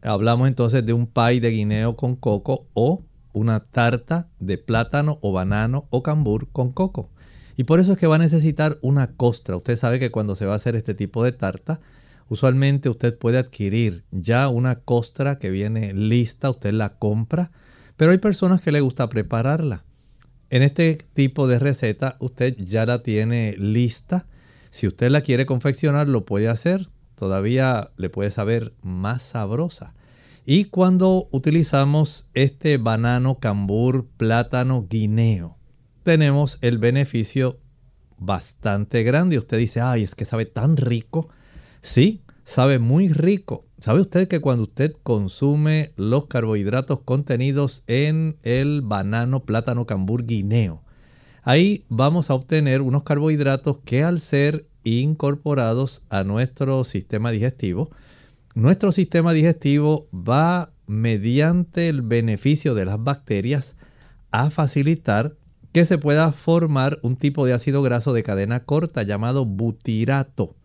Hablamos 0.00 0.46
entonces 0.46 0.86
de 0.86 0.92
un 0.92 1.08
pie 1.08 1.40
de 1.40 1.50
guineo 1.50 1.96
con 1.96 2.14
coco 2.14 2.68
o 2.72 3.02
una 3.32 3.58
tarta 3.58 4.28
de 4.38 4.58
plátano 4.58 5.18
o 5.22 5.32
banano 5.32 5.88
o 5.90 6.04
cambur 6.04 6.48
con 6.52 6.70
coco. 6.70 7.10
Y 7.56 7.64
por 7.64 7.80
eso 7.80 7.94
es 7.94 7.98
que 7.98 8.06
va 8.06 8.14
a 8.14 8.18
necesitar 8.18 8.78
una 8.80 9.16
costra. 9.16 9.56
Usted 9.56 9.74
sabe 9.74 9.98
que 9.98 10.12
cuando 10.12 10.36
se 10.36 10.46
va 10.46 10.52
a 10.52 10.56
hacer 10.56 10.76
este 10.76 10.94
tipo 10.94 11.24
de 11.24 11.32
tarta, 11.32 11.80
usualmente 12.28 12.88
usted 12.88 13.18
puede 13.18 13.38
adquirir 13.38 14.04
ya 14.12 14.46
una 14.46 14.76
costra 14.76 15.40
que 15.40 15.50
viene 15.50 15.92
lista, 15.94 16.48
usted 16.48 16.72
la 16.72 16.90
compra, 16.98 17.50
pero 17.96 18.12
hay 18.12 18.18
personas 18.18 18.60
que 18.60 18.70
le 18.70 18.82
gusta 18.82 19.08
prepararla. 19.08 19.82
En 20.54 20.62
este 20.62 20.98
tipo 21.14 21.48
de 21.48 21.58
receta 21.58 22.16
usted 22.20 22.56
ya 22.56 22.86
la 22.86 23.02
tiene 23.02 23.56
lista. 23.58 24.28
Si 24.70 24.86
usted 24.86 25.10
la 25.10 25.22
quiere 25.22 25.46
confeccionar, 25.46 26.06
lo 26.06 26.24
puede 26.24 26.48
hacer. 26.48 26.90
Todavía 27.16 27.90
le 27.96 28.08
puede 28.08 28.30
saber 28.30 28.72
más 28.80 29.24
sabrosa. 29.24 29.94
Y 30.46 30.66
cuando 30.66 31.26
utilizamos 31.32 32.30
este 32.34 32.76
banano, 32.76 33.40
cambur, 33.40 34.06
plátano, 34.16 34.86
guineo, 34.88 35.56
tenemos 36.04 36.58
el 36.60 36.78
beneficio 36.78 37.58
bastante 38.16 39.02
grande. 39.02 39.38
Usted 39.38 39.58
dice, 39.58 39.80
ay, 39.80 40.04
es 40.04 40.14
que 40.14 40.24
sabe 40.24 40.46
tan 40.46 40.76
rico. 40.76 41.30
Sí, 41.82 42.22
sabe 42.44 42.78
muy 42.78 43.08
rico. 43.08 43.66
¿Sabe 43.84 44.00
usted 44.00 44.28
que 44.28 44.40
cuando 44.40 44.62
usted 44.62 44.94
consume 45.02 45.92
los 45.96 46.24
carbohidratos 46.24 47.00
contenidos 47.00 47.84
en 47.86 48.38
el 48.42 48.80
banano, 48.80 49.44
plátano, 49.44 49.84
cambur, 49.84 50.24
guineo, 50.24 50.80
ahí 51.42 51.84
vamos 51.90 52.30
a 52.30 52.34
obtener 52.34 52.80
unos 52.80 53.02
carbohidratos 53.02 53.80
que 53.84 54.02
al 54.02 54.20
ser 54.20 54.64
incorporados 54.84 56.06
a 56.08 56.24
nuestro 56.24 56.84
sistema 56.84 57.30
digestivo, 57.30 57.90
nuestro 58.54 58.90
sistema 58.90 59.34
digestivo 59.34 60.08
va 60.14 60.72
mediante 60.86 61.90
el 61.90 62.00
beneficio 62.00 62.74
de 62.74 62.86
las 62.86 63.04
bacterias 63.04 63.76
a 64.30 64.48
facilitar 64.48 65.34
que 65.72 65.84
se 65.84 65.98
pueda 65.98 66.32
formar 66.32 67.00
un 67.02 67.16
tipo 67.16 67.44
de 67.44 67.52
ácido 67.52 67.82
graso 67.82 68.14
de 68.14 68.22
cadena 68.22 68.60
corta 68.60 69.02
llamado 69.02 69.44
butirato. 69.44 70.56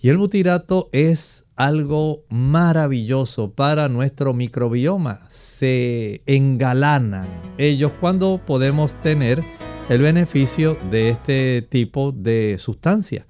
Y 0.00 0.10
el 0.10 0.16
butirato 0.16 0.88
es 0.92 1.48
algo 1.56 2.22
maravilloso 2.28 3.50
para 3.50 3.88
nuestro 3.88 4.32
microbioma. 4.32 5.26
Se 5.28 6.22
engalanan 6.26 7.26
ellos 7.58 7.90
cuando 8.00 8.40
podemos 8.46 8.94
tener 9.00 9.42
el 9.88 10.00
beneficio 10.00 10.76
de 10.92 11.08
este 11.10 11.62
tipo 11.62 12.12
de 12.12 12.56
sustancia. 12.58 13.26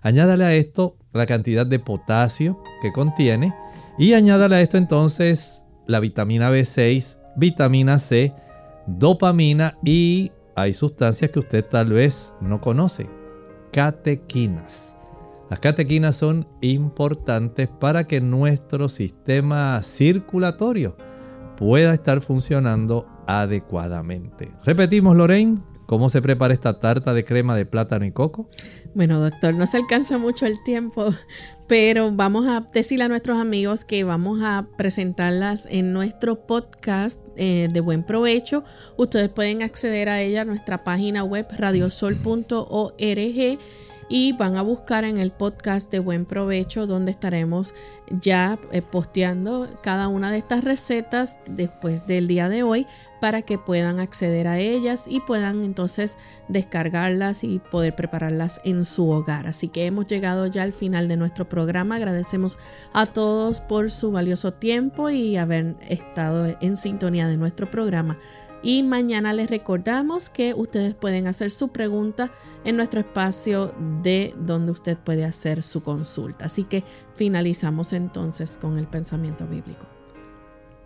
Añádale 0.00 0.44
a 0.44 0.54
esto 0.54 0.96
la 1.12 1.26
cantidad 1.26 1.66
de 1.66 1.80
potasio 1.80 2.62
que 2.80 2.92
contiene 2.92 3.52
y 3.98 4.12
añádale 4.12 4.56
a 4.56 4.60
esto 4.60 4.76
entonces 4.76 5.64
la 5.88 5.98
vitamina 5.98 6.52
B6, 6.52 7.18
vitamina 7.36 7.98
C, 7.98 8.32
dopamina 8.86 9.76
y 9.84 10.30
hay 10.54 10.72
sustancias 10.72 11.32
que 11.32 11.40
usted 11.40 11.64
tal 11.64 11.90
vez 11.90 12.32
no 12.40 12.60
conoce, 12.60 13.08
catequinas. 13.72 14.91
Las 15.52 15.60
catequinas 15.60 16.16
son 16.16 16.48
importantes 16.62 17.68
para 17.68 18.06
que 18.06 18.22
nuestro 18.22 18.88
sistema 18.88 19.82
circulatorio 19.82 20.96
pueda 21.58 21.92
estar 21.92 22.22
funcionando 22.22 23.06
adecuadamente. 23.26 24.50
Repetimos, 24.64 25.14
Lorraine, 25.14 25.60
¿Cómo 25.84 26.08
se 26.08 26.22
prepara 26.22 26.54
esta 26.54 26.80
tarta 26.80 27.12
de 27.12 27.26
crema 27.26 27.54
de 27.54 27.66
plátano 27.66 28.06
y 28.06 28.12
coco? 28.12 28.48
Bueno, 28.94 29.20
doctor, 29.20 29.54
no 29.54 29.66
se 29.66 29.76
alcanza 29.76 30.16
mucho 30.16 30.46
el 30.46 30.62
tiempo, 30.62 31.12
pero 31.66 32.10
vamos 32.12 32.46
a 32.46 32.66
decirle 32.72 33.04
a 33.04 33.08
nuestros 33.08 33.36
amigos 33.36 33.84
que 33.84 34.02
vamos 34.02 34.40
a 34.42 34.68
presentarlas 34.78 35.68
en 35.70 35.92
nuestro 35.92 36.46
podcast 36.46 37.26
eh, 37.36 37.68
de 37.70 37.80
buen 37.80 38.04
provecho. 38.04 38.64
Ustedes 38.96 39.28
pueden 39.28 39.60
acceder 39.60 40.08
a 40.08 40.22
ella 40.22 40.42
a 40.42 40.44
nuestra 40.46 40.82
página 40.82 41.24
web 41.24 41.46
radiosol.org 41.58 43.58
y 44.12 44.32
van 44.32 44.58
a 44.58 44.62
buscar 44.62 45.04
en 45.04 45.16
el 45.16 45.30
podcast 45.30 45.90
de 45.90 45.98
buen 45.98 46.26
provecho 46.26 46.86
donde 46.86 47.10
estaremos 47.10 47.72
ya 48.10 48.58
eh, 48.70 48.82
posteando 48.82 49.70
cada 49.82 50.08
una 50.08 50.30
de 50.30 50.36
estas 50.36 50.64
recetas 50.64 51.38
después 51.48 52.06
del 52.06 52.28
día 52.28 52.50
de 52.50 52.62
hoy 52.62 52.86
para 53.22 53.40
que 53.40 53.56
puedan 53.56 54.00
acceder 54.00 54.48
a 54.48 54.58
ellas 54.58 55.04
y 55.06 55.20
puedan 55.20 55.62
entonces 55.62 56.18
descargarlas 56.48 57.44
y 57.44 57.60
poder 57.60 57.94
prepararlas 57.94 58.60
en 58.64 58.84
su 58.84 59.08
hogar. 59.08 59.46
Así 59.46 59.68
que 59.68 59.86
hemos 59.86 60.08
llegado 60.08 60.48
ya 60.48 60.64
al 60.64 60.72
final 60.72 61.06
de 61.06 61.16
nuestro 61.16 61.48
programa. 61.48 61.94
Agradecemos 61.94 62.58
a 62.92 63.06
todos 63.06 63.60
por 63.60 63.92
su 63.92 64.10
valioso 64.10 64.52
tiempo 64.52 65.08
y 65.08 65.36
haber 65.36 65.76
estado 65.88 66.54
en 66.60 66.76
sintonía 66.76 67.28
de 67.28 67.36
nuestro 67.36 67.70
programa. 67.70 68.18
Y 68.62 68.84
mañana 68.84 69.32
les 69.32 69.50
recordamos 69.50 70.30
que 70.30 70.54
ustedes 70.54 70.94
pueden 70.94 71.26
hacer 71.26 71.50
su 71.50 71.72
pregunta 71.72 72.30
en 72.64 72.76
nuestro 72.76 73.00
espacio 73.00 73.74
de 74.02 74.34
donde 74.38 74.70
usted 74.70 74.96
puede 74.96 75.24
hacer 75.24 75.64
su 75.64 75.82
consulta. 75.82 76.44
Así 76.44 76.64
que 76.64 76.84
finalizamos 77.16 77.92
entonces 77.92 78.56
con 78.56 78.78
el 78.78 78.86
pensamiento 78.86 79.46
bíblico. 79.46 79.86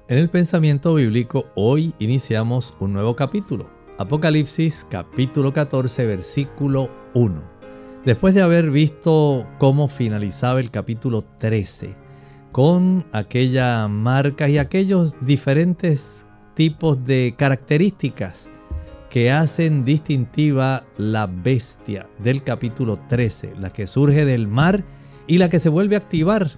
En 0.08 0.18
el 0.18 0.30
pensamiento 0.30 0.94
bíblico 0.94 1.46
hoy 1.54 1.92
iniciamos 1.98 2.74
un 2.80 2.94
nuevo 2.94 3.14
capítulo. 3.14 3.68
Apocalipsis 3.98 4.86
capítulo 4.88 5.52
14 5.52 6.06
versículo 6.06 6.90
1. 7.12 7.56
Después 8.06 8.34
de 8.34 8.40
haber 8.40 8.70
visto 8.70 9.46
cómo 9.58 9.88
finalizaba 9.88 10.60
el 10.60 10.70
capítulo 10.70 11.24
13 11.38 11.96
con 12.52 13.04
aquella 13.12 13.88
marca 13.88 14.48
y 14.48 14.56
aquellos 14.56 15.16
diferentes 15.20 16.25
tipos 16.56 17.04
de 17.04 17.34
características 17.36 18.50
que 19.10 19.30
hacen 19.30 19.84
distintiva 19.84 20.84
la 20.96 21.26
bestia 21.26 22.08
del 22.18 22.42
capítulo 22.42 22.98
13, 23.08 23.52
la 23.60 23.70
que 23.70 23.86
surge 23.86 24.24
del 24.24 24.48
mar 24.48 24.82
y 25.28 25.38
la 25.38 25.48
que 25.50 25.60
se 25.60 25.68
vuelve 25.68 25.94
a 25.96 26.00
activar 26.00 26.48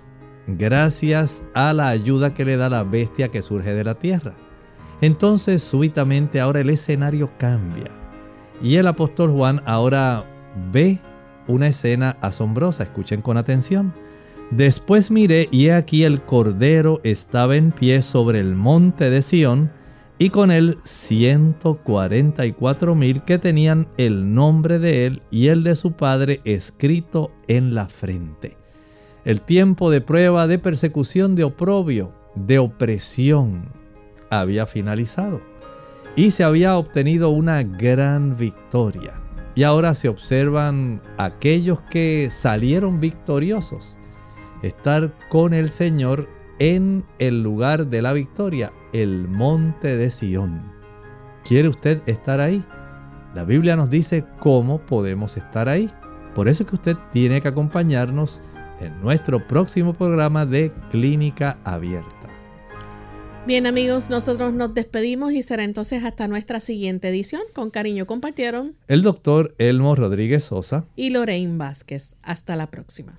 gracias 0.46 1.42
a 1.52 1.74
la 1.74 1.88
ayuda 1.88 2.32
que 2.32 2.44
le 2.44 2.56
da 2.56 2.70
la 2.70 2.84
bestia 2.84 3.28
que 3.28 3.42
surge 3.42 3.74
de 3.74 3.84
la 3.84 3.96
tierra. 3.96 4.34
Entonces 5.00 5.62
súbitamente 5.62 6.40
ahora 6.40 6.60
el 6.60 6.70
escenario 6.70 7.30
cambia 7.36 7.90
y 8.62 8.76
el 8.76 8.86
apóstol 8.86 9.32
Juan 9.32 9.62
ahora 9.66 10.24
ve 10.72 11.00
una 11.48 11.66
escena 11.66 12.16
asombrosa. 12.20 12.84
Escuchen 12.84 13.20
con 13.20 13.36
atención. 13.36 13.92
Después 14.50 15.10
miré 15.10 15.48
y 15.50 15.66
he 15.66 15.74
aquí 15.74 16.04
el 16.04 16.22
Cordero 16.22 17.00
estaba 17.02 17.56
en 17.56 17.72
pie 17.72 18.02
sobre 18.02 18.40
el 18.40 18.54
monte 18.54 19.10
de 19.10 19.22
Sión 19.22 19.77
y 20.18 20.30
con 20.30 20.50
él 20.50 20.78
144 20.84 22.94
mil 22.94 23.22
que 23.22 23.38
tenían 23.38 23.88
el 23.96 24.34
nombre 24.34 24.78
de 24.78 25.06
él 25.06 25.22
y 25.30 25.48
el 25.48 25.62
de 25.62 25.76
su 25.76 25.92
padre 25.92 26.40
escrito 26.44 27.30
en 27.46 27.74
la 27.74 27.88
frente. 27.88 28.56
El 29.24 29.40
tiempo 29.42 29.90
de 29.90 30.00
prueba, 30.00 30.46
de 30.46 30.58
persecución, 30.58 31.34
de 31.34 31.44
oprobio, 31.44 32.12
de 32.34 32.58
opresión 32.58 33.70
había 34.30 34.66
finalizado 34.66 35.40
y 36.16 36.32
se 36.32 36.44
había 36.44 36.76
obtenido 36.76 37.30
una 37.30 37.62
gran 37.62 38.36
victoria. 38.36 39.20
Y 39.54 39.62
ahora 39.62 39.94
se 39.94 40.08
observan 40.08 41.00
aquellos 41.16 41.80
que 41.82 42.28
salieron 42.30 43.00
victoriosos 43.00 43.96
estar 44.62 45.12
con 45.28 45.54
el 45.54 45.70
Señor 45.70 46.28
en 46.58 47.04
el 47.18 47.42
lugar 47.42 47.86
de 47.86 48.02
la 48.02 48.12
victoria, 48.12 48.72
el 48.92 49.28
monte 49.28 49.96
de 49.96 50.10
Sión. 50.10 50.72
¿Quiere 51.44 51.68
usted 51.68 52.02
estar 52.06 52.40
ahí? 52.40 52.64
La 53.34 53.44
Biblia 53.44 53.76
nos 53.76 53.90
dice 53.90 54.24
cómo 54.38 54.80
podemos 54.80 55.36
estar 55.36 55.68
ahí. 55.68 55.90
Por 56.34 56.48
eso 56.48 56.62
es 56.62 56.68
que 56.68 56.76
usted 56.76 56.96
tiene 57.12 57.40
que 57.40 57.48
acompañarnos 57.48 58.42
en 58.80 59.00
nuestro 59.00 59.46
próximo 59.46 59.94
programa 59.94 60.46
de 60.46 60.72
Clínica 60.90 61.58
Abierta. 61.64 62.14
Bien 63.46 63.66
amigos, 63.66 64.10
nosotros 64.10 64.52
nos 64.52 64.74
despedimos 64.74 65.32
y 65.32 65.42
será 65.42 65.64
entonces 65.64 66.04
hasta 66.04 66.28
nuestra 66.28 66.60
siguiente 66.60 67.08
edición. 67.08 67.40
Con 67.54 67.70
cariño 67.70 68.06
compartieron 68.06 68.76
el 68.88 69.02
doctor 69.02 69.54
Elmo 69.56 69.94
Rodríguez 69.94 70.44
Sosa 70.44 70.84
y 70.96 71.10
Lorraine 71.10 71.56
Vázquez. 71.56 72.16
Hasta 72.22 72.56
la 72.56 72.66
próxima. 72.66 73.18